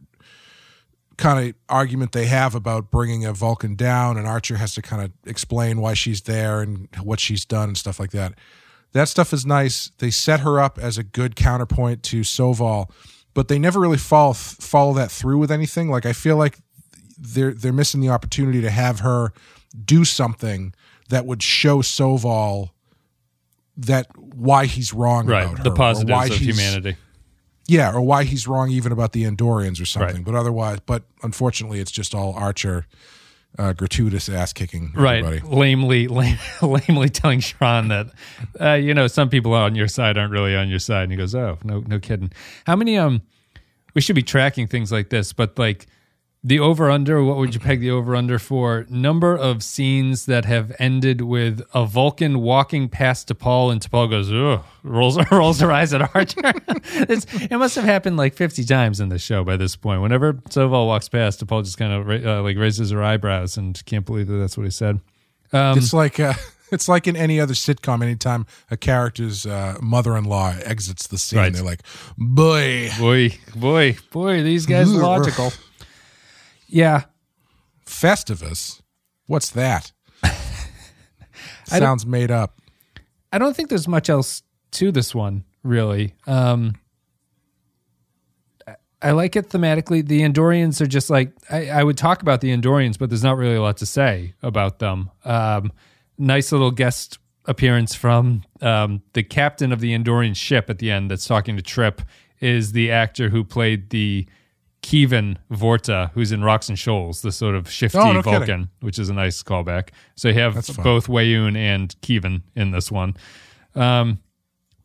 kind 1.17 1.49
of 1.49 1.55
argument 1.69 2.13
they 2.13 2.27
have 2.27 2.55
about 2.55 2.91
bringing 2.91 3.25
a 3.25 3.33
Vulcan 3.33 3.75
down 3.75 4.17
and 4.17 4.27
Archer 4.27 4.57
has 4.57 4.75
to 4.75 4.83
kind 4.83 5.03
of 5.03 5.11
explain 5.29 5.81
why 5.81 5.95
she's 5.95 6.23
there 6.23 6.61
and 6.61 6.89
what 7.03 7.19
she's 7.21 7.45
done 7.45 7.69
and 7.69 7.77
stuff 7.77 7.99
like 7.99 8.13
that. 8.13 8.35
that 8.93 9.09
stuff 9.09 9.33
is 9.33 9.45
nice. 9.45 9.91
They 9.99 10.11
set 10.11 10.41
her 10.41 10.61
up 10.61 10.79
as 10.79 10.97
a 10.97 11.03
good 11.03 11.35
counterpoint 11.37 12.03
to 12.05 12.21
Soval, 12.21 12.91
but 13.35 13.49
they 13.49 13.59
never 13.59 13.81
really 13.81 13.99
follow 13.99 14.33
follow 14.33 14.95
that 14.95 15.11
through 15.11 15.39
with 15.39 15.51
anything. 15.51 15.91
Like 15.91 16.07
I 16.07 16.13
feel 16.13 16.37
like 16.37 16.59
they're 17.19 17.53
they're 17.53 17.73
missing 17.73 18.01
the 18.01 18.09
opportunity 18.09 18.61
to 18.61 18.71
have 18.71 19.01
her 19.01 19.33
do 19.85 20.05
something 20.05 20.73
that 21.09 21.27
would 21.27 21.43
show 21.43 21.79
Soval 21.79 22.71
that 23.79 24.07
why 24.17 24.67
he's 24.67 24.93
wrong 24.93 25.27
Right. 25.27 25.45
about 25.45 25.59
her, 25.59 25.65
The 25.65 25.71
positives 25.73 26.11
why 26.11 26.27
of 26.27 26.33
humanity. 26.35 26.97
yeah, 27.67 27.93
or 27.93 28.01
why 28.01 28.25
he's 28.25 28.47
wrong 28.49 28.71
even 28.71 28.93
about 28.93 29.13
the 29.13 29.25
Andorians 29.25 29.81
or 29.81 29.87
something. 29.87 30.17
Right. 30.17 30.25
But 30.25 30.35
otherwise, 30.35 30.81
but 30.85 31.05
unfortunately, 31.23 31.81
it's 31.81 31.91
just 31.93 32.15
all 32.15 32.33
Archer 32.35 32.87
uh, 33.59 33.73
gratuitous 33.73 34.29
ass 34.29 34.53
kicking. 34.53 34.93
Right. 34.95 35.43
Lamely, 35.45 36.07
lame, 36.19 36.39
lamely 36.61 37.09
telling 37.09 37.41
Sean 37.41 37.89
that, 37.89 38.09
uh, 38.61 38.75
you 38.75 38.93
know, 38.95 39.07
some 39.07 39.29
people 39.31 39.55
on 39.55 39.75
your 39.75 39.89
side 39.89 40.19
aren't 40.19 40.33
really 40.33 40.55
on 40.55 40.69
your 40.69 40.79
side. 40.79 41.05
And 41.05 41.13
he 41.13 41.17
goes, 41.17 41.35
oh, 41.35 41.59
no, 41.65 41.81
no 41.87 41.99
kidding. 41.99 42.31
How 42.67 42.77
many, 42.77 42.99
um, 42.99 43.23
we 43.95 44.01
should 44.03 44.15
be 44.17 44.23
tracking 44.23 44.67
things 44.69 44.93
like 44.93 45.09
this, 45.11 45.33
but 45.33 45.59
like 45.59 45.87
the 46.45 46.61
over 46.61 46.89
under, 46.89 47.23
what 47.25 47.37
would 47.37 47.53
you 47.53 47.61
peg 47.61 47.81
the 47.81 47.91
over 47.91 48.15
under 48.15 48.39
for? 48.39 48.87
Number 48.89 49.37
of 49.37 49.63
scenes 49.63 50.27
that 50.27 50.45
have 50.45 50.75
ended 50.79 51.21
with 51.23 51.61
a 51.75 51.85
Vulcan 51.85 52.41
walking 52.41 52.89
past 52.89 53.29
T'Pol 53.29 53.73
and 53.73 53.81
T'Pol 53.81 54.09
goes, 54.09 54.31
ugh, 54.33 54.65
rolls, 54.85 55.19
rolls 55.33 55.59
her 55.61 55.73
eyes 55.73 55.93
at 55.93 56.15
Archer. 56.15 56.41
it's, 56.95 57.27
it 57.43 57.57
must 57.57 57.75
have 57.75 57.85
happened 57.85 58.17
like 58.17 58.35
50 58.35 58.65
times 58.65 59.01
in 59.01 59.09
the 59.09 59.19
show 59.19 59.43
by 59.43 59.57
this 59.57 59.75
point. 59.75 60.01
Whenever 60.01 60.35
Soval 60.35 60.87
walks 60.87 61.09
past, 61.09 61.45
T'Pol 61.45 61.65
just 61.65 61.77
kind 61.77 61.93
of 61.93 62.25
uh, 62.25 62.43
like 62.43 62.57
raises 62.57 62.91
her 62.93 63.03
eyebrows 63.03 63.57
and 63.57 63.85
can't 63.85 64.07
believe 64.07 64.29
that 64.29 64.37
that's 64.37 64.57
what 64.57 64.65
he 64.65 64.71
said. 64.71 65.01
it's 65.53 65.93
like 65.93 66.21
uh, 66.21 66.35
it's 66.71 66.89
like 66.89 67.09
in 67.09 67.17
any 67.17 67.41
other 67.41 67.55
sitcom. 67.55 68.01
Anytime 68.03 68.47
a 68.71 68.77
character's 68.77 69.45
uh, 69.45 69.77
mother-in-law 69.83 70.55
exits 70.65 71.09
the 71.09 71.19
scene, 71.19 71.39
Right. 71.41 71.53
they're 71.53 71.65
like, 71.65 71.83
"Boy, 72.17 72.91
Boy, 72.99 73.39
boy, 73.57 73.97
boy, 74.13 74.43
these 74.45 74.67
guys 74.67 74.89
are 74.95 75.03
logical. 75.03 75.53
Yeah. 76.69 77.05
Festivus, 77.87 78.81
what's 79.27 79.51
that?" 79.51 79.93
Sounds 81.65 82.07
made 82.07 82.31
up. 82.31 82.61
I 83.33 83.39
don't 83.39 83.55
think 83.57 83.69
there's 83.69 83.89
much 83.89 84.09
else 84.09 84.43
to 84.73 84.91
this 84.93 85.15
one, 85.15 85.45
really. 85.63 86.15
Um, 86.27 86.75
I- 88.67 88.77
I 89.01 89.11
like 89.13 89.37
it 89.37 89.51
thematically. 89.51 90.07
The 90.07 90.23
Andorians 90.23 90.81
are 90.81 90.87
just 90.87 91.11
like 91.11 91.33
I, 91.51 91.69
I 91.71 91.85
would 91.85 91.97
talk 91.97 92.23
about 92.23 92.41
the 92.41 92.55
Andorians, 92.57 92.99
but 92.99 93.11
there's 93.11 93.23
not 93.25 93.37
really 93.37 93.55
a 93.55 93.63
lot 93.63 93.77
to 93.79 93.87
say 93.87 94.35
about 94.43 94.79
them. 94.79 95.11
Um, 95.25 95.73
nice 96.19 96.53
little 96.53 96.71
guest 96.71 97.19
appearance 97.45 97.95
from 97.95 98.45
um, 98.61 99.03
the 99.15 99.23
captain 99.23 99.73
of 99.73 99.81
the 99.81 99.97
Andorian 99.97 100.37
ship 100.37 100.69
at 100.69 100.79
the 100.79 100.91
end 100.91 101.11
that's 101.11 101.27
talking 101.27 101.57
to 101.57 101.63
Trip 101.63 102.03
is 102.41 102.73
the 102.73 102.91
actor 102.91 103.29
who 103.31 103.43
played 103.45 103.91
the 103.91 104.27
Keevan 104.83 105.37
Vorta, 105.51 106.11
who's 106.13 106.33
in 106.33 106.43
Rocks 106.45 106.69
and 106.69 106.79
Shoals, 106.79 107.23
the 107.23 107.33
sort 107.33 107.55
of 107.55 107.71
shifty 107.71 107.99
Oh, 107.99 108.13
no 108.13 108.23
kidding. 108.23 108.39
Vulcan, 108.39 108.69
which 108.81 108.99
is 108.99 109.09
a 109.09 109.15
nice 109.15 109.43
callback. 109.43 109.91
So 110.15 110.29
you 110.29 110.35
have 110.35 110.55
both 110.83 111.09
Weyoun 111.09 111.57
and 111.57 111.95
Keevan 112.01 112.43
in 112.55 112.71
this 112.71 112.91
one. 112.91 113.17
Um, 113.75 114.21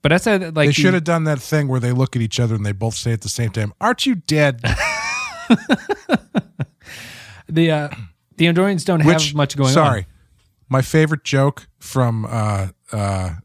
but 0.02 0.10
that's 0.10 0.28
a, 0.28 0.38
like 0.52 0.54
They 0.54 0.72
should 0.72 0.94
have 0.94 1.06
done 1.06 1.24
that 1.26 1.40
thing 1.40 1.68
where 1.68 1.80
they 1.80 1.92
look 1.92 2.16
at 2.16 2.22
each 2.22 2.40
other 2.40 2.56
and 2.56 2.66
they 2.66 2.74
both 2.74 2.96
say 2.96 3.14
at 3.14 3.22
the 3.22 3.30
same 3.30 3.52
time, 3.52 3.74
"Aren't 3.80 4.06
you 4.06 4.16
dead?" 4.16 4.62
the 7.48 7.72
uh, 7.72 7.90
the 8.36 8.46
Andorians 8.46 8.84
don't 8.86 9.06
Which 9.06 9.28
have 9.28 9.36
much 9.36 9.56
going 9.56 9.72
sorry, 9.72 9.86
on. 9.86 9.92
Sorry, 9.92 10.06
my 10.70 10.82
favorite 10.82 11.24
joke 11.24 11.68
from 11.80 12.26
uh, 12.26 12.68
uh, 12.92 13.36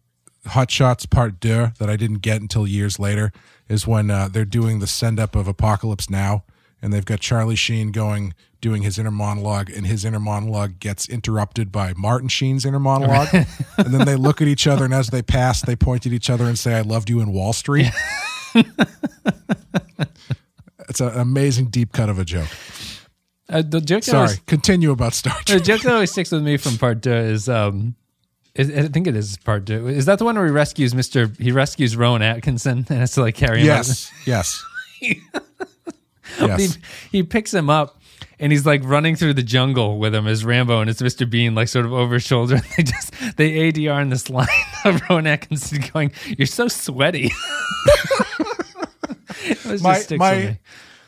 Hot 0.46 0.70
Shots 0.70 1.06
Part 1.06 1.38
Deux 1.38 1.68
that 1.78 1.88
I 1.88 1.96
didn't 1.96 2.18
get 2.18 2.40
until 2.40 2.66
years 2.66 2.98
later 2.98 3.32
is 3.68 3.86
when 3.86 4.10
uh, 4.10 4.28
they're 4.28 4.44
doing 4.44 4.78
the 4.78 4.86
send 4.86 5.20
up 5.20 5.34
of 5.36 5.48
Apocalypse 5.48 6.08
Now, 6.08 6.44
and 6.80 6.92
they've 6.92 7.04
got 7.04 7.20
Charlie 7.20 7.56
Sheen 7.56 7.92
going 7.92 8.34
doing 8.60 8.82
his 8.82 8.98
inner 8.98 9.10
monologue, 9.10 9.70
and 9.70 9.86
his 9.86 10.04
inner 10.04 10.18
monologue 10.18 10.80
gets 10.80 11.08
interrupted 11.08 11.70
by 11.70 11.92
Martin 11.96 12.28
Sheen's 12.28 12.64
inner 12.64 12.80
monologue, 12.80 13.28
and 13.76 13.94
then 13.94 14.04
they 14.06 14.16
look 14.16 14.42
at 14.42 14.48
each 14.48 14.66
other, 14.66 14.84
and 14.84 14.94
as 14.94 15.08
they 15.08 15.22
pass, 15.22 15.60
they 15.60 15.76
point 15.76 16.06
at 16.06 16.12
each 16.12 16.28
other 16.30 16.44
and 16.44 16.58
say, 16.58 16.74
"I 16.74 16.80
loved 16.80 17.08
you 17.10 17.20
in 17.20 17.32
Wall 17.32 17.52
Street." 17.52 17.90
it's 20.88 21.00
an 21.00 21.08
amazing 21.18 21.66
deep 21.66 21.92
cut 21.92 22.08
of 22.08 22.18
a 22.18 22.24
joke. 22.24 22.48
Uh, 23.48 23.62
the 23.62 23.80
joke 23.80 24.02
that 24.02 24.10
Sorry, 24.10 24.20
always, 24.22 24.38
continue 24.40 24.90
about 24.90 25.14
Star 25.14 25.32
Trek. 25.32 25.58
the 25.58 25.60
joke 25.64 25.82
that 25.82 25.92
always 25.92 26.10
sticks 26.12 26.30
with 26.32 26.42
me 26.42 26.56
from 26.58 26.76
part 26.76 27.02
two 27.02 27.12
is 27.12 27.48
um, 27.48 27.94
is, 28.58 28.70
I 28.70 28.88
think 28.88 29.06
it 29.06 29.16
is 29.16 29.36
part 29.38 29.66
two. 29.66 29.88
Is 29.88 30.06
that 30.06 30.18
the 30.18 30.24
one 30.24 30.36
where 30.36 30.46
he 30.46 30.52
rescues 30.52 30.94
Mister? 30.94 31.30
He 31.38 31.52
rescues 31.52 31.96
Rowan 31.96 32.22
Atkinson 32.22 32.78
and 32.88 32.98
has 32.98 33.12
to 33.12 33.22
like 33.22 33.34
carry 33.36 33.60
him. 33.60 33.70
out? 33.70 33.86
Yes, 33.86 34.12
yes, 34.26 34.64
he, 35.00 35.22
he 37.12 37.22
picks 37.22 37.54
him 37.54 37.70
up 37.70 38.00
and 38.40 38.52
he's 38.52 38.66
like 38.66 38.82
running 38.84 39.16
through 39.16 39.34
the 39.34 39.42
jungle 39.42 39.98
with 39.98 40.14
him 40.14 40.26
as 40.26 40.44
Rambo 40.44 40.80
and 40.80 40.90
it's 40.90 41.00
Mr. 41.02 41.28
Bean 41.28 41.54
like 41.54 41.68
sort 41.68 41.86
of 41.86 41.92
over 41.92 42.14
his 42.14 42.24
shoulder. 42.24 42.60
They 42.76 42.82
just 42.82 43.36
they 43.36 43.72
ADR 43.72 44.02
in 44.02 44.10
this 44.10 44.30
line 44.30 44.46
of 44.84 45.00
Rowan 45.08 45.26
Atkinson 45.26 45.82
going, 45.92 46.12
"You're 46.26 46.46
so 46.46 46.68
sweaty." 46.68 47.30
it 49.44 49.64
was 49.64 49.82
my 49.82 49.94
just 49.94 50.04
sticks 50.04 50.10
with 50.10 50.20
my 50.20 50.58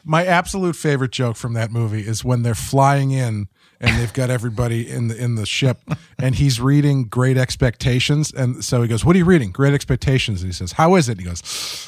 my 0.04 0.24
absolute 0.24 0.76
favorite 0.76 1.12
joke 1.12 1.36
from 1.36 1.52
that 1.54 1.70
movie 1.70 2.06
is 2.06 2.24
when 2.24 2.42
they're 2.42 2.54
flying 2.54 3.10
in 3.10 3.48
and 3.80 3.98
they've 3.98 4.12
got 4.12 4.30
everybody 4.30 4.88
in 4.88 5.08
the 5.08 5.16
in 5.16 5.34
the 5.36 5.46
ship 5.46 5.78
and 6.18 6.34
he's 6.34 6.60
reading 6.60 7.04
Great 7.04 7.36
Expectations 7.36 8.32
and 8.32 8.64
so 8.64 8.82
he 8.82 8.88
goes, 8.88 9.04
"What 9.04 9.16
are 9.16 9.18
you 9.18 9.24
reading? 9.24 9.50
Great 9.50 9.74
Expectations." 9.74 10.42
And 10.42 10.48
he 10.48 10.52
says, 10.52 10.72
"How 10.72 10.94
is 10.96 11.08
it?" 11.08 11.12
And 11.12 11.20
he 11.20 11.26
goes, 11.26 11.40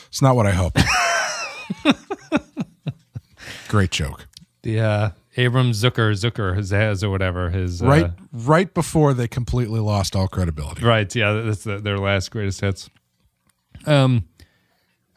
"It's 0.09 0.23
not 0.23 0.37
what 0.37 0.47
I 0.47 0.53
hoped." 0.53 0.81
Great 3.69 3.91
joke. 3.91 4.27
The 4.63 4.81
uh, 4.81 5.11
Abram 5.37 5.73
Zucker 5.73 6.13
Zucker 6.13 6.57
his 6.57 6.71
has 6.71 7.03
or 7.03 7.11
whatever 7.11 7.51
his 7.51 7.83
uh, 7.83 7.87
Right 7.87 8.11
right 8.33 8.73
before 8.73 9.15
they 9.15 9.29
completely 9.29 9.81
lost 9.81 10.15
all 10.15 10.29
credibility. 10.29 10.85
Right. 10.85 11.15
Yeah, 11.15 11.33
that's 11.33 11.65
the, 11.65 11.79
their 11.79 11.99
last 11.99 12.31
greatest 12.31 12.61
hits. 12.61 12.91
Um, 13.87 14.29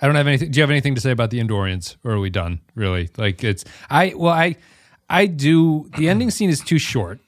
I 0.01 0.07
don't 0.07 0.15
have 0.15 0.27
anything. 0.27 0.51
Do 0.51 0.57
you 0.57 0.63
have 0.63 0.69
anything 0.71 0.95
to 0.95 1.01
say 1.01 1.11
about 1.11 1.29
the 1.29 1.39
Andorians, 1.39 1.95
or 2.03 2.11
are 2.11 2.19
we 2.19 2.29
done? 2.29 2.59
Really? 2.75 3.09
Like 3.17 3.43
it's 3.43 3.63
I. 3.89 4.13
Well, 4.15 4.33
I 4.33 4.57
I 5.09 5.25
do. 5.27 5.89
The 5.97 6.09
ending 6.09 6.31
scene 6.31 6.49
is 6.49 6.61
too 6.61 6.79
short, 6.79 7.19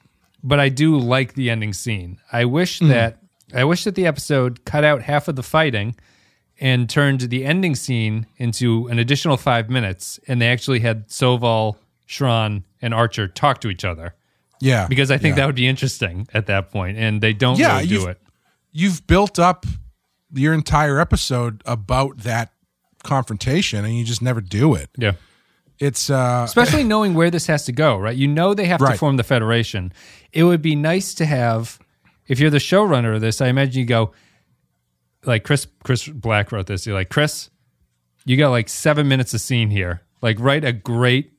but 0.42 0.58
I 0.60 0.68
do 0.68 0.98
like 0.98 1.34
the 1.34 1.50
ending 1.50 1.72
scene. 1.72 2.18
I 2.32 2.44
wish 2.44 2.80
hmm. 2.80 2.88
that 2.88 3.18
I 3.54 3.64
wish 3.64 3.84
that 3.84 3.94
the 3.94 4.06
episode 4.06 4.64
cut 4.64 4.84
out 4.84 5.02
half 5.02 5.28
of 5.28 5.36
the 5.36 5.42
fighting 5.42 5.94
and 6.60 6.90
turned 6.90 7.20
the 7.20 7.44
ending 7.44 7.74
scene 7.74 8.26
into 8.36 8.88
an 8.88 8.98
additional 8.98 9.36
five 9.36 9.70
minutes, 9.70 10.18
and 10.26 10.42
they 10.42 10.48
actually 10.48 10.80
had 10.80 11.08
Soval, 11.08 11.76
Shran, 12.08 12.64
and 12.82 12.92
Archer 12.92 13.28
talk 13.28 13.60
to 13.60 13.68
each 13.68 13.84
other 13.84 14.14
Yeah. 14.60 14.88
because 14.88 15.10
I 15.12 15.18
think 15.18 15.32
yeah. 15.32 15.42
that 15.42 15.46
would 15.46 15.54
be 15.54 15.68
interesting 15.68 16.26
at 16.34 16.46
that 16.46 16.70
point, 16.70 16.98
and 16.98 17.20
they 17.20 17.32
don't 17.32 17.58
Yeah, 17.58 17.76
really 17.76 17.86
do 17.86 18.06
it. 18.06 18.20
you've 18.72 19.06
built 19.06 19.38
up 19.38 19.66
your 20.32 20.52
entire 20.52 20.98
episode 20.98 21.62
about 21.64 22.18
that 22.18 22.52
confrontation 23.04 23.84
and 23.84 23.96
you 23.96 24.04
just 24.04 24.20
never 24.20 24.40
do 24.40 24.74
it. 24.74 24.90
Yeah. 24.96 25.12
It's 25.78 26.10
uh 26.10 26.42
especially 26.44 26.84
knowing 26.84 27.14
where 27.14 27.30
this 27.30 27.46
has 27.46 27.64
to 27.66 27.72
go, 27.72 27.96
right? 27.96 28.16
You 28.16 28.28
know 28.28 28.54
they 28.54 28.66
have 28.66 28.80
to 28.80 28.96
form 28.96 29.16
the 29.16 29.22
federation. 29.24 29.92
It 30.32 30.44
would 30.44 30.60
be 30.60 30.74
nice 30.74 31.14
to 31.14 31.26
have, 31.26 31.78
if 32.26 32.40
you're 32.40 32.50
the 32.50 32.58
showrunner 32.58 33.14
of 33.14 33.20
this, 33.20 33.40
I 33.40 33.46
imagine 33.48 33.78
you 33.80 33.86
go, 33.86 34.12
like 35.24 35.44
Chris 35.44 35.66
Chris 35.84 36.08
Black 36.08 36.50
wrote 36.52 36.66
this. 36.66 36.86
You're 36.86 36.96
like 36.96 37.10
Chris, 37.10 37.50
you 38.24 38.36
got 38.36 38.50
like 38.50 38.68
seven 38.68 39.08
minutes 39.08 39.34
of 39.34 39.40
scene 39.40 39.70
here. 39.70 40.02
Like 40.20 40.40
write 40.40 40.64
a 40.64 40.72
great, 40.72 41.32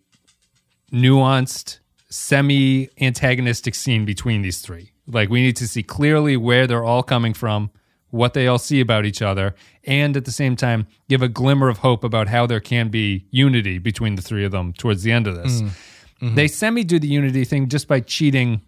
nuanced, 0.92 1.80
semi 2.10 2.90
antagonistic 3.00 3.76
scene 3.76 4.06
between 4.06 4.42
these 4.42 4.62
three. 4.62 4.92
Like 5.06 5.30
we 5.30 5.42
need 5.42 5.56
to 5.58 5.68
see 5.68 5.84
clearly 5.84 6.38
where 6.38 6.66
they're 6.66 6.84
all 6.84 7.04
coming 7.04 7.34
from, 7.34 7.72
what 8.12 8.34
they 8.34 8.48
all 8.48 8.58
see 8.58 8.80
about 8.80 9.06
each 9.06 9.22
other, 9.22 9.56
and 9.84 10.18
at 10.18 10.26
the 10.26 10.32
same 10.32 10.56
time 10.56 10.88
give 11.10 11.22
a 11.22 11.28
glimmer 11.28 11.70
of 11.70 11.80
hope 11.80 12.04
about 12.04 12.28
how 12.28 12.46
there 12.46 12.60
can 12.60 12.90
be 12.90 13.26
unity 13.32 13.78
between 13.78 14.16
the 14.16 14.22
three 14.22 14.44
of 14.46 14.52
them 14.52 14.74
towards 14.74 15.04
the 15.04 15.12
end 15.12 15.28
of 15.28 15.36
this. 15.36 15.62
Mm. 15.62 15.70
Mm-hmm. 16.22 16.36
They 16.36 16.48
semi 16.48 16.84
do 16.84 17.00
the 17.00 17.08
unity 17.08 17.46
thing 17.46 17.70
just 17.70 17.88
by 17.88 18.00
cheating 18.02 18.62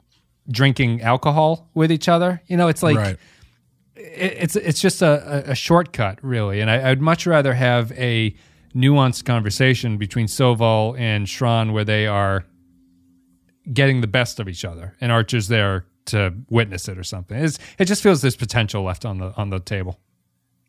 drinking 0.50 1.02
alcohol 1.02 1.70
with 1.74 1.92
each 1.92 2.08
other. 2.10 2.42
You 2.48 2.58
know, 2.58 2.68
it's 2.68 2.84
like 2.84 2.98
right. 2.98 3.18
it- 3.96 4.38
it's 4.39 4.56
it's 4.56 4.82
just 4.82 5.02
a, 5.02 5.50
a, 5.50 5.52
a 5.52 5.56
shortcut, 5.56 6.20
really. 6.24 6.62
And 6.62 6.70
I, 6.72 6.89
I'd 6.92 7.02
much 7.02 7.28
rather 7.28 7.54
have 7.54 7.92
a 7.94 8.36
nuanced 8.76 9.26
conversation 9.26 9.98
between 9.98 10.28
Soval 10.28 10.98
and 10.98 11.28
Shran 11.28 11.74
where 11.74 11.84
they 11.84 12.08
are 12.08 12.46
getting 13.72 14.02
the 14.02 14.08
best 14.08 14.39
of 14.39 14.48
each 14.48 14.66
other, 14.66 14.96
and 15.02 15.12
Archer's 15.12 15.48
there 15.50 15.86
to 16.12 16.34
witness 16.49 16.88
it 16.88 16.97
or 16.97 17.03
something. 17.03 17.38
It's, 17.38 17.59
it 17.78 17.86
just 17.86 18.03
feels 18.03 18.22
there's 18.22 18.36
potential 18.36 18.84
left 18.84 19.05
on 19.05 19.18
the 19.18 19.34
on 19.36 19.49
the 19.49 19.59
table. 19.59 19.99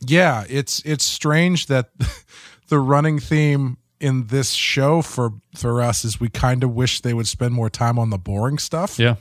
Yeah, 0.00 0.44
it's 0.48 0.82
it's 0.84 1.04
strange 1.04 1.66
that 1.66 1.90
the 2.68 2.80
running 2.80 3.18
theme 3.20 3.76
in 4.00 4.26
this 4.26 4.50
show 4.50 5.02
for 5.02 5.34
for 5.54 5.80
us 5.80 6.04
is 6.04 6.18
we 6.18 6.28
kind 6.28 6.64
of 6.64 6.74
wish 6.74 7.00
they 7.00 7.14
would 7.14 7.28
spend 7.28 7.54
more 7.54 7.70
time 7.70 7.98
on 7.98 8.10
the 8.10 8.18
boring 8.18 8.58
stuff 8.58 8.98
Yeah, 8.98 9.16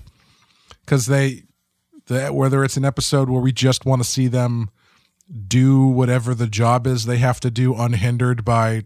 because 0.83 1.05
they 1.05 1.43
the, 2.07 2.29
whether 2.33 2.63
it's 2.63 2.77
an 2.77 2.85
episode 2.85 3.29
where 3.29 3.41
we 3.41 3.51
just 3.51 3.85
want 3.85 4.01
to 4.01 4.07
see 4.07 4.27
them 4.27 4.71
do 5.47 5.85
whatever 5.85 6.33
the 6.33 6.47
job 6.47 6.87
is 6.87 7.05
they 7.05 7.17
have 7.17 7.39
to 7.39 7.51
do 7.51 7.75
unhindered 7.75 8.43
by 8.43 8.83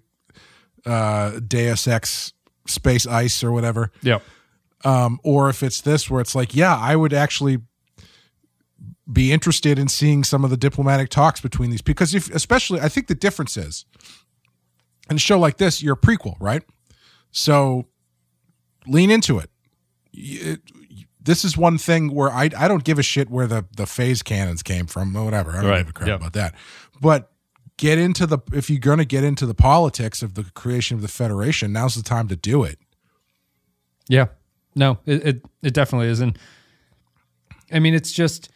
uh, 0.85 1.39
Deus 1.39 1.87
Ex 1.87 2.33
Space 2.67 3.07
Ice 3.07 3.43
or 3.43 3.51
whatever. 3.51 3.91
Yep. 4.01 4.21
Um, 4.85 5.19
or 5.23 5.49
if 5.49 5.63
it's 5.63 5.81
this 5.81 6.09
where 6.09 6.21
it's 6.21 6.35
like, 6.35 6.55
yeah, 6.55 6.77
I 6.77 6.95
would 6.95 7.11
actually 7.11 7.57
be 9.11 9.31
interested 9.31 9.77
in 9.79 9.87
seeing 9.87 10.23
some 10.23 10.43
of 10.43 10.49
the 10.51 10.57
diplomatic 10.57 11.09
talks 11.09 11.41
between 11.41 11.69
these 11.71 11.81
because 11.81 12.13
if 12.15 12.33
especially 12.33 12.79
I 12.79 12.87
think 12.89 13.07
the 13.07 13.15
difference 13.15 13.57
is 13.57 13.85
in 15.09 15.15
a 15.17 15.19
show 15.19 15.37
like 15.39 15.57
this, 15.57 15.81
you're 15.83 15.93
a 15.93 15.97
prequel, 15.97 16.35
right? 16.39 16.63
So 17.31 17.85
lean 18.87 19.11
into 19.11 19.39
it. 19.39 19.49
it 20.13 20.61
this 21.19 21.43
is 21.43 21.57
one 21.57 21.77
thing 21.79 22.13
where 22.13 22.31
I 22.31 22.49
I 22.57 22.67
don't 22.67 22.83
give 22.83 22.99
a 22.99 23.03
shit 23.03 23.29
where 23.29 23.47
the 23.47 23.65
the 23.75 23.85
phase 23.87 24.21
cannons 24.23 24.61
came 24.63 24.85
from 24.85 25.15
or 25.15 25.23
whatever. 25.25 25.51
I 25.51 25.61
don't 25.61 25.71
Right. 25.71 25.77
give 25.79 25.89
a 25.89 25.93
crap 25.93 26.07
Yep. 26.07 26.19
about 26.19 26.33
that. 26.33 26.55
But 27.01 27.31
get 27.77 27.97
into 27.97 28.25
the 28.27 28.39
if 28.53 28.69
you're 28.69 28.79
going 28.79 28.99
to 28.99 29.05
get 29.05 29.23
into 29.23 29.45
the 29.47 29.55
politics 29.55 30.21
of 30.23 30.33
the 30.35 30.43
creation 30.53 30.95
of 30.95 31.01
the 31.01 31.07
federation, 31.07 31.73
now's 31.73 31.95
the 31.95 32.03
time 32.03 32.27
to 32.29 32.35
do 32.35 32.63
it. 32.63 32.79
Yeah. 34.07 34.27
No, 34.75 34.99
it, 35.05 35.27
it 35.27 35.45
it 35.63 35.73
definitely 35.73 36.09
isn't. 36.09 36.37
I 37.71 37.79
mean, 37.79 37.93
it's 37.93 38.11
just 38.11 38.49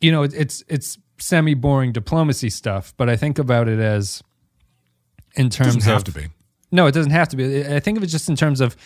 you 0.00 0.12
know, 0.12 0.22
it, 0.22 0.34
it's 0.34 0.62
it's 0.68 0.98
semi 1.18 1.54
boring 1.54 1.92
diplomacy 1.92 2.50
stuff, 2.50 2.94
but 2.96 3.08
I 3.08 3.16
think 3.16 3.38
about 3.38 3.68
it 3.68 3.78
as 3.78 4.22
in 5.34 5.50
terms 5.50 5.76
Doesn't 5.76 5.90
have 5.90 5.98
of 5.98 6.04
to 6.04 6.12
be. 6.12 6.26
No, 6.70 6.86
it 6.86 6.92
doesn't 6.92 7.12
have 7.12 7.28
to 7.30 7.36
be. 7.36 7.64
I 7.64 7.80
think 7.80 7.98
of 7.98 8.04
it 8.04 8.08
just 8.08 8.28
in 8.28 8.36
terms 8.36 8.60
of 8.60 8.76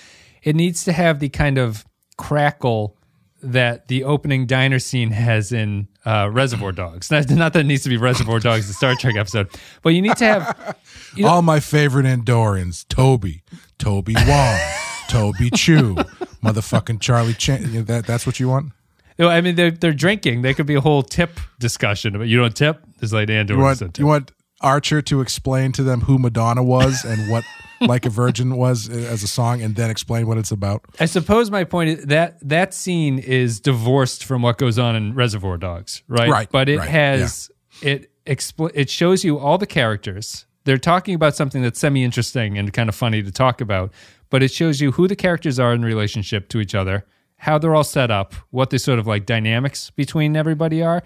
it 0.42 0.54
needs 0.54 0.84
to 0.84 0.92
have 0.92 1.20
the 1.20 1.28
kind 1.28 1.58
of 1.58 1.84
crackle 2.16 2.96
that 3.42 3.88
the 3.88 4.04
opening 4.04 4.46
diner 4.46 4.78
scene 4.78 5.10
has 5.10 5.52
in 5.52 5.88
uh, 6.04 6.28
Reservoir 6.30 6.72
Dogs. 6.72 7.10
Not, 7.10 7.30
not 7.30 7.52
that 7.52 7.60
it 7.60 7.66
needs 7.66 7.84
to 7.84 7.88
be 7.88 7.96
Reservoir 7.96 8.40
Dogs, 8.40 8.66
the 8.66 8.74
Star 8.74 8.94
Trek 8.94 9.16
episode, 9.16 9.48
but 9.82 9.90
you 9.90 10.02
need 10.02 10.16
to 10.16 10.24
have 10.24 10.76
All 11.24 11.42
my 11.42 11.60
favorite 11.60 12.06
Andorians: 12.06 12.86
Toby, 12.88 13.42
Toby 13.78 14.14
Wong, 14.26 14.60
Toby 15.08 15.50
Chu, 15.50 15.94
motherfucking 16.42 17.00
Charlie 17.00 17.34
Chan. 17.34 17.84
That 17.84 18.06
that's 18.06 18.26
what 18.26 18.38
you 18.40 18.48
want. 18.48 18.72
Know, 19.18 19.28
I 19.28 19.40
mean, 19.40 19.56
they're 19.56 19.70
they're 19.72 19.92
drinking. 19.92 20.42
There 20.42 20.54
could 20.54 20.66
be 20.66 20.74
a 20.76 20.80
whole 20.80 21.02
tip 21.02 21.40
discussion 21.58 22.14
about 22.14 22.28
you 22.28 22.38
don't 22.38 22.54
tip. 22.54 22.80
It's 23.00 23.12
like 23.12 23.28
Andrew. 23.30 23.56
You 23.56 23.62
want 23.62 23.78
tip. 23.78 23.98
you 23.98 24.06
want 24.06 24.30
Archer 24.60 25.02
to 25.02 25.20
explain 25.20 25.72
to 25.72 25.82
them 25.82 26.02
who 26.02 26.18
Madonna 26.18 26.62
was 26.62 27.04
and 27.04 27.30
what 27.30 27.42
"Like 27.80 28.06
a 28.06 28.10
Virgin" 28.10 28.56
was 28.56 28.88
as 28.88 29.22
a 29.24 29.28
song, 29.28 29.60
and 29.60 29.74
then 29.74 29.90
explain 29.90 30.28
what 30.28 30.38
it's 30.38 30.52
about. 30.52 30.84
I 31.00 31.06
suppose 31.06 31.50
my 31.50 31.64
point 31.64 31.90
is 31.90 32.04
that 32.06 32.38
that 32.48 32.74
scene 32.74 33.18
is 33.18 33.58
divorced 33.60 34.24
from 34.24 34.42
what 34.42 34.56
goes 34.58 34.78
on 34.78 34.94
in 34.94 35.14
Reservoir 35.14 35.56
Dogs, 35.56 36.02
right? 36.06 36.28
Right, 36.28 36.48
But 36.50 36.68
it 36.68 36.78
right, 36.78 36.88
has 36.88 37.50
it 37.82 38.10
expl- 38.24 38.70
it 38.74 38.88
shows 38.90 39.24
you 39.24 39.38
all 39.38 39.58
the 39.58 39.66
characters. 39.66 40.44
They're 40.64 40.76
talking 40.76 41.14
about 41.14 41.34
something 41.34 41.62
that's 41.62 41.80
semi 41.80 42.04
interesting 42.04 42.58
and 42.58 42.72
kind 42.72 42.88
of 42.88 42.94
funny 42.94 43.22
to 43.22 43.32
talk 43.32 43.60
about, 43.60 43.90
but 44.30 44.42
it 44.42 44.50
shows 44.50 44.80
you 44.80 44.92
who 44.92 45.08
the 45.08 45.16
characters 45.16 45.58
are 45.58 45.72
in 45.72 45.82
relationship 45.82 46.48
to 46.50 46.60
each 46.60 46.74
other, 46.74 47.06
how 47.38 47.58
they're 47.58 47.74
all 47.74 47.84
set 47.84 48.10
up, 48.10 48.34
what 48.50 48.70
the 48.70 48.78
sort 48.78 48.98
of 48.98 49.06
like 49.06 49.26
dynamics 49.26 49.90
between 49.90 50.36
everybody 50.36 50.82
are, 50.82 51.02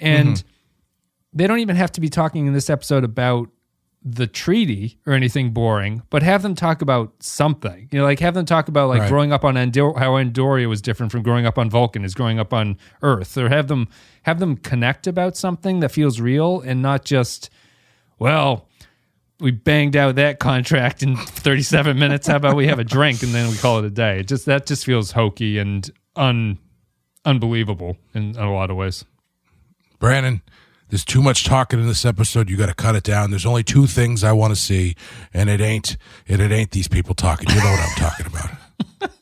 and 0.00 0.36
mm-hmm. 0.36 0.48
they 1.32 1.46
don't 1.46 1.60
even 1.60 1.76
have 1.76 1.92
to 1.92 2.00
be 2.00 2.08
talking 2.08 2.46
in 2.46 2.52
this 2.52 2.68
episode 2.70 3.04
about 3.04 3.48
the 4.08 4.26
treaty 4.28 5.00
or 5.04 5.14
anything 5.14 5.50
boring, 5.50 6.00
but 6.10 6.22
have 6.22 6.42
them 6.42 6.54
talk 6.54 6.80
about 6.80 7.12
something. 7.18 7.88
You 7.90 7.98
know, 7.98 8.04
like 8.04 8.20
have 8.20 8.34
them 8.34 8.46
talk 8.46 8.68
about 8.68 8.88
like 8.88 9.00
Right. 9.00 9.08
growing 9.08 9.32
up 9.32 9.44
on 9.44 9.56
Andor- 9.56 9.98
how 9.98 10.12
Andoria 10.12 10.68
was 10.68 10.80
different 10.80 11.10
from 11.10 11.22
growing 11.24 11.44
up 11.44 11.58
on 11.58 11.68
Vulcan 11.68 12.04
is 12.04 12.14
growing 12.14 12.38
up 12.38 12.52
on 12.52 12.78
Earth, 13.02 13.36
or 13.36 13.48
have 13.48 13.66
them 13.66 13.88
have 14.22 14.38
them 14.38 14.56
connect 14.58 15.08
about 15.08 15.36
something 15.36 15.80
that 15.80 15.90
feels 15.90 16.20
real 16.20 16.60
and 16.60 16.80
not 16.82 17.04
just, 17.04 17.50
well, 18.18 18.65
we 19.38 19.50
banged 19.50 19.96
out 19.96 20.14
that 20.16 20.38
contract 20.38 21.02
in 21.02 21.16
37 21.16 21.98
minutes. 21.98 22.26
How 22.26 22.36
about 22.36 22.56
we 22.56 22.66
have 22.68 22.78
a 22.78 22.84
drink 22.84 23.22
and 23.22 23.34
then 23.34 23.50
we 23.50 23.56
call 23.56 23.78
it 23.78 23.84
a 23.84 23.90
day? 23.90 24.20
It 24.20 24.28
just 24.28 24.46
that 24.46 24.66
just 24.66 24.84
feels 24.84 25.12
hokey 25.12 25.58
and 25.58 25.90
un 26.14 26.58
unbelievable 27.24 27.96
in, 28.14 28.30
in 28.30 28.36
a 28.36 28.54
lot 28.54 28.70
of 28.70 28.76
ways. 28.76 29.04
Brannon, 29.98 30.42
there's 30.88 31.04
too 31.04 31.22
much 31.22 31.44
talking 31.44 31.80
in 31.80 31.86
this 31.86 32.04
episode. 32.04 32.48
You 32.48 32.56
got 32.56 32.66
to 32.66 32.74
cut 32.74 32.94
it 32.94 33.02
down. 33.02 33.30
There's 33.30 33.46
only 33.46 33.64
two 33.64 33.86
things 33.86 34.22
I 34.22 34.32
want 34.32 34.54
to 34.54 34.60
see, 34.60 34.94
and 35.34 35.50
it 35.50 35.60
ain't 35.60 35.96
and 36.28 36.40
it 36.40 36.52
ain't 36.52 36.70
these 36.70 36.88
people 36.88 37.14
talking. 37.14 37.48
You 37.50 37.56
know 37.56 37.70
what 37.70 37.80
I'm 37.80 37.96
talking 37.96 38.26
about. 38.26 39.10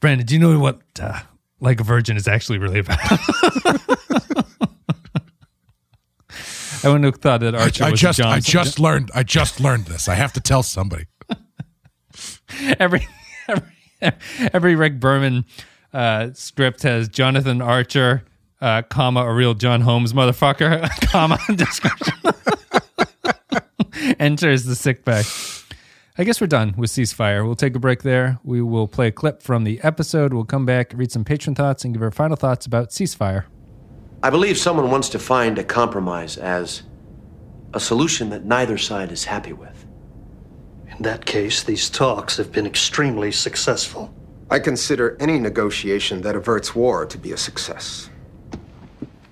Brannon, 0.00 0.26
do 0.26 0.34
you 0.34 0.40
know 0.40 0.58
what 0.58 0.80
uh, 1.00 1.20
like 1.60 1.80
a 1.80 1.84
virgin 1.84 2.16
is 2.16 2.28
actually 2.28 2.58
really 2.58 2.78
about? 2.78 3.00
I 6.84 6.88
wouldn't 6.88 7.04
have 7.04 7.16
thought 7.16 7.40
that 7.40 7.54
Archer 7.54 7.84
I 7.84 7.90
was 7.90 8.00
just 8.00 8.20
I 8.20 8.40
just 8.40 8.78
learned 8.78 9.10
I 9.14 9.22
just 9.22 9.60
learned 9.60 9.86
this. 9.86 10.08
I 10.08 10.14
have 10.14 10.32
to 10.34 10.40
tell 10.40 10.62
somebody. 10.62 11.06
every 12.78 13.06
every 13.48 14.12
every 14.52 14.74
Rick 14.74 15.00
Berman 15.00 15.44
uh, 15.92 16.30
script 16.34 16.82
has 16.82 17.08
Jonathan 17.08 17.60
Archer, 17.60 18.24
uh, 18.60 18.82
comma 18.82 19.24
a 19.24 19.32
real 19.32 19.54
John 19.54 19.80
Holmes 19.80 20.12
motherfucker, 20.12 20.88
comma 21.10 21.38
description. 21.54 22.14
Enters 24.18 24.64
the 24.64 24.74
sick 24.74 25.04
bay. 25.04 25.22
I 26.20 26.24
guess 26.24 26.40
we're 26.40 26.48
done 26.48 26.74
with 26.76 26.90
ceasefire. 26.90 27.44
We'll 27.44 27.54
take 27.54 27.76
a 27.76 27.78
break 27.78 28.02
there. 28.02 28.40
We 28.42 28.60
will 28.60 28.88
play 28.88 29.08
a 29.08 29.12
clip 29.12 29.40
from 29.40 29.64
the 29.64 29.80
episode. 29.82 30.34
We'll 30.34 30.44
come 30.44 30.66
back, 30.66 30.92
read 30.96 31.12
some 31.12 31.24
patron 31.24 31.54
thoughts, 31.54 31.84
and 31.84 31.94
give 31.94 32.02
our 32.02 32.10
final 32.10 32.36
thoughts 32.36 32.66
about 32.66 32.90
ceasefire. 32.90 33.44
I 34.20 34.30
believe 34.30 34.58
someone 34.58 34.90
wants 34.90 35.08
to 35.10 35.18
find 35.18 35.58
a 35.58 35.64
compromise 35.64 36.36
as 36.36 36.82
a 37.72 37.78
solution 37.78 38.30
that 38.30 38.44
neither 38.44 38.76
side 38.76 39.12
is 39.12 39.24
happy 39.24 39.52
with. 39.52 39.86
In 40.90 41.02
that 41.02 41.24
case, 41.24 41.62
these 41.62 41.88
talks 41.88 42.36
have 42.36 42.50
been 42.50 42.66
extremely 42.66 43.30
successful. 43.30 44.12
I 44.50 44.58
consider 44.58 45.16
any 45.20 45.38
negotiation 45.38 46.22
that 46.22 46.34
averts 46.34 46.74
war 46.74 47.06
to 47.06 47.18
be 47.18 47.30
a 47.30 47.36
success. 47.36 48.10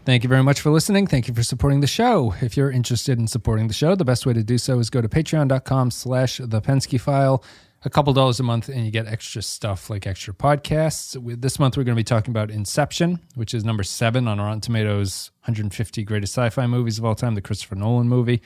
Thank 0.05 0.23
you 0.23 0.29
very 0.29 0.45
much 0.45 0.61
for 0.61 0.71
listening. 0.71 1.09
Thank 1.09 1.27
you 1.27 1.35
for 1.35 1.43
supporting 1.43 1.81
the 1.81 1.89
show. 1.89 2.35
If 2.41 2.57
you're 2.57 2.71
interested 2.71 3.19
in 3.19 3.27
supporting 3.27 3.67
the 3.67 3.75
show, 3.75 3.97
the 3.97 4.05
best 4.05 4.25
way 4.25 4.35
to 4.35 4.45
do 4.45 4.57
so 4.57 4.79
is 4.79 4.89
go 4.89 5.01
to 5.01 5.09
patreon.com 5.09 5.91
slash 5.91 6.37
the 6.37 6.61
Pensky 6.61 7.01
file. 7.01 7.43
A 7.85 7.91
couple 7.91 8.13
dollars 8.13 8.41
a 8.41 8.43
month 8.43 8.69
and 8.69 8.85
you 8.85 8.91
get 8.91 9.07
extra 9.07 9.43
stuff 9.43 9.89
like 9.91 10.07
extra 10.07 10.35
podcasts. 10.35 11.17
This 11.41 11.59
month 11.59 11.77
we're 11.77 11.85
going 11.85 11.95
to 11.95 12.01
be 12.01 12.05
talking 12.05 12.33
about 12.33 12.51
Inception, 12.51 13.21
which 13.35 13.55
is 13.55 13.65
number 13.65 13.85
seven 13.85 14.27
on 14.27 14.41
Rotten 14.41 14.61
Tomatoes 14.61 15.31
150 15.43 16.03
greatest 16.03 16.35
sci-fi 16.35 16.67
movies 16.67 16.99
of 16.99 17.05
all 17.05 17.15
time, 17.15 17.35
the 17.37 17.41
Christopher 17.41 17.77
Nolan 17.77 18.09
movie, 18.09 18.43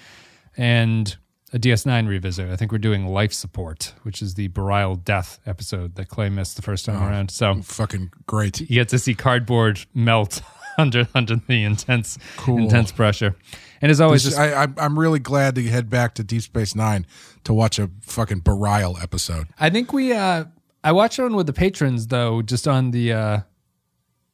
and 0.57 1.17
a 1.53 1.59
DS9 1.59 2.07
revisit. 2.09 2.49
I 2.51 2.57
think 2.57 2.73
we're 2.73 2.79
doing 2.79 3.07
Life 3.07 3.33
Support, 3.33 3.95
which 4.03 4.23
is 4.23 4.35
the 4.35 4.49
Bareil 4.49 5.03
Death 5.03 5.41
episode 5.47 5.95
that 5.97 6.09
Clay 6.09 6.29
missed 6.29 6.57
the 6.57 6.63
first 6.63 6.85
time 6.85 7.03
oh, 7.03 7.07
around. 7.07 7.31
So 7.31 7.63
Fucking 7.63 8.13
great. 8.27 8.61
you 8.61 8.67
get 8.67 8.89
to 8.91 8.99
see 8.99 9.15
cardboard 9.15 9.81
melt 9.95 10.43
under 10.79 11.09
under 11.15 11.37
the 11.37 11.65
intense 11.65 12.19
intense 12.47 12.93
pressure. 12.93 13.37
And 13.83 13.91
as 13.91 14.01
always, 14.01 14.25
This- 14.25 14.35
just, 14.35 14.39
I, 14.41 14.63
I'm 14.63 14.75
I'm 14.77 14.99
really 14.99 15.19
glad 15.19 15.55
to 15.55 15.63
head 15.65 15.89
back 15.89 16.15
to 16.17 16.23
Deep 16.25 16.43
Space 16.43 16.75
Nine 16.75 17.07
to 17.45 17.53
watch 17.55 17.79
a 17.79 17.91
fucking 18.03 18.43
Bareil 18.43 19.03
episode. 19.03 19.47
I 19.59 19.71
think 19.71 19.93
we 19.93 20.13
uh 20.13 20.45
I 20.85 20.93
watched 20.93 21.19
one 21.19 21.35
with 21.35 21.47
the 21.47 21.53
patrons 21.53 22.07
though, 22.09 22.43
just 22.43 22.69
on 22.69 22.91
the 22.91 23.13
uh 23.13 23.41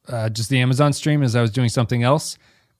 uh 0.09 0.29
just 0.29 0.49
the 0.49 0.59
Amazon 0.59 0.91
stream 0.93 1.23
as 1.23 1.35
I 1.35 1.41
was 1.41 1.51
doing 1.51 1.69
something 1.69 2.03
else. 2.03 2.37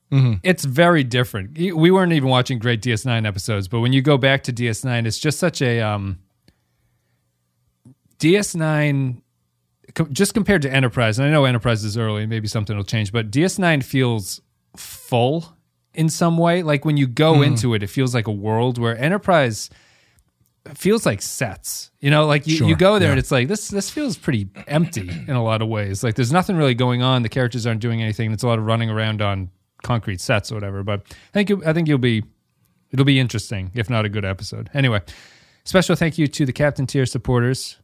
It's 0.09 0.63
very 0.63 1.03
different. 1.03 1.57
We 1.57 1.91
weren't 1.91 2.13
even 2.13 2.30
watching 2.30 2.59
great 2.59 2.82
DS9 2.82 3.28
episodes, 3.28 3.68
but 3.68 3.82
when 3.82 3.91
you 3.91 4.01
go 4.01 4.18
back 4.18 4.43
to 4.43 4.53
DS9, 4.53 5.05
it's 5.05 5.20
just 5.20 5.38
such 5.38 5.61
a 5.61 5.82
um 5.82 6.20
DS9 8.20 9.22
just 10.11 10.34
compared 10.34 10.61
to 10.61 10.72
Enterprise, 10.74 11.18
and 11.20 11.28
I 11.28 11.32
know 11.32 11.45
Enterprise 11.45 11.84
is 11.84 11.97
early, 11.97 12.26
maybe 12.26 12.47
something 12.47 12.76
will 12.76 12.84
change, 12.84 13.11
but 13.11 13.32
DS9 13.32 13.84
feels 13.84 14.41
full 14.76 15.56
in 15.97 16.07
some 16.07 16.37
way. 16.37 16.63
Like 16.63 16.85
when 16.85 16.95
you 16.95 17.07
go 17.07 17.35
hmm. 17.35 17.43
into 17.43 17.73
it, 17.73 17.83
it 17.83 17.87
feels 17.87 18.15
like 18.15 18.27
a 18.27 18.31
world 18.31 18.77
where 18.77 18.97
Enterprise 18.97 19.69
feels 20.75 21.05
like 21.05 21.21
sets. 21.21 21.91
You 21.99 22.11
know, 22.11 22.25
like 22.25 22.47
you, 22.47 22.65
you 22.65 22.75
go 22.75 22.99
there 22.99 23.09
and 23.09 23.19
it's 23.19 23.31
like 23.31 23.47
this 23.49 23.67
this 23.67 23.89
feels 23.89 24.15
pretty 24.15 24.47
empty 24.67 25.09
in 25.09 25.35
a 25.35 25.43
lot 25.43 25.61
of 25.61 25.67
ways. 25.67 26.03
Like 26.03 26.15
there's 26.15 26.31
nothing 26.31 26.55
really 26.55 26.75
going 26.75 27.01
on. 27.01 27.23
The 27.23 27.29
characters 27.29 27.65
aren't 27.65 27.81
doing 27.81 28.01
anything. 28.01 28.31
It's 28.31 28.43
a 28.43 28.47
lot 28.47 28.59
of 28.59 28.65
running 28.65 28.89
around 28.89 29.21
on 29.21 29.49
concrete 29.83 30.21
sets 30.21 30.51
or 30.51 30.55
whatever. 30.55 30.83
But 30.83 31.01
I 31.09 31.33
think 31.33 31.49
you, 31.49 31.63
I 31.65 31.73
think 31.73 31.87
you'll 31.87 31.97
be 31.97 32.23
it'll 32.91 33.05
be 33.05 33.19
interesting, 33.19 33.71
if 33.73 33.89
not 33.89 34.05
a 34.05 34.09
good 34.09 34.23
episode. 34.23 34.69
Anyway, 34.73 35.01
special 35.65 35.95
thank 35.95 36.17
you 36.17 36.27
to 36.27 36.45
the 36.45 36.53
Captain 36.53 36.85
Tier 36.85 37.05
supporters 37.05 37.77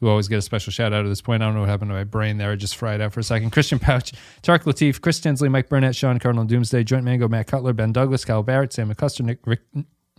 who 0.00 0.08
always 0.08 0.28
get 0.28 0.38
a 0.38 0.42
special 0.42 0.72
shout 0.72 0.92
out 0.92 1.04
at 1.04 1.08
this 1.08 1.20
point. 1.20 1.42
I 1.42 1.46
don't 1.46 1.54
know 1.54 1.60
what 1.60 1.68
happened 1.68 1.90
to 1.90 1.94
my 1.94 2.04
brain 2.04 2.38
there. 2.38 2.52
I 2.52 2.56
just 2.56 2.76
fried 2.76 3.00
out 3.00 3.12
for 3.12 3.20
a 3.20 3.24
second. 3.24 3.50
Christian 3.50 3.78
Pouch, 3.78 4.12
Tark 4.42 4.64
Latif, 4.64 5.00
Chris 5.00 5.20
Tinsley, 5.20 5.48
Mike 5.48 5.68
Burnett, 5.68 5.96
Sean 5.96 6.18
Cardinal 6.18 6.44
Doomsday, 6.44 6.84
Joint 6.84 7.04
Mango, 7.04 7.28
Matt 7.28 7.48
Cutler, 7.48 7.72
Ben 7.72 7.92
Douglas, 7.92 8.24
Kyle 8.24 8.42
Barrett, 8.42 8.72
Sam 8.72 8.92
McCuster, 8.92 9.22
Nick, 9.22 9.40
Rick, 9.46 9.60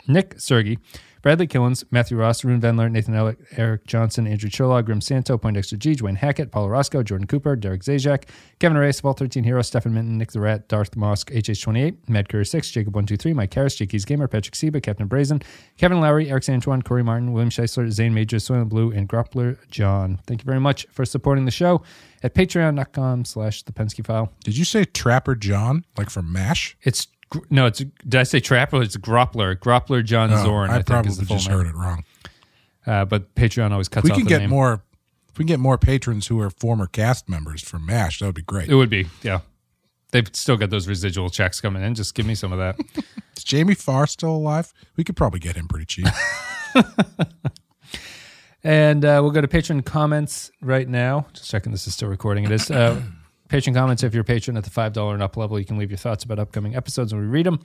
Nick 0.08 0.40
Sergi, 0.40 0.80
Bradley 1.22 1.48
Killens, 1.48 1.84
Matthew 1.92 2.18
Ross, 2.18 2.44
Rune 2.44 2.62
Vendler, 2.62 2.90
Nathan 2.90 3.36
Eric 3.58 3.86
Johnson, 3.86 4.26
Andrew 4.28 4.50
Chola, 4.50 4.82
Grim 4.82 5.02
Santo, 5.02 5.38
Poindexter 5.38 5.78
G, 5.78 5.94
Dwayne 5.96 6.18
Hackett, 6.18 6.52
Paul 6.52 6.70
Roscoe, 6.70 7.04
Jordan 7.04 7.28
Cooper, 7.28 7.56
Derek 7.56 7.84
Zajac, 7.84 8.24
Kevin 8.60 8.78
Arrace, 8.78 9.02
Vault 9.02 9.20
13 9.20 9.44
Hero, 9.44 9.62
Stefan 9.62 9.94
Minton, 9.94 10.18
Nick 10.18 10.32
the 10.32 10.40
Rat, 10.40 10.68
Darth 10.68 10.92
Mosk, 10.92 11.34
HH28, 11.36 12.08
Matt 12.08 12.30
Curry 12.30 12.46
6, 12.46 12.72
Jacob123, 12.72 13.34
Mike 13.34 13.54
Harris, 13.54 13.76
Jakey's 13.76 14.06
Gamer, 14.06 14.28
Patrick 14.28 14.56
Seba, 14.56 14.80
Captain 14.80 15.08
Brazen, 15.08 15.42
Kevin 15.78 16.00
Lowry, 16.00 16.30
Eric 16.30 16.44
Santuan, 16.44 16.84
Corey 16.84 17.04
Martin, 17.04 17.34
William 17.34 17.50
Scheisler, 17.50 17.90
Zane 17.92 18.14
Major, 18.14 18.38
Soylent 18.38 18.70
Blue, 18.70 18.92
and 18.92 19.10
Groppler 19.10 19.58
John. 19.70 20.20
Thank 20.26 20.42
you 20.42 20.46
very 20.46 20.60
much 20.60 20.88
for 20.92 21.06
supporting 21.06 21.46
the 21.46 21.52
show 21.52 21.84
at 22.24 22.34
patreon.com 22.34 23.26
slash 23.26 23.64
the 23.64 23.72
Pensky 23.72 24.06
File. 24.06 24.32
Did 24.44 24.58
you 24.58 24.66
say 24.66 24.86
Trapper 24.86 25.36
John, 25.36 25.86
like 25.98 26.10
from 26.10 26.32
MASH? 26.32 26.78
It's 26.82 27.08
no, 27.50 27.68
it's 27.68 27.80
did 27.80 28.16
I 28.16 28.24
say 28.24 28.40
Trapper? 28.40 28.82
It's 28.82 28.98
Groppler, 28.98 29.56
Groppler 29.56 30.04
John 30.04 30.32
Oh, 30.34 30.44
Zorn. 30.44 30.70
I, 30.70 30.74
I, 30.74 30.76
think 30.78 30.88
probably 30.88 31.12
is 31.12 31.18
the 31.18 31.26
full 31.26 31.38
just 31.38 31.50
name. 31.50 31.58
heard 31.58 31.68
it 31.68 31.76
wrong. 31.76 32.04
Uh, 32.86 33.06
but 33.06 33.36
Patreon 33.36 33.72
always 33.72 33.88
cuts 33.88 34.06
we 34.10 34.16
can 34.16 34.26
get 34.26 34.40
name. 34.40 34.50
more. 34.50 34.84
If 35.30 35.38
we 35.38 35.44
can 35.44 35.48
get 35.48 35.60
more 35.60 35.78
patrons 35.78 36.28
who 36.28 36.40
are 36.42 36.50
former 36.50 36.88
cast 36.88 37.30
members 37.30 37.62
from 37.62 37.86
MASH, 37.86 38.20
that 38.20 38.26
would 38.26 38.36
be 38.36 38.42
great. 38.42 38.68
It 38.70 38.76
would 38.76 38.90
be, 38.90 39.08
yeah. 39.22 39.42
They've 40.12 40.28
still 40.34 40.58
got 40.58 40.72
those 40.72 40.88
residual 40.88 41.30
checks 41.30 41.62
coming 41.62 41.84
in. 41.84 41.94
Just 41.94 42.16
give 42.16 42.26
me 42.26 42.34
some 42.34 42.52
of 42.52 42.58
that. 42.58 42.80
Is 43.38 43.44
Jamie 43.44 43.76
Farr 43.76 44.08
still 44.08 44.32
alive? 44.32 44.74
We 44.98 45.04
could 45.04 45.16
probably 45.16 45.40
get 45.40 45.56
him 45.56 45.68
pretty 45.68 45.86
cheap. 45.86 46.08
and 48.64 49.06
uh, 49.06 49.20
we'll 49.22 49.32
go 49.32 49.42
to 49.42 49.48
patron 49.48 49.82
comments 49.84 50.52
right 50.62 50.88
now. 50.88 51.28
Just 51.34 51.50
checking 51.52 51.72
this 51.72 51.88
is 51.88 51.94
still 51.94 52.10
recording. 52.10 52.46
It 52.46 52.52
is. 52.52 52.72
Uh, 52.72 53.02
patron 53.50 53.76
comments. 53.76 54.04
If 54.04 54.14
you're 54.14 54.22
a 54.22 54.26
patron 54.26 54.56
at 54.56 54.64
the 54.64 54.70
$5 54.70 55.14
and 55.14 55.22
up 55.22 55.36
level, 55.36 55.60
you 55.60 55.66
can 55.66 55.78
leave 55.78 55.92
your 55.92 55.98
thoughts 55.98 56.24
about 56.24 56.40
upcoming 56.40 56.76
episodes 56.76 57.14
when 57.14 57.22
we 57.22 57.28
read 57.28 57.46
them. 57.46 57.60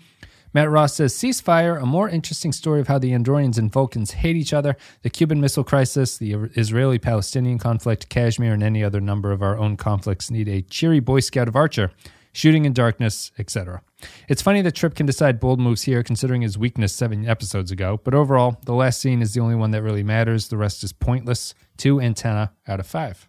Matt 0.55 0.71
Ross 0.71 0.95
says, 0.95 1.13
Ceasefire, 1.13 1.83
a 1.83 1.87
more 1.87 2.09
interesting 2.09 2.53
story 2.53 2.81
of 2.81 2.87
how 2.87 2.99
the 2.99 3.11
Andorians 3.11 3.59
and 3.59 3.73
Vulcans 3.73 4.13
hate 4.13 4.37
each 4.37 4.53
other, 4.53 4.77
the 5.03 5.11
Cuban 5.11 5.41
Missile 5.41 5.65
Crisis, 5.65 6.17
the 6.17 6.33
Israeli 6.55 6.99
Palestinian 6.99 7.59
conflict, 7.59 8.09
Kashmir, 8.09 8.53
and 8.53 8.63
any 8.63 8.85
other 8.85 9.01
number 9.01 9.33
of 9.33 9.43
our 9.43 9.59
own 9.59 9.77
conflicts 9.77 10.31
need 10.31 10.49
a 10.49 10.63
cheery 10.63 11.01
Boy 11.01 11.19
Scout 11.19 11.49
of 11.49 11.57
Archer, 11.57 11.91
shooting 12.33 12.65
in 12.67 12.73
darkness, 12.73 13.33
etc. 13.37 13.83
It's 14.29 14.43
funny 14.43 14.63
that 14.63 14.77
Trip 14.77 14.95
can 14.95 15.07
decide 15.07 15.41
bold 15.41 15.59
moves 15.59 15.83
here, 15.83 16.05
considering 16.05 16.43
his 16.43 16.57
weakness 16.57 16.95
seven 16.95 17.27
episodes 17.29 17.73
ago, 17.73 18.01
but 18.05 18.15
overall, 18.15 18.57
the 18.65 18.75
last 18.75 19.01
scene 19.01 19.23
is 19.23 19.35
the 19.35 19.41
only 19.41 19.57
one 19.57 19.73
that 19.73 19.83
really 19.83 20.05
matters. 20.05 20.47
The 20.47 20.57
rest 20.57 20.85
is 20.85 20.93
pointless. 20.93 21.55
Two 21.77 22.01
antenna 22.01 22.53
out 22.69 22.79
of 22.79 22.87
five. 22.87 23.29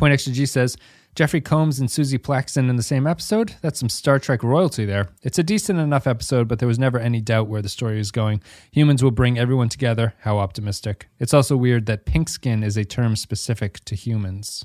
Poindexter 0.00 0.32
G 0.32 0.46
says, 0.46 0.78
Jeffrey 1.14 1.42
Combs 1.42 1.78
and 1.78 1.90
Suzie 1.90 2.18
Plakson 2.18 2.70
in 2.70 2.76
the 2.76 2.82
same 2.82 3.06
episode? 3.06 3.56
That's 3.60 3.78
some 3.78 3.90
Star 3.90 4.18
Trek 4.18 4.42
royalty 4.42 4.86
there. 4.86 5.10
It's 5.22 5.38
a 5.38 5.42
decent 5.42 5.78
enough 5.78 6.06
episode, 6.06 6.48
but 6.48 6.58
there 6.58 6.66
was 6.66 6.78
never 6.78 6.98
any 6.98 7.20
doubt 7.20 7.48
where 7.48 7.60
the 7.60 7.68
story 7.68 8.00
is 8.00 8.10
going. 8.10 8.40
Humans 8.72 9.02
will 9.02 9.10
bring 9.10 9.38
everyone 9.38 9.68
together. 9.68 10.14
How 10.20 10.38
optimistic. 10.38 11.10
It's 11.18 11.34
also 11.34 11.54
weird 11.54 11.84
that 11.84 12.06
pink 12.06 12.30
skin 12.30 12.62
is 12.62 12.78
a 12.78 12.84
term 12.86 13.14
specific 13.14 13.84
to 13.84 13.94
humans. 13.94 14.64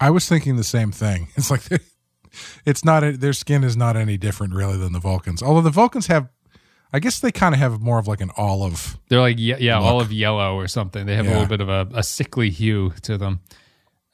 I 0.00 0.10
was 0.10 0.28
thinking 0.28 0.56
the 0.56 0.64
same 0.64 0.90
thing. 0.90 1.28
It's 1.36 1.48
like 1.48 1.62
it's 2.66 2.84
not 2.84 3.20
their 3.20 3.32
skin 3.32 3.62
is 3.62 3.76
not 3.76 3.96
any 3.96 4.16
different 4.16 4.52
really 4.52 4.76
than 4.76 4.92
the 4.92 4.98
Vulcans. 4.98 5.44
Although 5.44 5.62
the 5.62 5.70
Vulcans 5.70 6.08
have, 6.08 6.28
I 6.92 6.98
guess 6.98 7.20
they 7.20 7.30
kind 7.30 7.54
of 7.54 7.60
have 7.60 7.80
more 7.80 8.00
of 8.00 8.08
like 8.08 8.20
an 8.20 8.32
olive. 8.36 8.98
They're 9.08 9.20
like, 9.20 9.36
yeah, 9.38 9.58
yeah 9.60 9.78
Look. 9.78 9.86
olive 9.86 10.12
yellow 10.12 10.56
or 10.56 10.66
something. 10.66 11.06
They 11.06 11.14
have 11.14 11.26
a 11.26 11.30
little 11.30 11.46
bit 11.46 11.60
of 11.60 11.68
a, 11.68 11.86
a 11.94 12.02
sickly 12.02 12.50
hue 12.50 12.92
to 13.02 13.16
them. 13.16 13.40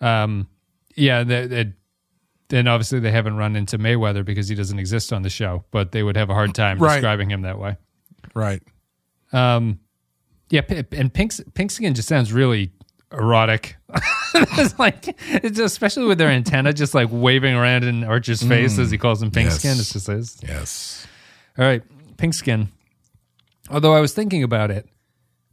Um, 0.03 0.49
yeah, 0.95 1.25
they, 1.25 1.47
they, 1.47 1.73
then 2.49 2.69
obviously 2.69 3.01
they 3.01 3.11
haven't 3.11 3.37
run 3.37 3.57
into 3.57 3.79
Mayweather 3.79 4.25
because 4.25 4.49
he 4.49 4.55
doesn't 4.55 4.79
exist 4.79 5.13
on 5.13 5.23
the 5.23 5.31
show, 5.31 5.65
but 5.71 5.93
they 5.93 6.03
would 6.03 6.17
have 6.17 6.29
a 6.29 6.35
hard 6.35 6.55
time 6.55 6.79
Right. 6.79 6.97
describing 6.97 7.31
him 7.31 7.43
that 7.43 7.59
way. 7.59 7.77
Right. 8.35 8.63
Um, 9.33 9.81
yeah, 10.51 10.61
and 10.93 11.13
pink 11.15 11.33
pink 11.55 11.71
skin 11.71 11.95
just 11.95 12.09
sounds 12.09 12.31
really 12.31 12.73
erotic. 13.11 13.77
it's 14.35 14.79
like, 14.79 15.17
it's 15.29 15.57
just, 15.57 15.73
especially 15.73 16.05
with 16.05 16.19
their 16.19 16.29
antenna 16.29 16.75
just 16.75 16.95
like 16.95 17.09
waving 17.11 17.55
around 17.55 17.85
in 17.85 18.05
Archer's 18.05 18.43
face 18.43 18.79
as 18.79 18.91
he 18.91 18.99
calls 18.99 19.23
him 19.23 19.31
pink 19.31 19.47
yes. 19.47 19.59
skin. 19.61 19.73
It's 19.79 19.93
just 19.93 20.09
it's, 20.11 20.43
Yes. 20.47 21.07
all 21.59 21.65
right, 21.65 21.83
pink 22.19 22.35
skin. 22.35 22.69
Although 23.71 23.95
I 23.95 24.01
was 24.01 24.13
thinking 24.13 24.43
about 24.43 24.71
it, 24.71 24.87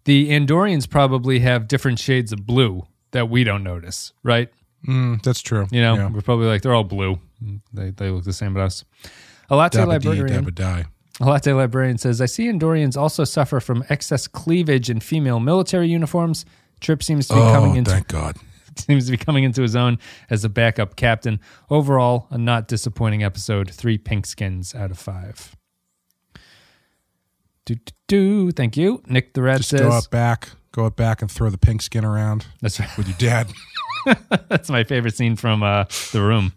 the 0.04 0.32
Andorians 0.32 0.90
probably 0.90 1.40
have 1.40 1.68
different 1.70 2.00
shades 2.00 2.34
of 2.34 2.46
blue 2.46 2.86
that 3.12 3.30
we 3.30 3.44
don't 3.44 3.64
notice, 3.64 4.14
right? 4.24 4.50
Mm, 4.88 5.22
that's 5.24 5.42
true. 5.42 5.68
You 5.72 5.82
know, 5.82 5.96
yeah. 5.96 6.10
we're 6.10 6.22
probably 6.22 6.48
like 6.48 6.62
they're 6.62 6.74
all 6.76 6.84
blue. 6.84 7.20
They 7.74 7.92
they 7.92 8.10
look 8.10 8.24
the 8.24 8.34
same 8.34 8.54
to 8.56 8.62
us. 8.62 8.84
A 9.50 9.56
latte 9.56 9.80
Dabba 9.80 10.00
dee, 10.02 10.10
librarian. 10.10 10.46
dabba 10.46 10.56
die. 10.56 10.86
A 11.22 11.26
latte 11.26 11.52
librarian 11.52 11.98
says, 11.98 12.22
I 12.22 12.28
see 12.28 12.46
Andorians 12.48 12.96
also 12.96 13.24
suffer 13.26 13.60
from 13.60 13.84
excess 13.90 14.26
cleavage 14.28 14.90
in 14.90 15.00
female 15.02 15.40
military 15.42 15.90
uniforms. 15.90 16.46
Trip 16.80 17.04
seems 17.04 17.28
to 17.28 17.34
be 17.34 17.40
Oh, 17.42 17.54
coming 17.54 17.76
into 17.76 17.92
thank 17.92 18.08
God. 18.08 18.38
seems 18.78 19.06
to 19.08 19.12
be 19.12 19.18
coming 19.18 19.44
into 19.44 19.62
his 19.62 19.76
own 19.76 19.98
as 20.30 20.46
a 20.46 20.50
backup 20.50 20.96
captain. 20.96 21.42
Overall, 21.70 22.28
a 22.30 22.38
not 22.38 22.70
disappointing 22.70 23.22
episode. 23.24 23.70
Three 23.70 23.98
pink 23.98 24.26
skins 24.28 24.74
out 24.74 24.92
of 24.92 24.98
five. 25.00 25.58
Do 27.66 27.76
do 27.76 27.92
do. 28.08 28.52
Thank 28.52 28.78
you, 28.78 29.04
Nick 29.08 29.34
the 29.34 29.42
Rat 29.42 29.58
Just 29.58 29.70
says. 29.72 29.82
go 29.82 29.90
up 29.90 30.10
back, 30.10 30.50
go 30.72 30.86
up 30.86 30.96
back 30.96 31.22
and 31.22 31.30
throw 31.32 31.50
the 31.50 31.58
pink 31.58 31.82
skin 31.82 32.06
around 32.06 32.46
That's 32.62 32.80
right. 32.80 32.90
with 32.98 33.08
your 33.08 33.18
dad. 33.18 33.52
That's 34.50 34.70
my 34.70 34.84
favorite 34.84 35.16
scene 35.16 35.36
from 35.36 35.64
uh, 35.64 35.86
The 36.12 36.22
Room. 36.22 36.54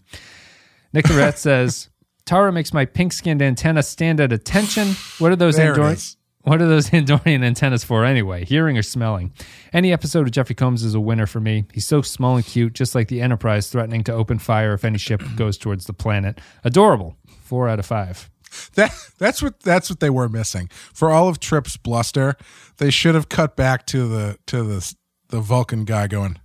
Nick 0.92 1.08
Rat 1.08 1.38
says, 1.38 1.88
Tarah 2.24 2.52
makes 2.52 2.72
my 2.72 2.84
pink 2.84 3.12
skinned 3.12 3.42
antenna 3.42 3.82
stand 3.82 4.20
at 4.20 4.32
attention. 4.32 4.94
What 5.18 5.32
are 5.32 5.36
those 5.36 5.56
There 5.56 5.72
it 5.72 5.78
Andor- 5.78 5.92
is. 5.94 6.16
What 6.44 6.60
are 6.60 6.66
those 6.68 6.90
Andorian 6.90 7.44
antennas 7.44 7.84
for 7.84 8.04
anyway? 8.04 8.44
Hearing 8.44 8.76
or 8.76 8.82
smelling? 8.82 9.32
Any 9.72 9.92
episode 9.92 10.26
of 10.26 10.32
Jeffrey 10.32 10.56
Combs 10.56 10.82
is 10.82 10.92
a 10.94 11.00
winner 11.00 11.26
for 11.26 11.38
me. 11.40 11.66
He's 11.72 11.86
so 11.86 12.02
small 12.02 12.34
and 12.36 12.44
cute, 12.44 12.72
just 12.72 12.94
like 12.96 13.06
the 13.08 13.20
Enterprise 13.20 13.70
threatening 13.70 14.02
to 14.04 14.12
open 14.12 14.38
fire 14.40 14.72
if 14.74 14.84
any 14.84 14.98
ship 14.98 15.22
goes 15.36 15.56
towards 15.56 15.86
the 15.86 15.92
planet. 15.92 16.40
Adorable. 16.64 17.16
Four 17.42 17.68
out 17.68 17.78
of 17.78 17.86
five. 17.86 18.28
That 18.74 18.92
that's 19.18 19.42
what 19.42 19.60
that's 19.60 19.90
what 19.90 20.00
they 20.00 20.10
were 20.10 20.28
missing. 20.28 20.68
For 20.92 21.10
all 21.10 21.28
of 21.28 21.40
Trip's 21.40 21.76
bluster, 21.76 22.36
they 22.78 22.90
should 22.90 23.14
have 23.14 23.28
cut 23.28 23.56
back 23.56 23.86
to 23.86 24.08
the 24.08 24.38
to 24.46 24.62
the 24.62 24.94
the 25.28 25.40
Vulcan 25.40 25.84
guy 25.84 26.06
going. 26.06 26.38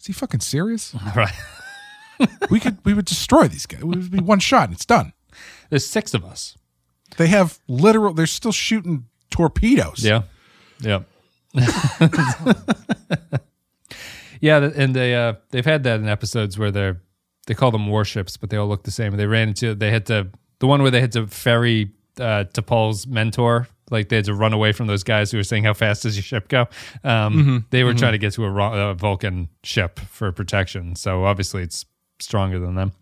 Is 0.00 0.06
he 0.06 0.12
fucking 0.12 0.40
serious? 0.40 0.94
Right. 1.16 1.34
we 2.50 2.60
could 2.60 2.78
we 2.84 2.94
would 2.94 3.06
destroy 3.06 3.48
these 3.48 3.66
guys. 3.66 3.80
It 3.80 3.86
would 3.86 4.10
be 4.10 4.20
one 4.20 4.38
shot 4.38 4.64
and 4.64 4.74
it's 4.74 4.86
done. 4.86 5.12
There's 5.70 5.86
six 5.86 6.14
of 6.14 6.24
us. 6.24 6.56
They 7.16 7.26
have 7.26 7.58
literal. 7.66 8.14
They're 8.14 8.26
still 8.26 8.52
shooting 8.52 9.06
torpedoes. 9.30 10.04
Yeah. 10.04 10.22
Yeah. 10.80 11.00
yeah, 14.40 14.70
and 14.76 14.94
they 14.94 15.14
uh 15.14 15.34
they've 15.50 15.64
had 15.64 15.82
that 15.84 16.00
in 16.00 16.08
episodes 16.08 16.58
where 16.58 16.70
they're 16.70 17.00
they 17.46 17.54
call 17.54 17.70
them 17.70 17.86
warships, 17.88 18.36
but 18.36 18.50
they 18.50 18.56
all 18.56 18.68
look 18.68 18.84
the 18.84 18.90
same. 18.90 19.16
They 19.16 19.26
ran 19.26 19.48
into 19.48 19.74
they 19.74 19.90
had 19.90 20.06
to 20.06 20.28
the 20.64 20.68
one 20.68 20.80
where 20.80 20.90
they 20.90 21.02
had 21.02 21.12
to 21.12 21.26
ferry 21.26 21.92
uh 22.18 22.44
T'Pol's 22.54 23.06
mentor, 23.06 23.68
like 23.90 24.08
they 24.08 24.16
had 24.16 24.24
to 24.24 24.34
run 24.34 24.54
away 24.54 24.72
from 24.72 24.86
those 24.86 25.04
guys 25.04 25.30
who 25.30 25.36
were 25.36 25.42
saying 25.44 25.64
how 25.64 25.74
fast 25.74 26.04
does 26.04 26.16
your 26.16 26.22
ship 26.22 26.48
go. 26.48 26.68
Um 27.02 27.66
they 27.68 27.84
were 27.84 27.92
trying 27.92 28.12
to 28.12 28.18
get 28.18 28.32
to 28.34 28.46
a, 28.46 28.90
a 28.90 28.94
Vulcan 28.94 29.50
ship 29.62 30.00
for 30.00 30.32
protection. 30.32 30.96
So 30.96 31.26
obviously 31.26 31.62
it's 31.62 31.84
stronger 32.18 32.58
than 32.58 32.76
them. 32.76 32.92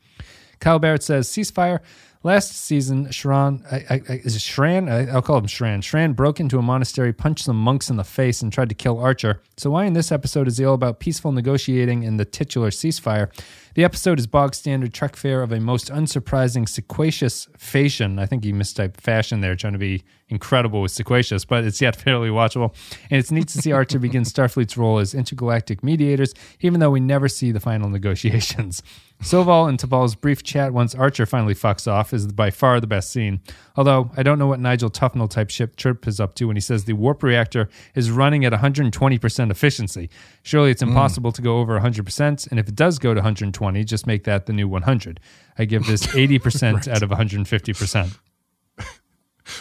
Kyle 0.59 0.81
Barrett 0.81 1.05
says 1.05 1.29
ceasefire. 1.29 1.79
Last 2.25 2.53
season, 2.53 3.07
Shran, 3.07 3.65
I, 3.73 4.01
I, 4.09 4.13
is 4.19 4.37
it 4.37 4.39
Shran? 4.39 4.89
I, 4.89 5.11
I'll 5.13 5.23
call 5.23 5.39
him 5.39 5.47
Shran. 5.47 5.81
Shran 5.81 6.15
broke 6.15 6.39
into 6.39 6.57
a 6.57 6.63
monastery, 6.63 7.13
punched 7.13 7.45
some 7.45 7.57
monks 7.57 7.91
in 7.91 7.97
the 7.97 8.05
face, 8.05 8.43
and 8.43 8.53
tried 8.53 8.69
to 8.69 8.77
kill 8.77 9.01
Archer. 9.01 9.43
So 9.57 9.71
why 9.73 9.87
in 9.87 9.95
this 9.95 10.13
episode 10.13 10.47
is 10.47 10.59
he 10.59 10.65
all 10.65 10.75
about 10.75 11.01
peaceful 11.01 11.33
negotiating 11.33 12.05
and 12.05 12.21
the 12.21 12.25
titular 12.25 12.71
ceasefire? 12.71 13.29
The 13.75 13.85
episode 13.85 14.19
is 14.19 14.27
bog 14.27 14.55
standard 14.55 14.93
Trek 14.93 15.17
fare 15.17 15.43
of 15.43 15.51
a 15.51 15.59
most 15.59 15.89
unsurprising 15.89 16.69
sequacious 16.69 17.49
fashion. 17.57 18.19
I 18.19 18.27
think 18.27 18.45
he 18.45 18.53
mistyped 18.53 19.01
fashion 19.01 19.41
there, 19.41 19.57
trying 19.57 19.73
to 19.73 19.79
be 19.79 20.05
incredible 20.29 20.83
with 20.83 20.93
sequacious, 20.93 21.45
but 21.45 21.65
it's 21.65 21.81
yet 21.81 21.97
fairly 22.05 22.29
watchable. 22.29 22.75
And 23.11 23.19
it's 23.19 23.31
neat 23.31 23.49
to 23.49 23.59
see 23.59 23.73
Archer 23.73 23.99
begin 23.99 24.25
Starfleet's 24.25 24.77
role 24.77 24.99
as 24.99 25.15
intergalactic 25.15 25.83
mediators, 25.83 26.35
even 26.61 26.81
though 26.81 26.91
we 26.91 27.01
never 27.01 27.29
see 27.29 27.51
the 27.51 27.61
final 27.61 27.89
negotiations. 27.89 28.83
Soval 29.23 29.69
and 29.69 29.79
T'Pol's 29.79 30.17
brief 30.17 30.43
chat 30.43 30.73
once 30.73 30.95
Archer 30.95 31.27
finally 31.27 31.55
fucks 31.55 31.91
off 31.91 32.12
is 32.13 32.27
by 32.29 32.51
far 32.51 32.81
the 32.81 32.87
best 32.87 33.11
scene. 33.11 33.41
Although 33.77 34.11
I 34.17 34.23
don't 34.23 34.39
know 34.39 34.47
what 34.47 34.61
Nigel 34.61 34.91
Tufnell 34.91 35.31
type 35.31 35.51
ship 35.51 35.77
Trip 35.77 36.07
is 36.07 36.21
up 36.21 36.35
to 36.37 36.47
when 36.47 36.57
he 36.57 36.61
says 36.61 36.85
the 36.85 36.93
warp 36.93 37.23
reactor 37.23 37.69
is 37.95 38.11
running 38.11 38.45
at 38.45 38.53
120% 38.53 39.51
efficiency. 39.51 40.11
Surely 40.43 40.71
it's 40.71 40.83
hmm. 40.83 40.89
impossible 40.89 41.33
to 41.33 41.43
go 41.43 41.59
over 41.59 41.79
100%, 41.79 42.51
and 42.51 42.61
if 42.61 42.69
it 42.69 42.75
does 42.75 42.99
go 42.99 43.15
to 43.15 43.19
120, 43.19 43.85
just 43.85 44.07
make 44.07 44.25
that 44.25 44.47
the 44.47 44.53
new 44.53 44.69
100. 44.69 45.21
I 45.59 45.65
give 45.65 45.87
this 45.87 46.07
80% 46.09 46.89
out 46.89 47.03
of 47.03 47.11
150%. 47.11 48.19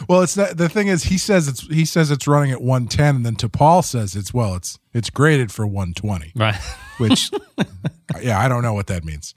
Well, 0.08 0.22
it's 0.22 0.36
that 0.36 0.58
the 0.58 0.70
thing 0.70 0.88
is 0.88 1.06
he 1.06 1.18
says 1.18 1.47
it's 1.47 1.68
he 1.68 1.86
says 1.86 2.12
it's 2.12 2.28
running 2.28 2.52
at 2.52 2.62
110 2.62 3.16
and 3.16 3.26
then 3.26 3.36
T'Pol 3.36 3.84
says 3.84 4.16
it's 4.16 4.32
well 4.32 4.54
it's 4.54 4.78
it's 4.93 5.10
graded 5.10 5.52
for 5.52 5.66
120, 5.66 6.34
Right. 6.36 6.56
which 6.97 7.32
yeah, 8.22 8.39
I 8.39 8.47
don't 8.47 8.62
know 8.62 8.74
what 8.74 8.88
that 8.88 9.04
means. 9.04 9.34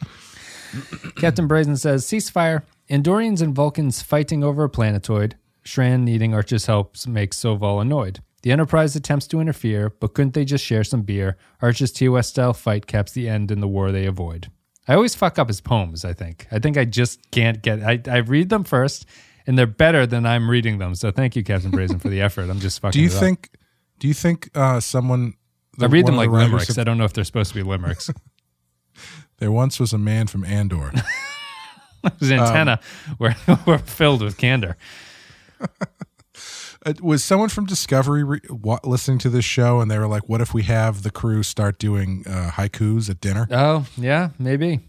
Captain 1.16 1.46
Brazen 1.46 1.76
says 1.76 2.04
ceasefire. 2.04 2.62
Andorians 2.90 3.40
and 3.40 3.54
Vulcans 3.54 4.02
fighting 4.02 4.44
over 4.44 4.64
a 4.64 4.68
planetoid. 4.68 5.36
Shran 5.64 6.02
needing 6.02 6.34
Archer's 6.34 6.66
help 6.66 6.94
makes 7.06 7.38
Soval 7.38 7.80
annoyed. 7.80 8.20
The 8.42 8.52
Enterprise 8.52 8.94
attempts 8.94 9.26
to 9.28 9.40
interfere, 9.40 9.88
but 10.00 10.12
couldn't 10.12 10.34
they 10.34 10.44
just 10.44 10.62
share 10.64 10.84
some 10.84 11.00
beer? 11.02 11.38
Archer's 11.62 11.90
TOS 11.92 12.28
style 12.28 12.52
fight 12.52 12.86
caps 12.86 13.12
the 13.12 13.26
end 13.28 13.50
in 13.50 13.60
the 13.60 13.68
war 13.68 13.90
they 13.90 14.04
avoid. 14.04 14.50
I 14.86 14.94
always 14.94 15.14
fuck 15.14 15.38
up 15.38 15.48
his 15.48 15.62
poems, 15.62 16.04
I 16.04 16.12
think. 16.12 16.46
I 16.52 16.58
think 16.58 16.76
I 16.76 16.84
just 16.84 17.30
can't 17.30 17.62
get 17.62 17.82
I, 17.82 18.02
I 18.06 18.18
read 18.18 18.50
them 18.50 18.64
first 18.64 19.06
and 19.46 19.56
they're 19.56 19.66
better 19.66 20.06
than 20.06 20.26
I'm 20.26 20.50
reading 20.50 20.76
them. 20.76 20.94
So 20.94 21.10
thank 21.10 21.36
you, 21.36 21.42
Captain 21.42 21.70
Brazen, 21.70 21.98
for 22.00 22.10
the 22.10 22.20
effort. 22.20 22.50
I'm 22.50 22.60
just 22.60 22.80
fucking 22.82 22.92
Do 22.98 23.00
you 23.00 23.08
it 23.08 23.14
up. 23.14 23.20
think? 23.20 23.50
Do 23.98 24.08
you 24.08 24.14
think 24.14 24.50
uh, 24.54 24.80
someone? 24.80 25.34
I 25.80 25.86
read 25.86 26.04
them 26.06 26.16
like 26.16 26.28
the 26.28 26.36
limericks. 26.36 26.68
of- 26.68 26.78
I 26.78 26.84
don't 26.84 26.98
know 26.98 27.04
if 27.04 27.14
they're 27.14 27.24
supposed 27.24 27.50
to 27.52 27.54
be 27.54 27.62
limericks. 27.62 28.10
There 29.38 29.50
once 29.50 29.80
was 29.80 29.92
a 29.92 29.98
man 29.98 30.28
from 30.28 30.44
Andor. 30.44 30.92
His 32.20 32.32
antenna 32.32 32.80
were, 33.18 33.34
were 33.66 33.78
filled 33.78 34.22
with 34.22 34.36
candor. 34.38 34.76
Uh, 36.86 36.92
was 37.00 37.24
someone 37.24 37.48
from 37.48 37.64
Discovery 37.64 38.22
re- 38.22 38.40
wa- 38.50 38.78
listening 38.84 39.16
to 39.20 39.30
this 39.30 39.44
show, 39.46 39.80
and 39.80 39.90
they 39.90 39.98
were 39.98 40.06
like, 40.06 40.28
"What 40.28 40.42
if 40.42 40.52
we 40.52 40.64
have 40.64 41.02
the 41.02 41.10
crew 41.10 41.42
start 41.42 41.78
doing 41.78 42.24
uh, 42.26 42.50
haikus 42.56 43.08
at 43.08 43.22
dinner?" 43.22 43.48
Oh, 43.50 43.86
yeah, 43.96 44.30
maybe. 44.38 44.80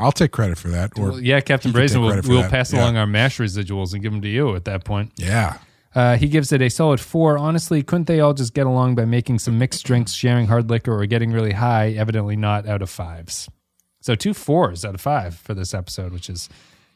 I'll 0.00 0.10
take 0.10 0.32
credit 0.32 0.58
for 0.58 0.68
that. 0.70 0.98
Or 0.98 1.10
Well, 1.10 1.20
yeah, 1.20 1.38
Captain 1.38 1.70
Brazen 1.70 2.00
will 2.00 2.20
will 2.24 2.48
pass 2.48 2.72
Yeah. 2.72 2.80
along 2.82 2.96
our 2.96 3.06
mash 3.06 3.38
residuals 3.38 3.92
and 3.94 4.02
give 4.02 4.10
them 4.10 4.22
to 4.22 4.28
you 4.28 4.56
at 4.56 4.64
that 4.64 4.84
point. 4.84 5.12
yeah, 5.18 5.58
Uh, 5.94 6.16
he 6.16 6.26
gives 6.26 6.50
it 6.50 6.60
a 6.62 6.68
solid 6.68 6.98
four. 6.98 7.38
Honestly, 7.38 7.80
couldn't 7.84 8.08
they 8.08 8.18
all 8.18 8.34
just 8.34 8.52
get 8.52 8.66
along 8.66 8.96
by 8.96 9.04
making 9.04 9.38
some 9.38 9.56
mixed 9.56 9.86
drinks, 9.86 10.14
sharing 10.14 10.48
hard 10.48 10.68
liquor, 10.68 10.98
or 11.00 11.06
getting 11.06 11.30
really 11.30 11.52
high? 11.52 11.90
Evidently 11.90 12.34
not 12.34 12.66
out 12.66 12.82
of 12.82 12.90
fives. 12.90 13.48
So 14.06 14.14
two 14.14 14.34
fours 14.34 14.84
out 14.84 14.94
of 14.94 15.00
five 15.00 15.34
for 15.34 15.52
this 15.52 15.74
episode, 15.74 16.12
which 16.12 16.30
is 16.30 16.48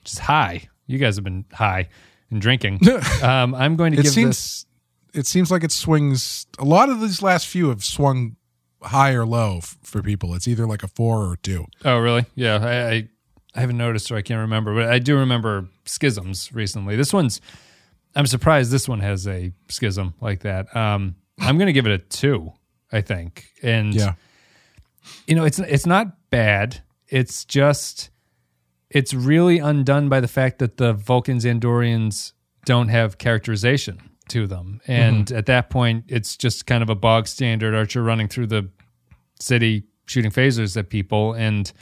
just 0.04 0.20
high. 0.20 0.68
You 0.86 0.96
guys 0.96 1.16
have 1.16 1.24
been 1.24 1.44
high 1.52 1.88
and 2.30 2.40
drinking. 2.40 2.88
um, 3.24 3.52
I'm 3.52 3.74
going 3.74 3.94
to 3.94 3.98
it 3.98 4.04
give 4.04 4.12
seems 4.12 4.36
this. 4.36 4.66
it 5.12 5.26
seems 5.26 5.50
like 5.50 5.64
it 5.64 5.72
swings. 5.72 6.46
A 6.60 6.64
lot 6.64 6.88
of 6.88 7.00
these 7.00 7.20
last 7.20 7.48
few 7.48 7.70
have 7.70 7.84
swung 7.84 8.36
high 8.80 9.10
or 9.10 9.26
low 9.26 9.56
f- 9.56 9.76
for 9.82 10.02
people. 10.02 10.36
It's 10.36 10.46
either 10.46 10.68
like 10.68 10.84
a 10.84 10.86
four 10.86 11.24
or 11.26 11.32
a 11.32 11.36
two. 11.36 11.66
Oh, 11.84 11.98
really? 11.98 12.26
Yeah, 12.36 12.60
I, 12.62 12.90
I 12.92 13.08
I 13.56 13.60
haven't 13.60 13.78
noticed 13.78 14.12
or 14.12 14.16
I 14.16 14.22
can't 14.22 14.42
remember, 14.42 14.72
but 14.72 14.88
I 14.88 15.00
do 15.00 15.18
remember 15.18 15.68
schisms 15.86 16.52
recently. 16.52 16.94
This 16.94 17.12
one's. 17.12 17.40
I'm 18.14 18.26
surprised 18.28 18.70
this 18.70 18.88
one 18.88 19.00
has 19.00 19.26
a 19.26 19.50
schism 19.68 20.14
like 20.20 20.42
that. 20.42 20.76
Um, 20.76 21.16
I'm 21.40 21.58
going 21.58 21.66
to 21.66 21.72
give 21.72 21.86
it 21.88 21.92
a 21.92 21.98
two. 21.98 22.52
I 22.92 23.00
think, 23.00 23.46
and 23.64 23.92
Yeah, 23.92 24.14
you 25.26 25.34
know, 25.34 25.42
it's 25.42 25.58
it's 25.58 25.86
not 25.86 26.30
bad. 26.30 26.82
It's 27.10 27.44
just 27.44 28.10
it's 28.88 29.14
really 29.14 29.58
undone 29.58 30.08
by 30.08 30.20
the 30.20 30.28
fact 30.28 30.58
that 30.58 30.76
the 30.76 30.92
Vulcans 30.92 31.44
Andorians 31.44 32.32
don't 32.64 32.88
have 32.88 33.18
characterization 33.18 34.00
to 34.28 34.46
them. 34.46 34.80
And 34.86 35.30
at 35.32 35.46
that 35.46 35.70
point 35.70 36.04
it's 36.08 36.36
just 36.36 36.66
kind 36.66 36.82
of 36.82 36.90
a 36.90 36.94
bog 36.94 37.26
standard 37.26 37.74
archer 37.74 38.02
running 38.02 38.28
through 38.28 38.48
the 38.48 38.68
city 39.38 39.84
shooting 40.06 40.30
phasers 40.30 40.76
at 40.76 40.88
people 40.88 41.34
and 41.34 41.72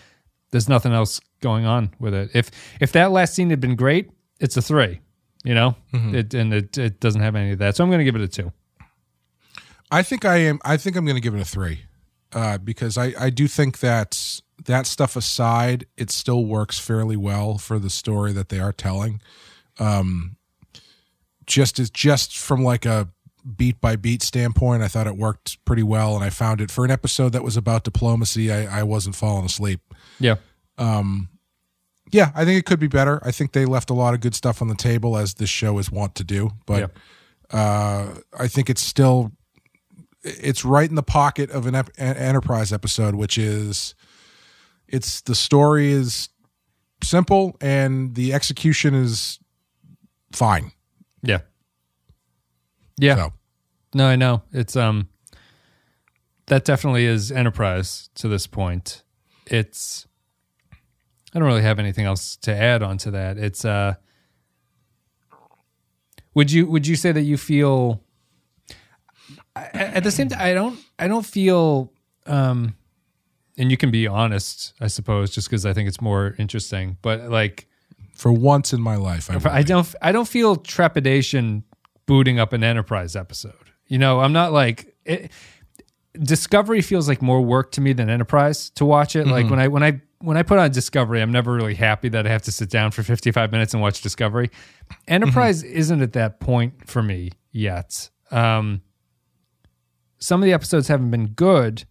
there's 0.51 0.68
nothing 0.68 0.93
else 0.93 1.20
going 1.41 1.66
on 1.66 1.95
with 1.99 2.14
it. 2.14 2.31
If 2.35 2.51
if 2.81 2.93
that 2.93 3.11
last 3.11 3.35
scene 3.35 3.51
had 3.51 3.61
been 3.61 3.76
great, 3.76 4.11
it's 4.41 4.57
a 4.57 4.62
3, 4.62 5.01
you 5.45 5.55
know? 5.55 5.76
It 6.14 6.35
and 6.35 6.53
it 6.55 6.79
it 6.79 7.01
doesn't 7.01 7.20
have 7.20 7.37
any 7.37 7.53
of 7.53 7.59
that. 7.59 7.76
So 7.76 7.85
I'm 7.85 7.91
going 7.91 7.99
to 8.01 8.05
give 8.05 8.16
it 8.16 8.22
a 8.22 8.29
2. 8.29 8.53
I 9.91 10.03
think 10.03 10.24
I 10.24 10.37
am. 10.39 10.59
I 10.64 10.76
think 10.76 10.97
I'm 10.97 11.05
going 11.05 11.16
to 11.16 11.20
give 11.20 11.35
it 11.35 11.41
a 11.41 11.45
three, 11.45 11.81
uh, 12.33 12.59
because 12.59 12.99
I 12.99 13.14
I 13.18 13.31
do 13.31 13.49
think 13.49 13.81
that 13.81 14.41
that 14.64 14.86
stuff 14.86 15.16
aside, 15.16 15.86
it 15.96 16.11
still 16.11 16.44
works 16.44 16.78
fairly 16.78 17.16
well 17.16 17.59
for 17.59 17.78
the 17.78 17.90
story 17.90 18.32
that 18.32 18.48
they 18.48 18.61
are 18.61 18.72
telling. 18.72 19.20
Um, 19.78 20.36
just 21.46 21.78
as 21.78 21.90
just 21.90 22.36
from 22.36 22.62
like 22.62 22.84
a 22.84 23.09
beat 23.56 23.80
by 23.80 23.96
beat 23.96 24.22
standpoint, 24.22 24.82
I 24.82 24.88
thought 24.88 25.06
it 25.06 25.16
worked 25.16 25.64
pretty 25.64 25.82
well, 25.82 26.14
and 26.14 26.24
I 26.24 26.30
found 26.30 26.61
it 26.61 26.70
for 26.70 26.84
an 26.84 26.90
episode 26.90 27.32
that 27.32 27.42
was 27.42 27.56
about 27.56 27.84
diplomacy. 27.84 28.52
I, 28.52 28.80
I 28.80 28.82
wasn't 28.82 29.16
falling 29.16 29.46
asleep. 29.46 29.80
Yeah. 30.20 30.36
Yeah, 32.11 32.32
I 32.34 32.44
think 32.44 32.59
it 32.59 32.64
could 32.64 32.80
be 32.80 32.88
better. 32.88 33.20
I 33.22 33.30
think 33.30 33.52
they 33.52 33.66
left 33.66 33.90
a 33.90 33.94
lot 33.94 34.14
of 34.14 34.20
good 34.20 34.34
stuff 34.34 34.62
on 34.62 34.68
the 34.68 34.74
table, 34.74 35.16
as 35.16 35.34
this 35.34 35.50
show 35.50 35.78
is 35.78 35.90
wont 35.90 36.14
to 36.16 36.24
do. 36.24 36.50
But 36.66 36.80
uh, 37.50 38.14
I 38.38 38.48
think 38.48 38.70
it's 38.70 38.82
still 38.82 39.32
it's 40.22 40.64
right 40.64 40.88
in 40.88 40.96
the 40.96 41.02
pocket 41.02 41.50
of 41.50 41.66
an, 41.66 41.74
ep- 41.74 41.90
an 41.98 42.16
Enterprise 42.16 42.72
episode, 42.72 43.14
which 43.14 43.38
is 43.38 43.94
it's 44.89 45.20
the 45.22 45.34
story 45.34 45.93
is 45.93 46.28
simple 47.03 47.57
and 47.61 48.14
the 48.14 48.32
execution 48.32 48.95
is 48.95 49.39
fine. 50.32 50.72
Yeah. 51.22 51.41
Yeah. 52.99 53.16
So 53.16 53.32
No, 53.95 54.07
I 54.07 54.16
know. 54.16 54.43
It's 54.53 54.76
um 54.76 55.09
that 56.47 56.64
definitely 56.64 57.05
is 57.05 57.30
enterprise 57.30 58.09
to 58.14 58.28
this 58.28 58.47
point. 58.47 59.03
It's 59.47 60.07
I 61.34 61.39
don't 61.39 61.47
really 61.47 61.62
have 61.62 61.78
anything 61.78 62.07
else 62.07 62.36
to 62.36 62.55
add 62.55 62.82
on 62.82 62.97
to 62.99 63.11
that. 63.12 63.36
It's 63.39 63.64
uh 63.64 63.95
Would 66.34 66.51
you 66.51 66.66
would 66.66 66.86
you 66.86 66.97
say 66.97 67.12
that 67.12 67.22
you 67.22 67.36
feel 67.36 68.03
at 69.55 70.05
the 70.05 70.11
same 70.11 70.28
time 70.28 70.41
I 70.41 70.55
don't 70.55 70.78
I 70.99 71.09
don't 71.09 71.26
feel 71.26 71.93
um 72.26 72.74
and 73.59 73.70
you 73.70 73.76
can 73.76 73.90
be 73.90 74.06
honest, 74.06 74.72
I 74.80 74.86
suppose, 74.86 75.30
just 75.30 75.48
because 75.48 75.66
I 75.66 75.72
think 75.72 75.88
it's 75.88 76.00
more 76.00 76.34
interesting. 76.38 76.96
But 77.02 77.28
like 77.28 77.66
for 78.14 78.32
once 78.32 78.72
in 78.72 78.80
my 78.80 78.96
life, 78.96 79.28
I, 79.30 79.59
I 79.59 79.62
don't 79.62 79.94
I 80.00 80.12
don't 80.12 80.28
feel 80.28 80.56
trepidation 80.56 81.64
booting 82.06 82.38
up 82.38 82.52
an 82.52 82.62
Enterprise 82.62 83.16
episode. 83.16 83.52
You 83.88 83.98
know, 83.98 84.20
I'm 84.20 84.32
not 84.32 84.52
like 84.52 84.94
it, 85.04 85.32
Discovery 86.18 86.80
feels 86.80 87.09
like 87.09 87.20
more 87.20 87.40
work 87.40 87.72
to 87.72 87.80
me 87.80 87.92
than 87.92 88.09
Enterprise 88.09 88.70
to 88.70 88.84
watch 88.84 89.16
it. 89.16 89.26
Like 89.26 89.50
when 89.50 89.61
I 89.61 89.68
when 89.68 89.82
I 89.82 90.00
when 90.20 90.36
I 90.36 90.42
put 90.42 90.59
on 90.59 90.70
Discovery, 90.70 91.20
I'm 91.20 91.32
never 91.32 91.52
really 91.52 91.74
happy 91.74 92.09
that 92.11 92.26
I 92.26 92.30
have 92.30 92.42
to 92.42 92.52
sit 92.52 92.70
down 92.70 92.90
for 92.90 93.02
55 93.02 93.52
minutes 93.52 93.72
and 93.72 93.82
watch 93.82 94.00
Discovery. 94.00 94.50
Enterprise 95.06 95.62
isn't 95.62 96.00
at 96.00 96.12
that 96.14 96.40
point 96.40 96.88
for 96.88 97.02
me 97.02 97.32
yet. 97.52 98.11
Um, 98.30 98.82
some 100.18 100.42
of 100.42 100.46
the 100.46 100.52
episodes 100.52 100.88
haven't 100.88 101.11
been 101.11 101.28
good, 101.28 101.84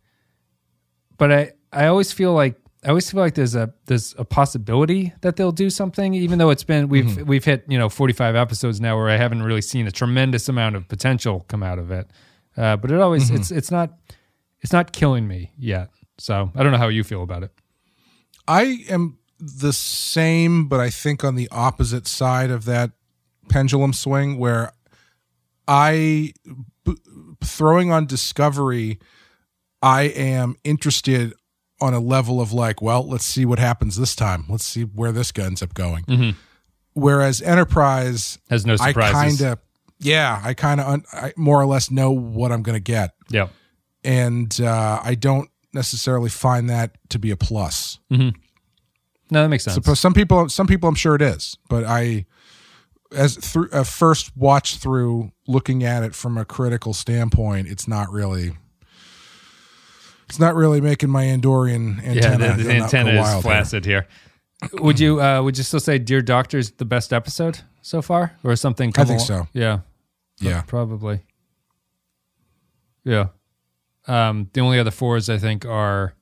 but 1.17 1.31
I 1.31 1.51
I 1.77 1.87
always 1.87 2.11
feel 2.11 2.33
like 2.33 2.55
I 2.83 2.89
always 2.89 3.09
feel 3.11 3.19
like 3.19 3.35
there's 3.35 3.55
a 3.55 3.71
there's 3.85 4.15
a 4.17 4.25
possibility 4.25 5.13
that 5.21 5.35
they'll 5.35 5.51
do 5.51 5.69
something, 5.69 6.13
even 6.13 6.39
though 6.39 6.49
it's 6.49 6.63
been 6.63 6.87
we've 6.89 7.27
we've 7.27 7.45
hit 7.45 7.65
you 7.67 7.77
know 7.77 7.87
45 7.89 8.35
episodes 8.35 8.81
now 8.81 8.97
where 8.97 9.09
I 9.09 9.17
haven't 9.17 9.43
really 9.43 9.61
seen 9.61 9.85
a 9.85 9.91
tremendous 9.91 10.49
amount 10.49 10.75
of 10.75 10.87
potential 10.87 11.45
come 11.47 11.61
out 11.61 11.77
of 11.79 11.91
it. 11.91 12.09
Uh, 12.55 12.77
but 12.77 12.91
it 12.91 12.99
always 12.99 13.29
it's 13.29 13.51
it's 13.51 13.69
not 13.69 13.91
it's 14.61 14.73
not 14.73 14.91
killing 14.91 15.27
me 15.27 15.51
yet. 15.57 15.89
So 16.17 16.51
I 16.55 16.63
don't 16.63 16.71
know 16.71 16.77
how 16.79 16.87
you 16.87 17.03
feel 17.03 17.21
about 17.21 17.43
it. 17.43 17.51
I 18.47 18.83
am 18.89 19.19
the 19.39 19.73
same, 19.73 20.67
but 20.67 20.79
I 20.79 20.89
think 20.89 21.23
on 21.23 21.35
the 21.35 21.47
opposite 21.51 22.07
side 22.07 22.49
of 22.49 22.65
that 22.65 22.91
pendulum 23.49 23.93
swing 23.93 24.39
where 24.39 24.71
I 25.67 26.33
b- 26.83 26.97
throwing 27.43 27.91
on 27.91 28.07
Discovery, 28.07 28.99
I 29.81 30.03
am 30.03 30.55
interested 30.63 31.33
on 31.79 31.93
a 31.93 31.99
level 31.99 32.41
of 32.41 32.51
like, 32.53 32.81
well, 32.81 33.07
let's 33.07 33.25
see 33.25 33.45
what 33.45 33.59
happens 33.59 33.97
this 33.97 34.15
time. 34.15 34.45
Let's 34.49 34.65
see 34.65 34.83
where 34.83 35.11
this 35.11 35.31
guy 35.31 35.43
ends 35.45 35.61
up 35.61 35.73
going. 35.73 36.35
Whereas 36.93 37.41
Enterprise 37.41 38.39
Has 38.49 38.65
no 38.65 38.75
surprises. 38.75 39.15
I 39.41 39.45
kind 39.45 39.53
of, 39.53 39.59
yeah, 39.99 40.41
I 40.43 40.53
kind 40.55 40.79
of 40.81 40.87
un- 40.87 41.03
I 41.13 41.33
more 41.37 41.61
or 41.61 41.65
less 41.67 41.91
know 41.91 42.11
what 42.11 42.51
I'm 42.51 42.63
going 42.63 42.75
to 42.75 42.79
get, 42.83 43.11
Yeah. 43.29 43.49
and 44.03 44.59
uh, 44.61 44.99
I 45.03 45.13
don't 45.15 45.49
necessarily 45.73 46.29
find 46.29 46.69
that 46.69 46.97
to 47.09 47.19
be 47.19 47.29
a 47.29 47.37
plus. 47.37 47.99
No, 48.09 48.31
that 49.29 49.49
makes 49.49 49.63
sense. 49.65 49.75
Suppose 49.75 49.99
some 49.99 50.13
people, 50.13 50.49
some 50.49 50.65
people, 50.67 50.89
I'm 50.89 50.95
sure 50.95 51.13
it 51.13 51.21
is, 51.21 51.57
but 51.69 51.83
I, 51.83 52.25
as 53.11 53.35
through 53.35 53.69
a 53.71 53.83
first 53.83 54.35
watch 54.35 54.77
through, 54.77 55.31
looking 55.47 55.83
at 55.83 56.01
it 56.03 56.15
from 56.15 56.37
a 56.37 56.45
critical 56.45 56.93
standpoint, 56.93 57.67
it's 57.67 57.87
not 57.87 58.09
really, 58.11 58.53
it's 60.29 60.39
not 60.39 60.55
really 60.55 60.81
making 60.81 61.09
my 61.09 61.25
Andorian 61.25 62.01
yeah, 62.03 62.09
antenna. 62.11 62.57
the, 62.57 62.63
the 62.63 62.71
antenna 62.71 63.11
is 63.11 63.19
wild 63.19 63.33
here. 63.43 63.51
flaccid 63.51 63.85
here. 63.85 64.07
Would 64.73 64.99
you 64.99 65.21
uh, 65.21 65.41
would 65.43 65.57
you 65.57 65.63
still 65.63 65.79
say 65.79 65.97
Dear 65.99 66.21
Doctor 66.21 66.57
is 66.57 66.71
the 66.71 66.85
best 66.85 67.13
episode 67.13 67.59
so 67.81 68.01
far, 68.01 68.35
or 68.43 68.55
something? 68.55 68.91
come 68.91 69.05
think 69.07 69.19
along- 69.19 69.45
so. 69.45 69.47
Yeah, 69.53 69.79
Yeah, 70.39 70.61
probably. 70.63 71.21
Yeah. 73.03 73.27
Um, 74.07 74.49
the 74.53 74.61
only 74.61 74.79
other 74.79 74.91
fours 74.91 75.29
I 75.29 75.37
think 75.37 75.65
are, 75.65 76.13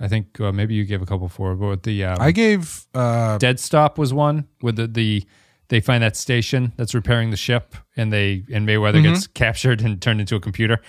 I 0.00 0.08
think 0.08 0.40
uh, 0.40 0.52
maybe 0.52 0.74
you 0.74 0.84
gave 0.84 1.02
a 1.02 1.06
couple 1.06 1.28
four, 1.28 1.54
but 1.54 1.82
the 1.82 2.04
um, 2.04 2.16
I 2.20 2.32
gave. 2.32 2.86
uh 2.94 3.38
Dead 3.38 3.60
Stop 3.60 3.98
was 3.98 4.12
one 4.12 4.48
with 4.62 4.76
the, 4.76 4.86
the 4.86 5.24
they 5.68 5.80
find 5.80 6.02
that 6.02 6.16
station 6.16 6.72
that's 6.76 6.94
repairing 6.94 7.30
the 7.30 7.36
ship, 7.36 7.74
and 7.96 8.12
they 8.12 8.44
and 8.52 8.66
Mayweather 8.66 8.94
Mm-hmm. 9.02 9.12
gets 9.12 9.26
captured 9.26 9.80
and 9.82 10.00
turned 10.00 10.20
into 10.20 10.34
a 10.34 10.40
computer. 10.40 10.80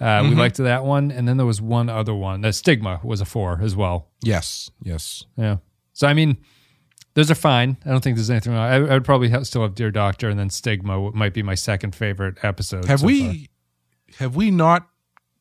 Uh, 0.00 0.26
We 0.28 0.34
liked 0.34 0.56
that 0.56 0.84
one, 0.84 1.10
and 1.10 1.28
then 1.28 1.36
there 1.36 1.46
was 1.46 1.60
one 1.60 1.88
other 1.90 2.14
one. 2.14 2.40
The 2.40 2.52
Stigma 2.52 3.00
was 3.04 3.20
a 3.20 3.24
four 3.26 3.60
as 3.62 3.76
well. 3.76 4.08
Yes, 4.22 4.70
yes. 4.82 5.24
Yeah. 5.36 5.58
So 5.92 6.06
I 6.08 6.14
mean, 6.14 6.38
those 7.14 7.30
are 7.30 7.34
fine. 7.34 7.76
I 7.84 7.90
don't 7.90 8.02
think 8.02 8.16
there's 8.16 8.30
anything 8.30 8.52
wrong. 8.54 8.62
I, 8.62 8.76
I 8.76 8.92
would 8.94 9.04
probably 9.04 9.28
have, 9.28 9.46
still 9.46 9.62
have 9.62 9.74
Dear 9.74 9.90
Doctor, 9.90 10.28
and 10.30 10.38
then 10.38 10.48
Stigma 10.48 11.10
might 11.12 11.34
be 11.34 11.42
my 11.42 11.54
second 11.54 11.94
favorite 11.94 12.38
episode. 12.42 12.86
Have 12.86 13.00
so 13.00 13.06
we 13.06 13.22
far. 13.26 14.16
have 14.26 14.36
we 14.36 14.50
not 14.50 14.88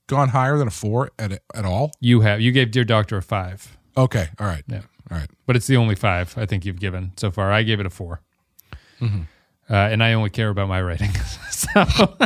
gone 0.08 0.30
higher 0.30 0.58
than 0.58 0.68
a 0.68 0.72
four 0.72 1.12
at 1.18 1.32
at 1.54 1.66
all? 1.66 1.92
You 2.02 2.22
have. 2.22 2.42
You 2.42 2.52
gave 2.52 2.72
Dear 2.72 2.84
Doctor 2.84 3.18
a 3.18 3.22
five. 3.22 3.78
Okay, 3.96 4.28
all 4.40 4.48
right, 4.48 4.64
Yeah. 4.68 4.82
all 5.12 5.18
right. 5.18 5.30
but 5.46 5.56
it's 5.56 5.68
the 5.68 5.78
only 5.78 5.96
five 5.96 6.38
I 6.38 6.46
think 6.46 6.66
you've 6.66 6.80
given 6.80 7.12
so 7.18 7.32
far. 7.32 7.52
I 7.52 7.64
gave 7.64 7.80
it 7.80 7.86
a 7.86 7.90
4 7.90 8.22
Mm-hmm. 9.02 9.22
uh, 9.70 9.74
and 9.76 10.04
I 10.04 10.14
only 10.14 10.30
care 10.30 10.50
about 10.50 10.68
my 10.70 10.80
rating. 10.80 11.12
so 11.52 11.70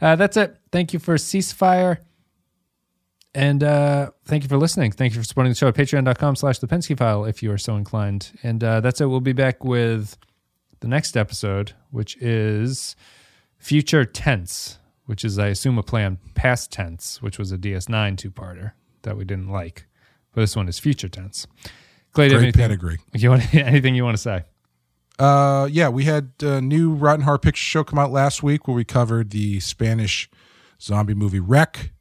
uh, 0.00 0.16
that's 0.16 0.36
it. 0.36 0.56
Thank 0.72 0.92
you 0.92 0.98
for 0.98 1.14
ceasefire, 1.16 1.98
and 3.34 3.62
uh, 3.62 4.10
thank 4.24 4.42
you 4.42 4.48
for 4.48 4.56
listening. 4.56 4.92
Thank 4.92 5.14
you 5.14 5.20
for 5.20 5.24
supporting 5.26 5.50
the 5.50 5.56
show 5.56 5.68
at 5.68 5.74
Patreon.com/slash 5.74 6.58
The 6.58 6.66
Pensky 6.66 6.96
File 6.96 7.24
if 7.24 7.42
you 7.42 7.52
are 7.52 7.58
so 7.58 7.76
inclined. 7.76 8.32
And 8.42 8.62
uh, 8.64 8.80
that's 8.80 9.00
it. 9.00 9.06
We'll 9.06 9.20
be 9.20 9.32
back 9.32 9.64
with 9.64 10.16
the 10.80 10.88
next 10.88 11.16
episode, 11.16 11.72
which 11.90 12.16
is 12.18 12.96
future 13.58 14.04
tense, 14.04 14.78
which 15.06 15.24
is 15.24 15.38
I 15.38 15.48
assume 15.48 15.78
a 15.78 15.82
play 15.82 16.04
on 16.04 16.18
past 16.34 16.70
tense, 16.72 17.20
which 17.22 17.38
was 17.38 17.52
a 17.52 17.58
DS9 17.58 18.16
two-parter 18.18 18.72
that 19.02 19.16
we 19.16 19.24
didn't 19.24 19.48
like. 19.48 19.86
But 20.32 20.42
this 20.42 20.54
one 20.56 20.68
is 20.68 20.78
future 20.78 21.08
tense. 21.08 21.46
Clay, 22.12 22.28
do 22.28 22.34
you 22.34 22.40
have 22.40 22.40
Great 22.54 22.56
anything- 22.62 22.78
pedigree. 22.78 22.98
you 23.14 23.30
want 23.30 23.54
anything 23.54 23.94
you 23.94 24.04
want 24.04 24.16
to 24.16 24.22
say? 24.22 24.44
Uh, 25.18 25.68
yeah, 25.70 25.88
we 25.88 26.04
had 26.04 26.32
a 26.42 26.60
new 26.60 26.92
Rotten 26.92 27.24
Heart 27.24 27.42
Picture 27.42 27.62
Show 27.62 27.84
come 27.84 27.98
out 27.98 28.10
last 28.10 28.42
week 28.42 28.68
where 28.68 28.74
we 28.74 28.84
covered 28.84 29.30
the 29.30 29.60
Spanish 29.60 30.28
zombie 30.80 31.14
movie 31.14 31.40
REC. 31.40 31.92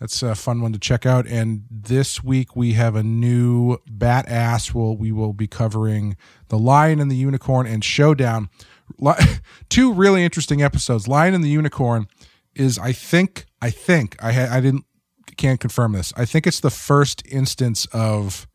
That's 0.00 0.22
a 0.22 0.34
fun 0.34 0.62
one 0.62 0.72
to 0.72 0.78
check 0.78 1.04
out. 1.04 1.26
And 1.26 1.64
this 1.70 2.24
week 2.24 2.56
we 2.56 2.72
have 2.72 2.96
a 2.96 3.02
new 3.02 3.78
Bat 3.88 4.28
Ass. 4.28 4.74
Well, 4.74 4.96
we 4.96 5.12
will 5.12 5.34
be 5.34 5.46
covering 5.46 6.16
The 6.48 6.58
Lion 6.58 7.00
and 7.00 7.10
the 7.10 7.16
Unicorn 7.16 7.66
and 7.66 7.84
Showdown. 7.84 8.48
Two 9.68 9.92
really 9.92 10.24
interesting 10.24 10.62
episodes. 10.62 11.06
Lion 11.06 11.34
and 11.34 11.44
the 11.44 11.50
Unicorn 11.50 12.08
is, 12.54 12.78
I 12.78 12.92
think, 12.92 13.44
I 13.60 13.70
think 13.70 14.16
I 14.22 14.32
ha- 14.32 14.48
I 14.50 14.60
didn't 14.60 14.86
can't 15.36 15.60
confirm 15.60 15.92
this. 15.92 16.12
I 16.16 16.24
think 16.24 16.46
it's 16.46 16.60
the 16.60 16.70
first 16.70 17.22
instance 17.26 17.86
of 17.92 18.46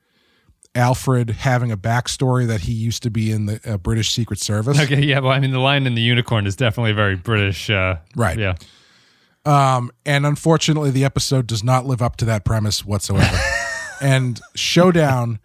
Alfred 0.76 1.30
having 1.32 1.72
a 1.72 1.78
backstory 1.78 2.46
that 2.48 2.62
he 2.62 2.74
used 2.74 3.04
to 3.04 3.10
be 3.10 3.32
in 3.32 3.46
the 3.46 3.60
uh, 3.66 3.78
British 3.78 4.12
Secret 4.12 4.40
Service. 4.40 4.80
Okay, 4.80 5.02
yeah. 5.02 5.20
Well, 5.20 5.32
I 5.32 5.40
mean, 5.40 5.52
the 5.52 5.60
lion 5.60 5.88
and 5.88 5.98
the 5.98 6.02
unicorn 6.02 6.46
is 6.46 6.56
definitely 6.56 6.92
very 6.92 7.16
British. 7.16 7.70
Uh, 7.70 7.98
Right. 8.16 8.38
Yeah. 8.38 8.56
Um, 9.46 9.92
and 10.06 10.26
unfortunately, 10.26 10.92
the 10.92 11.06
episode 11.06 11.48
does 11.48 11.64
not 11.64 11.86
live 11.86 12.02
up 12.02 12.18
to 12.18 12.26
that 12.26 12.46
premise 12.46 12.84
whatsoever. 12.84 13.38
and 14.02 14.42
Showdown 14.56 15.40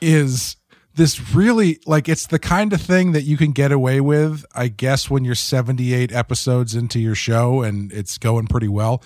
is 0.00 0.56
this 0.94 1.34
really 1.34 1.78
like 1.86 2.08
it's 2.08 2.26
the 2.26 2.38
kind 2.38 2.72
of 2.72 2.80
thing 2.80 3.12
that 3.12 3.22
you 3.22 3.36
can 3.36 3.52
get 3.52 3.72
away 3.72 4.00
with, 4.00 4.44
I 4.54 4.68
guess, 4.68 5.08
when 5.08 5.24
you're 5.24 5.34
78 5.34 6.12
episodes 6.12 6.74
into 6.74 6.98
your 6.98 7.14
show 7.14 7.62
and 7.62 7.92
it's 7.92 8.18
going 8.18 8.46
pretty 8.46 8.68
well. 8.68 9.02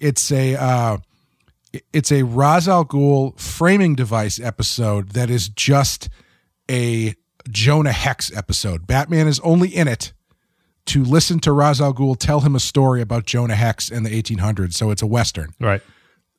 It's 0.00 0.30
a 0.30 0.54
uh, 0.54 0.98
it's 1.92 2.10
a 2.12 2.22
Ra's 2.24 2.68
al 2.68 2.84
Ghul 2.84 3.38
framing 3.38 3.94
device 3.94 4.40
episode 4.40 5.10
that 5.10 5.30
is 5.30 5.48
just 5.48 6.08
a 6.70 7.14
Jonah 7.48 7.92
Hex 7.92 8.34
episode. 8.36 8.86
Batman 8.86 9.26
is 9.26 9.40
only 9.40 9.68
in 9.68 9.88
it 9.88 10.12
to 10.86 11.04
listen 11.04 11.38
to 11.40 11.52
Ra's 11.52 11.80
al 11.80 11.92
Ghul 11.92 12.16
tell 12.18 12.40
him 12.40 12.54
a 12.54 12.60
story 12.60 13.00
about 13.02 13.26
Jonah 13.26 13.54
Hex 13.54 13.90
in 13.90 14.02
the 14.02 14.10
1800s. 14.22 14.74
So 14.74 14.90
it's 14.90 15.02
a 15.02 15.06
western. 15.06 15.52
Right. 15.60 15.82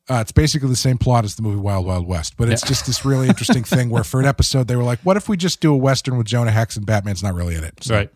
Uh, 0.10 0.22
it's 0.22 0.32
basically 0.32 0.70
the 0.70 0.76
same 0.76 0.98
plot 0.98 1.24
as 1.24 1.36
the 1.36 1.44
movie 1.44 1.60
Wild 1.60 1.86
Wild 1.86 2.08
West, 2.08 2.36
but 2.36 2.50
it's 2.50 2.64
just 2.64 2.88
this 2.88 3.06
really 3.06 3.28
interesting 3.28 3.64
thing 3.64 3.92
where 3.92 4.04
for 4.04 4.20
an 4.20 4.26
episode 4.26 4.68
they 4.68 4.76
were 4.76 4.84
like, 4.84 4.98
"What 5.02 5.18
if 5.18 5.30
we 5.30 5.38
just 5.38 5.62
do 5.62 5.72
a 5.72 5.78
western 5.78 6.18
with 6.18 6.26
Jonah 6.26 6.50
Hex 6.50 6.76
and 6.76 6.84
Batman's 6.84 7.22
not 7.22 7.36
really 7.36 7.54
in 7.54 7.64
it?" 7.64 7.84
So, 7.84 7.94
Right. 7.94 8.10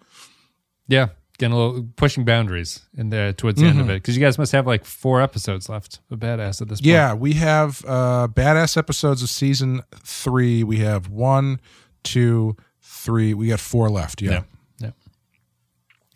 Yeah. 0.88 1.10
Getting 1.44 1.58
a 1.58 1.60
little 1.60 1.90
pushing 1.98 2.24
boundaries 2.24 2.80
in 2.98 3.10
the 3.10 3.34
towards 3.36 3.60
the 3.60 3.68
end 3.68 3.82
of 3.82 3.90
it 3.90 3.96
because 3.96 4.16
you 4.16 4.24
guys 4.24 4.38
must 4.38 4.54
have 4.54 4.66
like 4.66 4.86
four 4.86 5.22
episodes 5.22 5.68
left 5.68 6.00
of 6.10 6.18
Badass 6.18 6.62
at 6.62 6.70
this 6.70 6.80
point. 6.80 6.86
Yeah, 6.86 7.14
we 7.16 7.34
have 7.34 7.84
uh, 7.86 8.30
badass 8.32 8.78
episodes 8.78 9.22
of 9.22 9.30
season 9.30 9.82
three. 10.06 10.64
We 10.64 10.78
have 10.78 11.10
one, 11.10 11.60
two, 12.02 12.56
three. 12.82 13.34
We 13.34 13.50
got 13.50 13.60
four 13.60 13.90
left. 13.90 14.22
Yeah. 14.22 14.44
Yeah. 14.80 14.92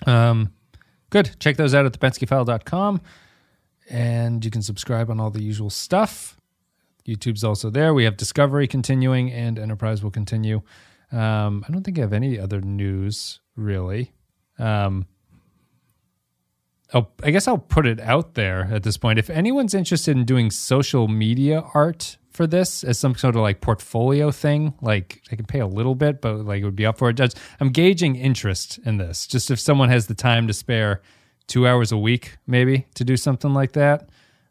Yeah. 0.05 0.29
Um, 0.29 0.53
good. 1.09 1.35
Check 1.41 1.57
those 1.57 1.75
out 1.75 1.85
at 1.85 1.91
thepenskyfile.com. 1.91 3.01
And 3.89 4.45
you 4.45 4.49
can 4.49 4.61
subscribe 4.61 5.09
on 5.09 5.19
all 5.19 5.29
the 5.29 5.43
usual 5.43 5.69
stuff. 5.69 6.37
YouTube's 7.05 7.43
also 7.43 7.69
there. 7.69 7.93
We 7.93 8.05
have 8.05 8.15
Discovery 8.15 8.65
continuing 8.65 9.29
and 9.29 9.59
Enterprise 9.59 10.01
will 10.01 10.11
continue. 10.11 10.61
Um, 11.11 11.65
I 11.67 11.73
don't 11.73 11.83
think 11.83 11.97
I 11.97 12.01
have 12.01 12.13
any 12.13 12.39
other 12.39 12.61
news 12.61 13.41
really. 13.57 14.13
Um, 14.57 15.05
I'll, 16.93 17.11
I 17.23 17.31
guess 17.31 17.47
I'll 17.47 17.57
put 17.57 17.85
it 17.85 17.99
out 17.99 18.35
there 18.35 18.69
at 18.71 18.83
this 18.83 18.97
point. 18.97 19.19
If 19.19 19.29
anyone's 19.29 19.73
interested 19.73 20.15
in 20.15 20.25
doing 20.25 20.51
social 20.51 21.07
media 21.07 21.63
art 21.73 22.17
for 22.29 22.47
this 22.47 22.83
as 22.83 22.97
some 22.97 23.15
sort 23.15 23.35
of 23.35 23.41
like 23.41 23.61
portfolio 23.61 24.31
thing, 24.31 24.73
like 24.81 25.21
I 25.31 25.35
can 25.35 25.45
pay 25.45 25.59
a 25.59 25.67
little 25.67 25.95
bit, 25.95 26.21
but 26.21 26.45
like 26.45 26.61
it 26.61 26.65
would 26.65 26.75
be 26.75 26.85
up 26.85 26.97
for 26.97 27.09
it. 27.09 27.13
Just, 27.13 27.37
I'm 27.59 27.69
gauging 27.69 28.15
interest 28.15 28.79
in 28.85 28.97
this. 28.97 29.27
Just 29.27 29.51
if 29.51 29.59
someone 29.59 29.89
has 29.89 30.07
the 30.07 30.13
time 30.13 30.47
to 30.47 30.53
spare 30.53 31.01
two 31.47 31.67
hours 31.67 31.91
a 31.91 31.97
week, 31.97 32.37
maybe 32.45 32.87
to 32.95 33.03
do 33.03 33.17
something 33.17 33.53
like 33.53 33.73
that, 33.73 34.09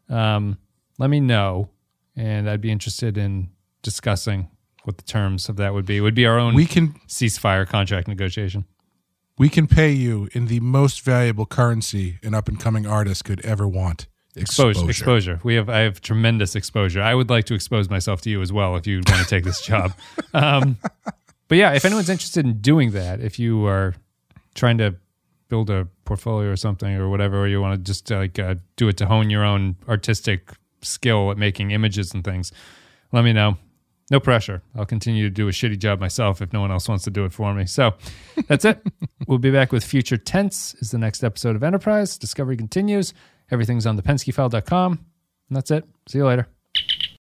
um, 0.09 0.57
let 0.99 1.09
me 1.09 1.19
know. 1.19 1.69
And 2.15 2.49
I'd 2.49 2.61
be 2.61 2.71
interested 2.71 3.17
in 3.17 3.49
discussing 3.83 4.49
what 4.83 4.97
the 4.97 5.03
terms 5.03 5.49
of 5.49 5.57
that 5.57 5.73
would 5.73 5.85
be. 5.85 5.97
It 5.97 6.01
would 6.01 6.15
be 6.15 6.25
our 6.25 6.39
own 6.39 6.55
We 6.55 6.65
can 6.65 6.93
ceasefire 7.07 7.67
contract 7.67 8.07
negotiation. 8.07 8.65
We 9.37 9.49
can 9.49 9.67
pay 9.67 9.91
you 9.91 10.27
in 10.33 10.47
the 10.47 10.59
most 10.59 11.01
valuable 11.01 11.45
currency 11.45 12.19
an 12.23 12.33
up 12.33 12.47
and 12.47 12.59
coming 12.59 12.87
artist 12.87 13.23
could 13.25 13.43
ever 13.45 13.67
want. 13.67 14.07
exposure. 14.35 14.89
exposure. 14.89 15.39
We 15.43 15.55
have 15.55 15.69
I 15.69 15.79
have 15.79 16.01
tremendous 16.01 16.55
exposure. 16.55 17.01
I 17.01 17.13
would 17.13 17.29
like 17.29 17.45
to 17.45 17.53
expose 17.53 17.89
myself 17.89 18.21
to 18.21 18.29
you 18.29 18.41
as 18.41 18.51
well 18.51 18.75
if 18.75 18.87
you 18.87 18.97
want 19.07 19.21
to 19.21 19.25
take 19.25 19.43
this 19.43 19.61
job. 19.61 19.93
Um, 20.33 20.77
but 21.47 21.57
yeah, 21.57 21.73
if 21.73 21.85
anyone's 21.85 22.09
interested 22.09 22.45
in 22.45 22.59
doing 22.59 22.91
that, 22.91 23.21
if 23.21 23.39
you 23.39 23.65
are 23.65 23.95
trying 24.53 24.77
to 24.79 24.95
build 25.47 25.69
a 25.69 25.87
portfolio 26.05 26.51
or 26.51 26.55
something 26.55 26.93
or 26.95 27.09
whatever, 27.09 27.39
or 27.39 27.47
you 27.47 27.61
want 27.61 27.73
to 27.73 27.91
just 27.91 28.11
like 28.11 28.37
uh, 28.37 28.55
do 28.75 28.87
it 28.89 28.97
to 28.97 29.05
hone 29.05 29.29
your 29.29 29.43
own 29.43 29.77
artistic 29.87 30.51
skill 30.81 31.31
at 31.31 31.37
making 31.37 31.71
images 31.71 32.13
and 32.13 32.23
things, 32.23 32.51
let 33.11 33.23
me 33.23 33.33
know. 33.33 33.57
No 34.09 34.19
pressure. 34.19 34.61
I'll 34.75 34.85
continue 34.85 35.23
to 35.25 35.29
do 35.29 35.47
a 35.47 35.51
shitty 35.51 35.79
job 35.79 35.99
myself 35.99 36.41
if 36.41 36.53
no 36.53 36.61
one 36.61 36.71
else 36.71 36.87
wants 36.87 37.03
to 37.05 37.11
do 37.11 37.25
it 37.25 37.33
for 37.33 37.53
me. 37.53 37.65
So 37.65 37.93
that's 38.47 38.63
it. 38.63 38.81
we'll 39.27 39.37
be 39.37 39.51
back 39.51 39.71
with 39.71 39.83
Future 39.83 40.17
Tense 40.17 40.75
is 40.75 40.91
the 40.91 40.97
next 40.97 41.23
episode 41.23 41.55
of 41.55 41.63
Enterprise. 41.63 42.17
Discovery 42.17 42.55
continues. 42.55 43.13
Everything's 43.51 43.85
on 43.85 43.99
thepenskyfile.com. 43.99 44.91
And 45.49 45.55
that's 45.55 45.71
it. 45.71 45.85
See 46.07 46.19
you 46.19 46.25
later. 46.25 46.47